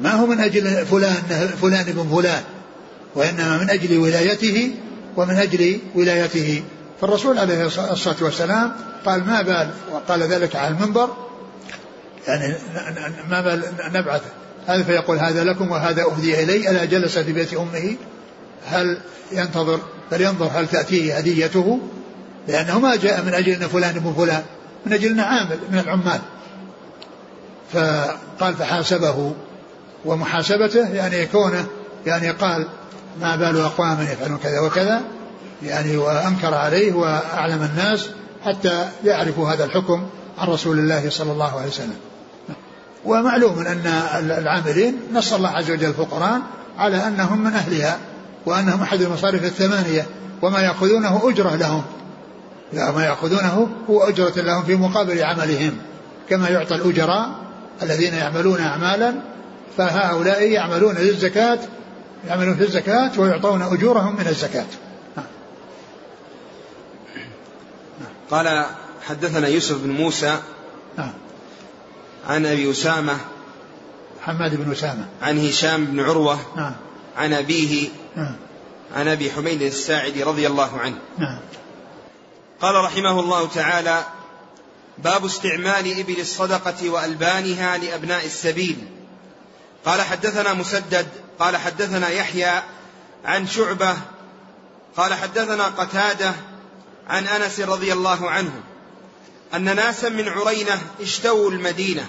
ما 0.01 0.11
هو 0.11 0.25
من 0.25 0.39
أجل 0.39 0.85
فلان 0.85 1.13
فلان 1.61 1.87
ابن 1.87 2.09
فلان 2.11 2.41
وإنما 3.15 3.57
من 3.57 3.69
أجل 3.69 3.97
ولايته 3.97 4.71
ومن 5.17 5.35
أجل 5.35 5.79
ولايته. 5.95 6.63
فالرسول 7.01 7.39
عليه 7.39 7.65
الصلاة 7.65 8.15
والسلام 8.21 8.71
قال 9.05 9.25
ما 9.25 9.41
بال 9.41 9.69
وقال 9.91 10.23
ذلك 10.23 10.55
على 10.55 10.67
المنبر. 10.67 11.09
يعني 12.27 12.55
ما 13.29 13.41
بال 13.41 13.63
نبعث 13.93 14.21
هذا 14.67 14.83
فيقول 14.83 15.17
هذا 15.17 15.43
لكم 15.43 15.71
وهذا 15.71 16.03
أهدي 16.03 16.43
إلي. 16.43 16.69
ألا 16.69 16.85
جلس 16.85 17.17
في 17.17 17.33
بيت 17.33 17.53
أمه؟ 17.53 17.95
هل 18.65 18.97
ينتظر؟ 19.31 19.79
فلينظر 20.11 20.49
هل 20.53 20.67
تأتيه 20.67 21.17
هديته؟ 21.17 21.79
لأنه 22.47 22.79
ما 22.79 22.95
جاء 22.95 23.23
من 23.23 23.33
أجل 23.33 23.51
أن 23.51 23.67
فلان 23.67 23.95
ابن 23.95 24.13
فلان 24.13 24.43
من 24.85 24.93
أجل 24.93 25.09
أنه 25.09 25.23
عامل 25.23 25.59
من 25.71 25.79
العمال. 25.79 26.19
فقال 27.73 28.53
فحاسبه 28.53 29.33
ومحاسبته 30.05 30.89
يعني 30.89 31.25
كونه 31.25 31.65
يعني 32.05 32.29
قال 32.29 32.67
ما 33.21 33.35
بال 33.35 33.61
أقوام 33.61 34.01
يفعلون 34.01 34.37
كذا 34.37 34.59
وكذا 34.59 35.01
يعني 35.63 35.97
وأنكر 35.97 36.53
عليه 36.53 36.93
وأعلم 36.93 37.63
الناس 37.63 38.09
حتى 38.45 38.89
يعرفوا 39.03 39.49
هذا 39.49 39.65
الحكم 39.65 40.07
عن 40.37 40.47
رسول 40.47 40.79
الله 40.79 41.09
صلى 41.09 41.31
الله 41.31 41.57
عليه 41.57 41.67
وسلم. 41.67 41.95
ومعلوم 43.05 43.59
أن 43.59 43.87
العاملين 44.37 44.97
نص 45.13 45.33
الله 45.33 45.49
عز 45.49 45.71
وجل 45.71 45.93
في 45.93 45.99
القرآن 45.99 46.41
على 46.77 47.07
أنهم 47.07 47.43
من 47.43 47.53
أهلها 47.53 47.97
وأنهم 48.45 48.81
أحد 48.81 49.01
المصارف 49.01 49.43
الثمانية 49.43 50.05
وما 50.41 50.61
يأخذونه 50.61 51.29
أجرة 51.29 51.55
لهم. 51.55 51.83
لا 52.73 52.91
ما 52.91 53.05
يأخذونه 53.05 53.67
هو 53.89 54.03
أجرة 54.03 54.41
لهم 54.41 54.63
في 54.63 54.75
مقابل 54.75 55.23
عملهم. 55.23 55.77
كما 56.29 56.49
يعطى 56.49 56.75
الأجراء 56.75 57.29
الذين 57.83 58.13
يعملون 58.13 58.61
أعمالا 58.61 59.13
فهؤلاء 59.77 60.43
يعملون 60.43 60.95
للزكاة 60.95 61.59
يعملون 62.27 62.55
في 62.55 62.63
الزكاة 62.63 63.11
ويعطون 63.17 63.61
أجورهم 63.61 64.15
من 64.15 64.27
الزكاة. 64.27 64.65
قال 68.31 68.65
حدثنا 69.07 69.47
يوسف 69.47 69.83
بن 69.83 69.89
موسى 69.89 70.37
عن 72.27 72.45
أبي 72.45 72.71
أسامة 72.71 73.17
حماد 74.21 74.55
بن 74.55 74.71
أسامة. 74.71 75.07
عن 75.21 75.47
هشام 75.47 75.85
بن 75.85 75.99
عروة 75.99 76.39
نعم. 76.55 76.75
عن 77.17 77.33
أبيه 77.33 77.89
نعم. 78.15 78.35
عن 78.95 79.07
أبي 79.07 79.31
حميد 79.31 79.61
الساعدي 79.61 80.23
رضي 80.23 80.47
الله 80.47 80.77
عنه. 80.77 80.97
نعم. 81.17 81.39
قال 82.61 82.75
رحمه 82.75 83.19
الله 83.19 83.47
تعالى 83.47 84.03
باب 84.97 85.25
استعمال 85.25 85.99
إبل 85.99 86.19
الصدقة 86.19 86.89
وألبانها 86.89 87.77
لأبناء 87.77 88.25
السبيل. 88.25 88.77
قال 89.85 90.01
حدثنا 90.01 90.53
مسدد 90.53 91.07
قال 91.39 91.57
حدثنا 91.57 92.09
يحيى 92.09 92.61
عن 93.25 93.47
شعبة 93.47 93.97
قال 94.97 95.13
حدثنا 95.13 95.63
قتادة 95.65 96.33
عن 97.07 97.27
أنس 97.27 97.59
رضي 97.59 97.93
الله 97.93 98.29
عنه. 98.29 98.51
أن 99.55 99.75
ناسا 99.75 100.09
من 100.09 100.29
عرينة 100.29 100.81
اشتووا 101.01 101.51
المدينة. 101.51 102.05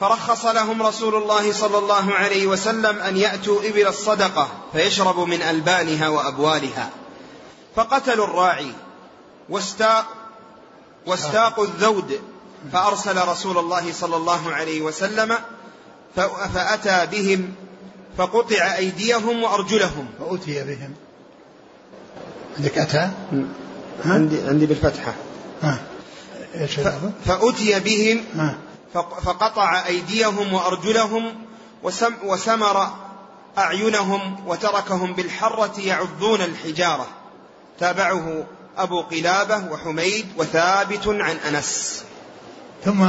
فرخص 0.00 0.44
لهم 0.44 0.82
رسول 0.82 1.14
الله 1.14 1.52
صلى 1.52 1.78
الله 1.78 2.14
عليه 2.14 2.46
وسلم 2.46 2.98
أن 2.98 3.16
يأتوا 3.16 3.60
إبل 3.68 3.86
الصدقة 3.86 4.48
فيشربوا 4.72 5.26
من 5.26 5.42
ألبانها 5.42 6.08
وأبوالها. 6.08 6.90
فقتلوا 7.76 8.26
الراعي 8.26 8.72
واستاق 9.48 10.06
واستاقوا 11.06 11.64
الذود. 11.64 12.20
فأرسل 12.72 13.28
رسول 13.28 13.58
الله 13.58 13.92
صلى 13.92 14.16
الله 14.16 14.52
عليه 14.52 14.80
وسلم 14.80 15.38
فأتى 16.54 17.06
بهم 17.06 17.54
فقطع 18.18 18.76
أيديهم 18.76 19.42
وأرجلهم. 19.42 20.06
فأتي 20.20 20.64
بهم. 20.64 20.94
عندك 22.58 22.78
أتى؟ 22.78 23.10
عندي 24.04 24.40
عندي 24.40 24.66
بالفتحة. 24.66 25.14
ها؟ 25.62 25.78
فأتي 27.24 27.80
بهم 27.80 28.24
فقطع 28.94 29.86
أيديهم 29.86 30.52
وأرجلهم 30.52 31.34
وسم 31.82 32.12
وسمر 32.24 32.88
أعينهم 33.58 34.36
وتركهم 34.46 35.14
بالحرة 35.14 35.80
يعضون 35.80 36.40
الحجارة. 36.40 37.06
تابعه 37.80 38.44
أبو 38.78 39.00
قلابة 39.00 39.62
وحميد 39.70 40.26
وثابت 40.38 41.06
عن 41.06 41.36
أنس. 41.36 42.02
ثم 42.84 43.06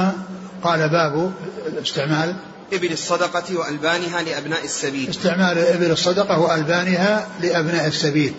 قال 0.64 0.90
باب 0.90 1.34
استعمال 1.82 2.36
إبل 2.74 2.92
الصدقة 2.92 3.58
وألبانها 3.58 4.22
لأبناء 4.22 4.64
السبيل. 4.64 5.10
استعمال 5.10 5.58
إبل 5.58 5.92
الصدقة 5.92 6.40
وألبانها 6.40 7.28
لأبناء 7.42 7.88
السبيل. 7.88 8.34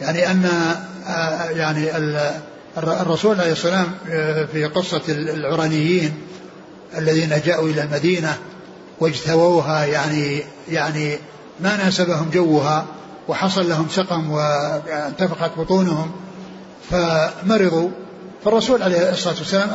يعني 0.00 0.30
أن 0.30 0.50
آه، 1.06 1.50
يعني 1.50 1.96
الرسول 2.78 3.40
عليه 3.40 3.52
السلام 3.52 3.86
آه، 4.10 4.44
في 4.44 4.64
قصة 4.64 5.02
العرانيين 5.08 6.14
الذين 6.98 7.40
جاءوا 7.46 7.68
إلى 7.68 7.82
المدينة 7.82 8.38
واجتووها 9.00 9.84
يعني 9.84 10.42
يعني 10.68 11.18
ما 11.60 11.76
ناسبهم 11.76 12.30
جوها 12.30 12.86
وحصل 13.28 13.68
لهم 13.68 13.88
سقم 13.90 14.30
وانتفخت 14.30 15.50
بطونهم 15.58 16.10
فمرضوا. 16.90 17.90
فالرسول 18.44 18.82
عليه 18.82 19.10
الصلاة 19.10 19.34
والسلام 19.38 19.70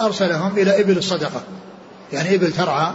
أرسلهم 0.00 0.58
إلى 0.58 0.80
إبل 0.80 0.98
الصدقة. 0.98 1.42
يعني 2.12 2.34
إبل 2.34 2.52
ترعى 2.52 2.92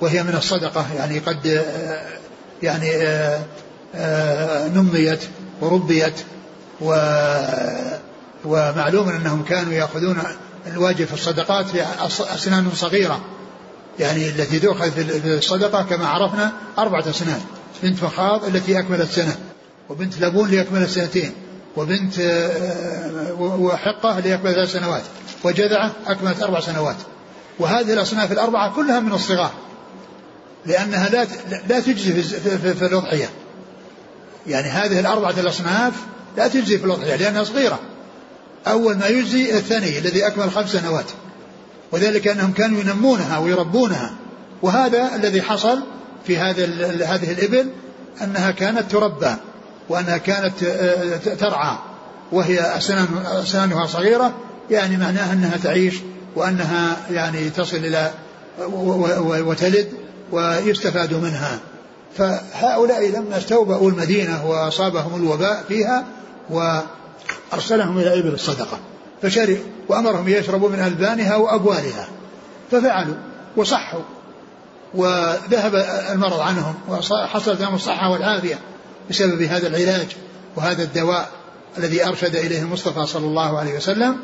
وهي 0.00 0.22
من 0.22 0.34
الصدقة 0.34 0.86
يعني 0.96 1.18
قد 1.18 1.64
يعني 2.62 2.90
نميت 4.74 5.20
وربيت 5.60 6.14
و 6.80 6.94
ومعلوم 8.44 9.08
أنهم 9.08 9.42
كانوا 9.42 9.72
يأخذون 9.72 10.22
الواجب 10.66 11.04
في 11.04 11.14
الصدقات 11.14 11.66
في 11.66 11.84
أسنان 12.34 12.70
صغيرة. 12.74 13.20
يعني 13.98 14.28
التي 14.28 14.58
تؤخذ 14.58 14.90
في 14.90 15.26
الصدقة 15.26 15.82
كما 15.82 16.08
عرفنا 16.08 16.52
أربعة 16.78 17.10
أسنان. 17.10 17.40
بنت 17.82 18.02
مخاض 18.04 18.44
التي 18.44 18.78
أكملت 18.78 19.10
سنة 19.10 19.36
وبنت 19.88 20.20
لبون 20.20 20.46
اللي 20.48 20.60
أكملت 20.60 20.90
سنتين 20.90 21.32
وبنت 21.76 22.18
آه، 22.18 23.32
وحقة 23.40 24.18
اللي 24.18 24.34
أكملت 24.34 24.54
ثلاث 24.54 24.72
سنوات 24.72 25.02
وجذعة 25.44 25.92
أكملت 26.06 26.42
أربع 26.42 26.60
سنوات. 26.60 26.96
وهذه 27.58 27.92
الأصناف 27.92 28.32
الأربعة 28.32 28.74
كلها 28.74 29.00
من 29.00 29.12
الصغار 29.12 29.52
لأنها 30.66 31.08
لا 31.08 31.26
لا 31.68 31.80
تجزي 31.80 32.22
في, 32.22 32.74
في 32.74 32.86
الأضحية. 32.86 33.28
يعني 34.46 34.68
هذه 34.68 35.00
الأربعة 35.00 35.34
الأصناف 35.38 35.92
لا 36.36 36.48
تجزي 36.48 36.78
في 36.78 36.84
الأضحية 36.84 37.16
لأنها 37.16 37.44
صغيرة. 37.44 37.78
أول 38.66 38.96
ما 38.96 39.06
يجزي 39.06 39.56
الثاني 39.56 39.98
الذي 39.98 40.26
أكمل 40.26 40.50
خمس 40.50 40.72
سنوات. 40.72 41.06
وذلك 41.92 42.28
أنهم 42.28 42.52
كانوا 42.52 42.80
ينمونها 42.80 43.38
ويربونها. 43.38 44.10
وهذا 44.62 45.14
الذي 45.14 45.42
حصل 45.42 45.80
في 46.26 46.38
هذا 46.38 46.64
هذه 47.04 47.32
الإبل 47.32 47.70
أنها 48.22 48.50
كانت 48.50 48.90
تربى 48.90 49.34
وأنها 49.88 50.16
كانت 50.16 50.62
آه، 50.62 51.16
ترعى. 51.16 51.76
وهي 52.32 52.60
أسنان 52.60 53.08
أسنانها 53.26 53.86
صغيرة 53.86 54.34
يعني 54.70 54.96
معناها 54.96 55.32
أنها 55.32 55.56
تعيش 55.56 55.94
وأنها 56.36 56.96
يعني 57.10 57.50
تصل 57.50 57.76
إلى 57.76 58.10
وتلد 59.20 59.88
ويستفاد 60.32 61.14
منها. 61.14 61.58
فهؤلاء 62.16 63.08
لما 63.08 63.38
استوبأوا 63.38 63.90
المدينة 63.90 64.46
وأصابهم 64.46 65.22
الوباء 65.22 65.64
فيها 65.68 66.04
وأرسلهم 67.52 67.98
إلى 67.98 68.18
إبل 68.18 68.34
الصدقة 68.34 68.78
فشرب 69.22 69.58
وأمرهم 69.88 70.28
يشربوا 70.28 70.68
من 70.68 70.78
ألبانها 70.78 71.36
وأبوالها 71.36 72.08
ففعلوا 72.70 73.16
وصحوا 73.56 74.02
وذهب 74.94 75.74
المرض 76.12 76.40
عنهم 76.40 76.74
وحصلت 76.88 77.60
لهم 77.60 77.74
الصحة 77.74 78.10
والعافية 78.10 78.58
بسبب 79.10 79.42
هذا 79.42 79.66
العلاج 79.66 80.06
وهذا 80.56 80.82
الدواء 80.82 81.28
الذي 81.78 82.06
أرشد 82.06 82.36
إليه 82.36 82.62
المصطفى 82.62 83.06
صلى 83.06 83.26
الله 83.26 83.58
عليه 83.58 83.76
وسلم. 83.76 84.16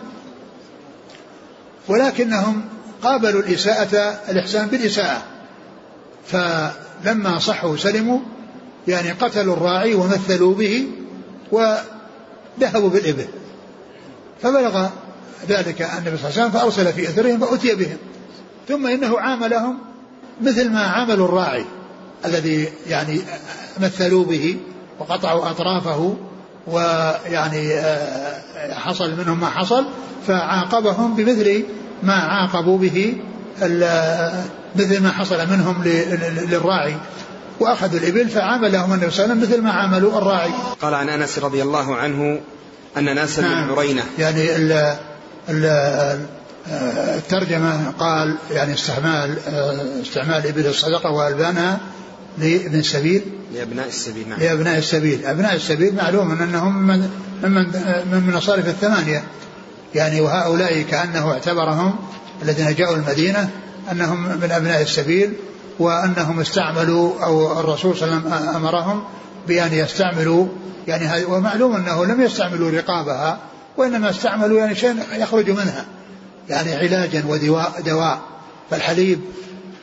ولكنهم 1.88 2.64
قابلوا 3.02 3.40
الإساءة 3.40 4.20
الإحسان 4.28 4.66
بالإساءة 4.66 5.22
فلما 6.26 7.38
صحوا 7.38 7.76
سلموا 7.76 8.18
يعني 8.88 9.12
قتلوا 9.12 9.56
الراعي 9.56 9.94
ومثلوا 9.94 10.54
به 10.54 10.86
وذهبوا 12.58 12.90
بالإبل. 12.90 13.26
فبلغ 14.42 14.86
ذلك 15.48 15.82
النبي 15.82 16.16
صلى 16.16 16.28
الله 16.28 16.40
عليه 16.40 16.48
وسلم 16.48 16.50
فأرسل 16.50 16.92
في 16.92 17.08
أثرهم 17.08 17.40
فأتي 17.40 17.74
بهم. 17.74 17.96
ثم 18.68 18.86
إنه 18.86 19.20
عاملهم 19.20 19.78
مثل 20.40 20.70
ما 20.70 20.80
عاملوا 20.80 21.28
الراعي 21.28 21.64
الذي 22.24 22.68
يعني 22.88 23.20
مثلوا 23.80 24.24
به 24.24 24.56
وقطعوا 24.98 25.50
أطرافه 25.50 26.16
ويعني 26.66 27.74
آه، 27.74 28.74
حصل 28.74 29.16
منهم 29.18 29.40
ما 29.40 29.46
حصل 29.46 29.86
فعاقبهم 30.26 31.14
بمثل 31.14 31.64
ما 32.02 32.14
عاقبوا 32.14 32.78
به 32.78 33.14
مثل 34.76 35.02
ما 35.02 35.10
حصل 35.10 35.50
منهم 35.50 35.84
للراعي. 36.50 36.96
واخذوا 37.60 38.00
الإبل 38.00 38.28
فعاملهم 38.28 38.92
النبي 38.92 39.10
صلى 39.10 39.24
الله 39.24 39.34
عليه 39.34 39.42
وسلم 39.42 39.52
مثل 39.52 39.62
ما 39.62 39.72
عاملوا 39.72 40.18
الراعي. 40.18 40.50
قال 40.82 40.94
عن 40.94 41.08
أنس 41.08 41.38
رضي 41.38 41.62
الله 41.62 41.96
عنه 41.96 42.40
أن 42.96 43.14
ناسا 43.14 43.42
نعم. 43.42 43.64
من 43.64 43.74
عرينة. 43.74 44.02
يعني 44.18 44.56
ال 44.56 44.96
ال 45.48 46.26
الترجمة 47.16 47.90
قال 47.98 48.36
يعني 48.50 48.74
استعمال 48.74 49.38
استعمال 50.02 50.46
إبل 50.46 50.66
الصدقة 50.66 51.10
وألبانها 51.10 51.80
لابن 52.38 52.78
السبيل 52.78 53.22
لأبناء 53.54 53.88
السبيل 53.88 54.28
نعم. 54.28 54.40
لأبناء 54.40 54.78
السبيل. 54.78 55.26
أبناء 55.26 55.54
السبيل 55.54 55.94
معلوم 55.94 56.42
انهم 56.42 56.86
من 56.86 57.10
من 57.42 57.50
من, 57.52 58.24
من 58.26 58.34
مصارف 58.34 58.68
الثمانية. 58.68 59.24
يعني 59.94 60.20
وهؤلاء 60.20 60.82
كأنه 60.82 61.32
اعتبرهم 61.32 61.96
الذين 62.42 62.74
جاءوا 62.74 62.96
المدينة 62.96 63.50
أنهم 63.92 64.22
من 64.22 64.50
أبناء 64.50 64.82
السبيل 64.82 65.32
وأنهم 65.78 66.40
استعملوا 66.40 67.24
أو 67.24 67.60
الرسول 67.60 67.96
صلى 67.96 68.08
الله 68.08 68.34
عليه 68.34 68.36
وسلم 68.36 68.56
أمرهم 68.56 69.04
بأن 69.48 69.72
يستعملوا 69.72 70.46
يعني 70.88 71.24
ومعلوم 71.24 71.76
أنه 71.76 72.04
لم 72.04 72.20
يستعملوا 72.20 72.70
رقابها 72.70 73.38
وإنما 73.76 74.10
استعملوا 74.10 74.58
يعني 74.58 74.74
شيء 74.74 74.96
يخرج 75.12 75.50
منها 75.50 75.84
يعني 76.48 76.74
علاجا 76.74 77.24
ودواء 77.28 77.72
دواء 77.86 78.20
فالحليب 78.70 79.20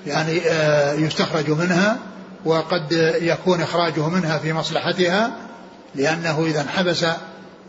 يعني 0.07 0.41
آه، 0.47 0.93
يستخرج 0.93 1.49
منها 1.49 1.97
وقد 2.45 2.91
يكون 3.21 3.61
إخراجه 3.61 4.09
منها 4.09 4.37
في 4.37 4.53
مصلحتها 4.53 5.31
لأنه 5.95 6.45
إذا 6.45 6.61
انحبس 6.61 7.05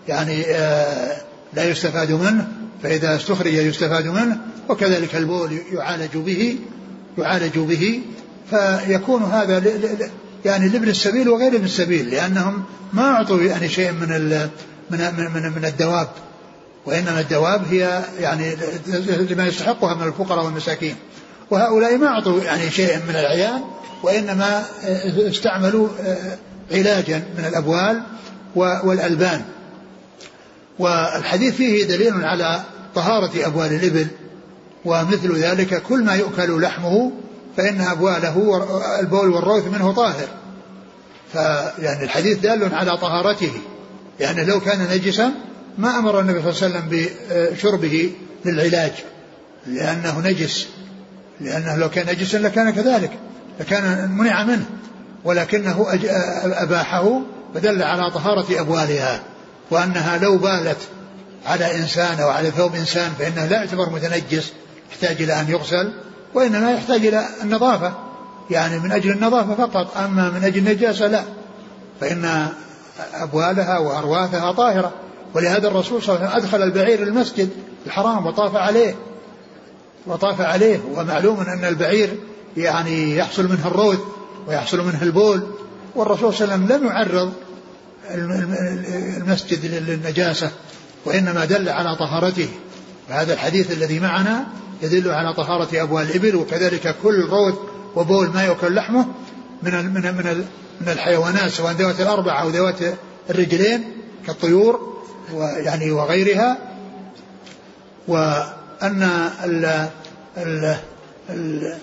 يعني 0.09 0.45
آه، 0.47 1.16
لا 1.55 1.64
يستفاد 1.64 2.12
منه 2.12 2.49
فإذا 2.83 3.16
استخرج 3.16 3.55
يستفاد 3.55 4.07
منه 4.07 4.39
وكذلك 4.68 5.16
البول 5.16 5.59
يعالج 5.72 6.16
به 6.16 6.59
يعالج 7.18 7.58
به 7.58 8.02
فيكون 8.50 9.22
هذا 9.22 9.62
يعني 10.44 10.68
لابن 10.68 10.88
السبيل 10.88 11.28
وغير 11.28 11.56
ابن 11.56 11.64
السبيل 11.64 12.10
لأنهم 12.10 12.64
ما 12.92 13.02
أعطوا 13.02 13.42
يعني 13.42 13.68
شيء 13.68 13.92
من 13.92 14.08
من 14.90 14.98
من, 15.34 15.52
من 15.56 15.64
الدواب. 15.64 16.08
وإنما 16.86 17.20
الدواب 17.20 17.62
هي 17.70 18.02
يعني 18.20 18.56
لما 19.30 19.46
يستحقها 19.46 19.94
من 19.94 20.02
الفقراء 20.02 20.44
والمساكين. 20.44 20.96
وهؤلاء 21.50 21.98
ما 21.98 22.06
أعطوا 22.06 22.40
يعني 22.40 22.70
شيئا 22.70 23.00
من 23.08 23.14
العيان 23.14 23.60
وإنما 24.02 24.62
استعملوا 25.18 25.88
علاجا 26.72 27.22
من 27.38 27.44
الأبوال 27.44 28.02
والألبان. 28.56 29.44
والحديث 30.78 31.54
فيه 31.54 31.84
دليل 31.84 32.24
على 32.24 32.60
طهارة 32.94 33.46
أبوال 33.46 33.72
الإبل. 33.72 34.06
ومثل 34.85 35.37
ذلك 35.37 35.82
كل 35.82 36.05
ما 36.05 36.14
يؤكل 36.14 36.62
لحمه 36.62 37.12
فإن 37.57 37.80
أبواله 37.80 38.64
البول 39.01 39.30
والروث 39.30 39.66
منه 39.66 39.93
طاهر. 39.93 40.28
فيعني 41.32 42.05
الحديث 42.05 42.39
دال 42.39 42.74
على 42.74 42.97
طهارته. 42.97 43.53
يعني 44.20 44.45
لو 44.45 44.61
كان 44.61 44.89
نجسا 44.91 45.32
ما 45.78 45.99
أمر 45.99 46.20
النبي 46.20 46.41
صلى 46.41 46.51
الله 46.51 46.78
عليه 46.78 46.89
وسلم 46.89 47.09
بشربه 47.53 48.12
للعلاج 48.45 48.93
لأنه 49.66 50.20
نجس. 50.20 50.66
لأنه 51.41 51.76
لو 51.76 51.91
كان 51.91 52.07
نجسا 52.07 52.37
لكان 52.37 52.70
كذلك 52.70 53.11
لكان 53.61 54.11
منع 54.11 54.45
منه. 54.45 54.66
ولكنه 55.24 55.87
أباحه 56.45 57.20
فدل 57.55 57.82
على 57.82 58.11
طهارة 58.11 58.61
أبوالها. 58.61 59.20
وأنها 59.70 60.18
لو 60.18 60.39
بالت 60.39 60.78
على 61.47 61.76
إنسان 61.76 62.20
أو 62.20 62.28
على 62.28 62.51
ثوب 62.51 62.74
إنسان 62.74 63.12
فإنه 63.18 63.47
لا 63.47 63.57
يعتبر 63.57 63.91
متنجس. 63.91 64.53
يحتاج 64.91 65.22
إلى 65.22 65.41
أن 65.41 65.49
يغسل 65.49 65.93
وإنما 66.35 66.72
يحتاج 66.72 67.07
إلى 67.07 67.26
النظافة. 67.43 67.95
يعني 68.51 68.78
من 68.78 68.93
أجل 68.93 69.11
النظافة 69.11 69.55
فقط 69.55 69.97
أما 69.97 70.30
من 70.30 70.45
أجل 70.45 70.59
النجاسة 70.59 71.07
لا. 71.07 71.24
فإن 72.01 72.49
أبوالها 73.14 73.78
وأرواثها 73.78 74.53
طاهرة. 74.53 74.93
ولهذا 75.35 75.68
الرسول 75.68 76.03
صلى 76.03 76.16
الله 76.16 76.28
عليه 76.28 76.37
وسلم 76.39 76.45
أدخل 76.45 76.62
البعير 76.62 77.03
المسجد 77.03 77.49
الحرام 77.87 78.26
وطاف 78.26 78.57
عليه. 78.57 78.95
وطاف 80.07 80.41
عليه. 80.41 80.80
ومعلوم 80.95 81.41
أن 81.41 81.64
البعير 81.64 82.18
يعني 82.57 83.16
يحصل 83.16 83.45
منه 83.45 83.66
الروث 83.66 83.99
ويحصل 84.47 84.87
منه 84.87 85.03
البول. 85.03 85.43
والرسول 85.95 86.35
صلى 86.35 86.45
الله 86.45 86.55
عليه 86.55 86.64
وسلم 86.64 86.76
لم 86.76 86.87
يعرض 86.87 87.32
المسجد 89.16 89.64
للنجاسة 89.64 90.51
وإنما 91.05 91.45
دل 91.45 91.68
على 91.68 91.97
طهارته. 91.97 92.49
وهذا 93.11 93.32
الحديث 93.32 93.72
الذي 93.72 94.01
معنا 94.01 94.47
يدل 94.85 95.11
على 95.11 95.35
طهارة 95.35 95.82
أبوال 95.82 96.11
الإبل 96.11 96.37
وكذلك 96.37 96.97
كل 97.03 97.24
روث 97.24 97.55
وبول 97.97 98.28
ما 98.28 98.45
يؤكل 98.45 98.74
لحمه 98.74 99.07
من 99.62 99.72
من 99.72 100.03
من 100.03 100.45
من 100.80 100.89
الحيوانات 100.89 101.51
سواء 101.51 101.72
ذوات 101.72 102.01
الأربع 102.01 102.43
أو 102.43 102.49
ذوات 102.49 102.78
الرجلين 103.30 103.85
كالطيور 104.26 104.95
ويعني 105.32 105.91
وغيرها. 105.91 106.59
وأن 108.09 109.03
ال 109.45 109.89
ال 110.37 110.76
ال 111.30 111.78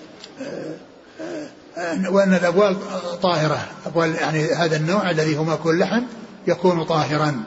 وأن 2.08 2.34
الأبوال 2.34 2.76
طاهرة. 3.22 3.68
أبوال 3.86 4.14
يعني 4.14 4.52
هذا 4.52 4.76
النوع 4.76 5.10
الذي 5.10 5.38
هو 5.38 5.44
مأكول 5.44 5.74
اللحم 5.74 6.02
يكون 6.46 6.84
طاهرا. 6.84 7.42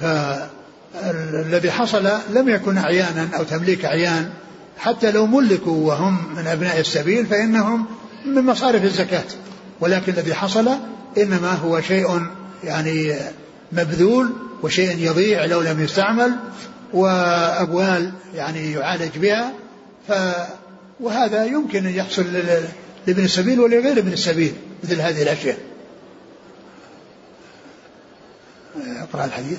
فالذي 0.00 1.70
حصل 1.70 2.08
لم 2.30 2.48
يكن 2.48 2.78
أعيانا 2.78 3.28
أو 3.36 3.42
تمليك 3.42 3.84
أعيان 3.84 4.30
حتى 4.78 5.10
لو 5.10 5.26
ملكوا 5.26 5.88
وهم 5.88 6.34
من 6.36 6.46
أبناء 6.46 6.80
السبيل 6.80 7.26
فإنهم 7.26 7.86
من 8.24 8.42
مصارف 8.42 8.84
الزكاة. 8.84 9.24
ولكن 9.80 10.12
الذي 10.12 10.34
حصل 10.34 10.68
إنما 11.18 11.52
هو 11.52 11.80
شيء 11.80 12.26
يعني 12.64 13.14
مبذول 13.72 14.32
وشيء 14.62 14.98
يضيع 14.98 15.44
لو 15.44 15.60
لم 15.60 15.84
يستعمل 15.84 16.36
وأبوال 16.92 18.12
يعني 18.34 18.72
يعالج 18.72 19.18
بها. 19.18 19.52
ف 20.08 20.12
وهذا 21.00 21.44
يمكن 21.44 21.86
أن 21.86 21.94
يحصل 21.94 22.24
لابن 23.06 23.24
السبيل 23.24 23.60
ولغير 23.60 23.98
ابن 23.98 24.12
السبيل 24.12 24.54
مثل 24.84 25.00
هذه 25.00 25.22
الأشياء. 25.22 25.58
أقرأ 29.02 29.24
الحديث. 29.24 29.58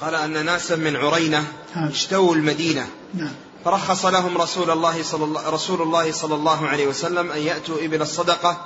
قال 0.00 0.14
أن 0.14 0.46
ناسا 0.46 0.76
من 0.76 0.96
عرينة 0.96 1.44
نعم. 1.76 1.88
اشتووا 1.88 2.34
المدينة 2.34 2.86
نعم. 3.14 3.32
فرخص 3.64 4.04
لهم 4.04 4.38
رسول 4.38 4.70
الله 4.70 5.02
صلى 5.02 5.24
الله 5.24 5.50
رسول 5.50 5.82
الله 5.82 6.12
صلى 6.12 6.34
الله 6.34 6.66
عليه 6.66 6.86
وسلم 6.86 7.30
أن 7.32 7.40
يأتوا 7.40 7.76
إبل 7.80 8.02
الصدقة 8.02 8.56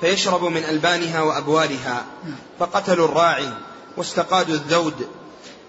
فيشربوا 0.00 0.50
من 0.50 0.64
ألبانها 0.64 1.22
وأبوالها 1.22 2.04
نعم. 2.24 2.36
فقتلوا 2.58 3.08
الراعي 3.08 3.48
واستقادوا 3.96 4.54
الذود 4.54 5.08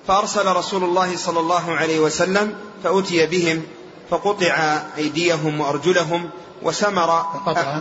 فأرسل 0.07 0.47
رسول 0.47 0.84
الله 0.84 1.17
صلى 1.17 1.39
الله 1.39 1.72
عليه 1.72 1.99
وسلم 1.99 2.53
فأتي 2.84 3.26
بهم 3.26 3.63
فقطع 4.09 4.82
أيديهم 4.97 5.59
وأرجلهم 5.59 6.30
وسمر 6.63 7.07
فقطع 7.34 7.80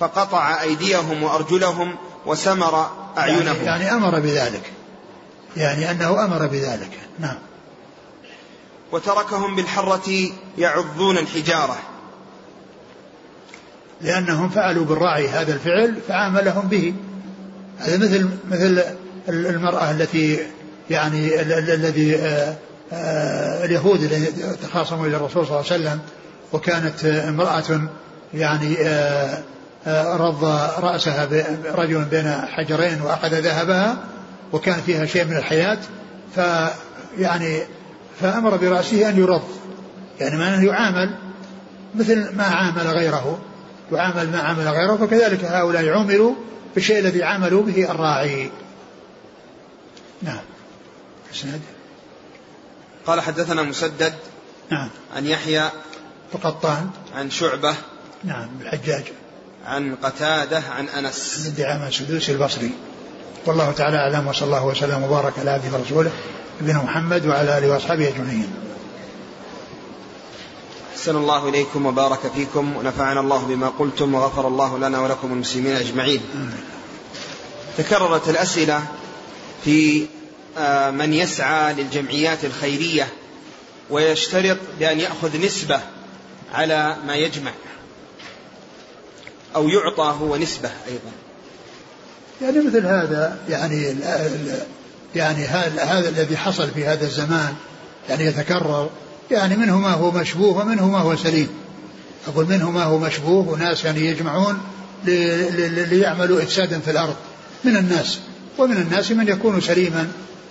فقطع 0.00 0.62
أيديهم 0.62 1.22
وأرجلهم 1.22 1.96
وسمر 2.26 2.90
أعينهم 3.18 3.64
يعني, 3.64 3.84
يعني 3.84 3.92
أمر 3.92 4.20
بذلك 4.20 4.75
يعني 5.56 5.90
أنه 5.90 6.24
أمر 6.24 6.46
بذلك. 6.46 6.90
نعم. 7.18 7.38
وتركهم 8.92 9.56
بالحرة 9.56 10.28
يعضون 10.58 11.18
الحجارة. 11.18 11.78
لأنهم 14.00 14.48
فعلوا 14.48 14.84
بالراعي 14.84 15.28
هذا 15.28 15.54
الفعل 15.54 15.94
فعاملهم 16.08 16.68
به. 16.68 16.94
هذا 17.78 17.96
مثل 17.96 18.28
مثل 18.50 18.82
المرأة 19.28 19.90
التي 19.90 20.38
يعني 20.90 21.40
الذي 21.74 22.16
آه، 22.16 22.56
آه، 22.92 23.64
اليهود 23.64 24.02
الذي 24.02 24.32
تخاصموا 24.62 25.06
إلى 25.06 25.16
الرسول 25.16 25.46
صلى 25.46 25.60
الله 25.60 25.72
عليه 25.72 25.82
وسلم 25.82 26.00
وكانت 26.52 27.04
امرأة 27.04 27.88
يعني 28.34 28.76
آه، 28.80 29.42
رض 30.16 30.44
رأسها 30.78 31.28
رجل 31.74 32.04
بين 32.04 32.32
حجرين 32.32 33.00
وأخذ 33.02 33.28
ذهبها 33.28 33.96
وكان 34.52 34.80
فيها 34.80 35.06
شيء 35.06 35.24
من 35.24 35.36
الحياة 35.36 35.78
فيعني 36.34 37.62
فأمر 38.20 38.56
برأسه 38.56 39.08
أن 39.08 39.18
يرض. 39.18 39.42
يعني 40.20 40.36
ما 40.36 40.54
أنه 40.54 40.66
يعامل 40.66 41.14
مثل 41.94 42.36
ما 42.36 42.44
عامل 42.44 42.86
غيره. 42.86 43.38
يعامل 43.92 44.30
ما 44.30 44.40
عامل 44.40 44.68
غيره 44.68 44.96
فكذلك 44.96 45.44
هؤلاء 45.44 45.88
عملوا 45.88 46.34
بالشيء 46.74 46.98
الذي 46.98 47.22
عملوا 47.22 47.62
به 47.62 47.90
الراعي. 47.90 48.50
نعم. 50.22 50.42
إسناد؟ 51.34 51.60
قال 53.06 53.20
حدثنا 53.20 53.62
مسدد 53.62 54.14
نعم. 54.70 54.88
عن 55.16 55.26
يحيى 55.26 55.70
وقطان 56.32 56.90
عن 57.14 57.30
شعبة 57.30 57.74
نعم 58.24 58.48
الحجاج. 58.60 59.04
عن 59.66 59.94
قتادة 60.02 60.62
عن 60.76 60.88
أنس. 60.88 61.46
من 61.46 61.54
دعامة 61.54 61.88
السدوسي 61.88 62.32
البصري. 62.32 62.70
والله 63.46 63.72
تعالى 63.72 63.96
أعلم 63.96 64.26
وصلى 64.26 64.46
الله 64.46 64.64
وسلم 64.64 65.02
وبارك 65.02 65.38
على 65.38 65.50
عبده 65.50 65.78
ورسوله 65.78 66.10
نبينا 66.62 66.82
محمد 66.82 67.26
وعلى 67.26 67.58
آله 67.58 67.68
وأصحابه 67.72 68.08
أجمعين. 68.08 68.54
أحسن 70.92 71.16
الله 71.16 71.48
إليكم 71.48 71.86
وبارك 71.86 72.18
فيكم 72.34 72.76
ونفعنا 72.76 73.20
الله 73.20 73.38
بما 73.38 73.68
قلتم 73.68 74.14
وغفر 74.14 74.48
الله 74.48 74.78
لنا 74.78 75.00
ولكم 75.00 75.32
المسلمين 75.32 75.76
أجمعين. 75.76 76.20
تكررت 77.78 78.28
الأسئلة 78.28 78.82
في 79.64 80.06
آه، 80.58 80.90
من 80.90 81.12
يسعى 81.12 81.74
للجمعيات 81.74 82.44
الخيرية 82.44 83.08
ويشترط 83.90 84.58
بأن 84.78 85.00
يأخذ 85.00 85.40
نسبة 85.44 85.80
على 86.54 86.96
ما 87.06 87.16
يجمع 87.16 87.52
أو 89.56 89.68
يعطى 89.68 90.14
هو 90.20 90.36
نسبة 90.36 90.70
أيضا. 90.88 91.25
يعني 92.42 92.58
مثل 92.58 92.86
هذا 92.86 93.36
يعني 93.48 93.96
يعني 95.14 95.44
هذا 95.78 96.08
الذي 96.08 96.36
حصل 96.36 96.70
في 96.70 96.86
هذا 96.86 97.04
الزمان 97.04 97.54
يعني 98.08 98.24
يتكرر 98.24 98.90
يعني 99.30 99.56
منه 99.56 99.78
ما 99.78 99.90
هو 99.90 100.10
مشبوه 100.10 100.62
ومنه 100.62 100.88
ما 100.90 100.98
هو 100.98 101.16
سليم. 101.16 101.48
أقول 102.28 102.46
منه 102.46 102.70
ما 102.70 102.82
هو 102.84 102.98
مشبوه 102.98 103.48
وناس 103.48 103.84
يعني 103.84 104.06
يجمعون 104.06 104.58
ليعملوا 105.04 106.42
إفسادا 106.42 106.78
في 106.78 106.90
الأرض. 106.90 107.16
من 107.64 107.76
الناس 107.76 108.18
ومن 108.58 108.76
الناس 108.76 109.10
من 109.10 109.28
يكون 109.28 109.60
سليما 109.60 110.08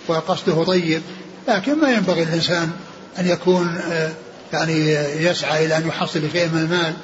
وقصده 0.08 0.64
طيب. 0.64 1.02
لكن 1.48 1.78
ما 1.78 1.90
ينبغي 1.90 2.22
الإنسان 2.22 2.70
أن 3.18 3.26
يكون 3.28 3.78
آه، 3.90 4.12
يعني 4.52 4.92
يسعى 5.24 5.66
إلى 5.66 5.76
أن 5.76 5.88
يحصل 5.88 6.22
شيء 6.32 6.48
من 6.48 6.58
المال 6.58 6.94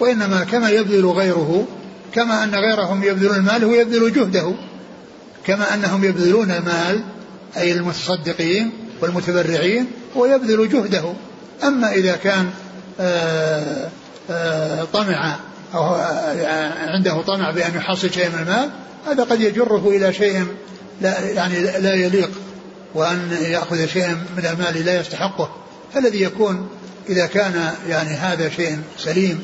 وإنما 0.00 0.44
كما 0.44 0.70
يبذل 0.70 1.06
غيره 1.06 1.66
كما 2.14 2.44
أن 2.44 2.54
غيرهم 2.54 3.02
يبذلون 3.04 3.36
المال 3.36 3.64
هو 3.64 3.72
يبذل 3.72 4.12
جهده. 4.12 4.54
كما 5.46 5.74
أنهم 5.74 6.04
يبذلون 6.04 6.50
المال 6.50 7.04
أي 7.56 7.72
المتصدقين 7.72 8.70
والمتبرعين 9.00 9.86
هو 10.16 10.26
يبذل 10.26 10.68
جهده. 10.68 11.12
أما 11.64 11.92
إذا 11.92 12.16
كان 12.16 12.50
آه، 13.00 13.88
آه، 14.30 14.84
طمع 14.92 15.36
أو 15.74 15.94
عنده 16.86 17.22
طمع 17.22 17.50
بأن 17.50 17.74
يحصل 17.74 18.12
شيء 18.12 18.28
من 18.28 18.38
المال 18.38 18.70
هذا 19.06 19.24
قد 19.24 19.40
يجره 19.40 19.88
إلى 19.88 20.12
شيء 20.12 20.46
لا 21.00 21.20
يعني 21.20 21.60
لا 21.60 21.94
يليق 21.94 22.30
وأن 22.94 23.38
يأخذ 23.40 23.86
شيئا 23.86 24.24
من 24.36 24.46
المال 24.46 24.84
لا 24.84 25.00
يستحقه. 25.00 25.50
فالذي 25.94 26.22
يكون 26.22 26.68
إذا 27.08 27.26
كان 27.26 27.72
يعني 27.88 28.10
هذا 28.10 28.48
شيء 28.48 28.78
سليم 28.98 29.42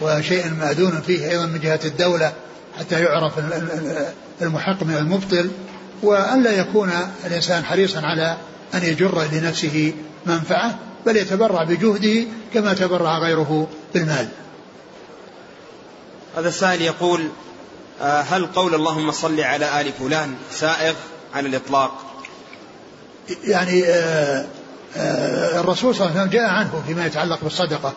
وشيء 0.00 0.50
مأذون 0.50 1.00
فيه 1.06 1.30
أيضا 1.30 1.46
من 1.46 1.60
جهة 1.60 1.80
الدولة 1.84 2.32
حتى 2.78 3.00
يعرف 3.00 3.32
المحق 4.42 4.82
من 4.82 4.96
المبطل 4.96 5.50
وأن 6.02 6.42
لا 6.42 6.52
يكون 6.52 6.92
الإنسان 7.26 7.64
حريصا 7.64 8.00
على 8.00 8.36
أن 8.74 8.82
يجر 8.82 9.22
لنفسه 9.32 9.92
منفعة 10.26 10.78
بل 11.06 11.16
يتبرع 11.16 11.64
بجهده 11.64 12.24
كما 12.54 12.74
تبرع 12.74 13.18
غيره 13.18 13.68
بالمال. 13.94 14.28
هذا 16.36 16.48
السائل 16.48 16.82
يقول 16.82 17.28
آه، 18.02 18.20
هل 18.20 18.46
قول 18.46 18.74
اللهم 18.74 19.10
صل 19.10 19.40
على 19.40 19.80
آل 19.80 19.92
فلان 19.92 20.34
سائغ 20.50 20.94
عن 21.34 21.46
الإطلاق؟ 21.46 21.92
يعني 23.44 23.84
آه، 23.84 24.46
آه، 24.96 25.60
الرسول 25.60 25.94
صلى 25.94 26.06
الله 26.06 26.20
عليه 26.20 26.20
وسلم 26.20 26.40
جاء 26.40 26.50
عنه 26.50 26.82
فيما 26.86 27.06
يتعلق 27.06 27.38
بالصدقة. 27.42 27.92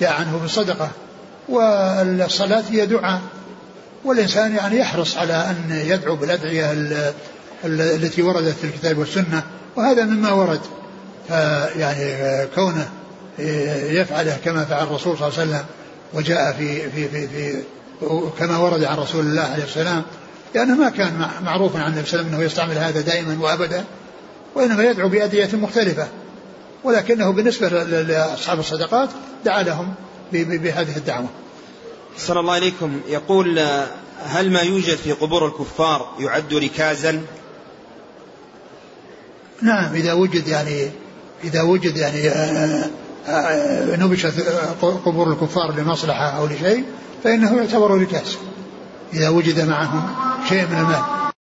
جاء 0.00 0.12
عنه 0.12 0.38
بالصدقة 0.42 0.90
والصلاة 1.48 2.64
هي 2.70 2.86
دعاء 2.86 3.20
والإنسان 4.04 4.56
يعني 4.56 4.78
يحرص 4.78 5.16
على 5.16 5.32
أن 5.32 5.82
يدعو 5.86 6.16
بالأدعية 6.16 6.72
التي 7.64 8.22
وردت 8.22 8.54
في 8.54 8.64
الكتاب 8.64 8.98
والسنة 8.98 9.42
وهذا 9.76 10.04
مما 10.04 10.32
ورد. 10.32 10.60
يعني 11.76 12.16
كونه 12.54 12.88
يفعله 13.98 14.36
كما 14.44 14.64
فعل 14.64 14.82
الرسول 14.82 15.18
صلى 15.18 15.28
الله 15.28 15.40
عليه 15.40 15.50
وسلم 15.50 15.64
وجاء 16.14 16.52
في 16.52 16.90
في 16.90 17.08
في, 17.08 17.28
في 17.28 17.62
كما 18.38 18.58
ورد 18.58 18.84
عن 18.84 18.96
رسول 18.96 19.26
الله 19.26 19.42
عليه 19.42 19.64
السلام 19.64 20.02
لأنه 20.54 20.74
ما 20.74 20.90
كان 20.90 21.28
معروفا 21.44 21.78
عن 21.78 21.92
النبي 21.92 22.06
صلى 22.06 22.20
الله 22.20 22.26
عليه 22.26 22.28
وسلم 22.28 22.34
أنه 22.34 22.42
يستعمل 22.42 22.78
هذا 22.78 23.00
دائما 23.00 23.38
وأبدا 23.40 23.84
وإنما 24.54 24.82
يدعو 24.82 25.08
بأدعية 25.08 25.56
مختلفة. 25.56 26.08
ولكنه 26.84 27.30
بالنسبة 27.30 27.68
لأصحاب 27.84 28.58
الصدقات 28.58 29.08
دعا 29.44 29.62
لهم 29.62 29.94
بهذه 30.32 30.96
الدعوة. 30.96 31.28
صلى 32.18 32.40
الله 32.40 32.52
عليكم 32.52 33.00
يقول 33.08 33.58
هل 34.24 34.50
ما 34.50 34.60
يوجد 34.60 34.96
في 34.96 35.12
قبور 35.12 35.46
الكفار 35.46 36.14
يعد 36.18 36.54
ركازا؟ 36.54 37.22
نعم 39.62 39.94
إذا 39.94 40.12
وجد 40.12 40.48
يعني 40.48 40.90
إذا 41.44 41.62
وجد 41.62 41.96
يعني 41.96 42.28
آه، 42.28 42.90
آه، 43.28 43.96
نبشت 43.96 44.40
قبور 44.82 45.32
الكفار 45.32 45.74
لمصلحة 45.76 46.28
أو 46.30 46.46
لشيء 46.46 46.84
فإنه 47.24 47.56
يعتبر 47.56 47.90
ركاز 47.90 48.36
إذا 49.12 49.28
وجد 49.28 49.68
معهم 49.68 50.14
شيء 50.48 50.66
من 50.66 50.78
المال. 50.78 51.33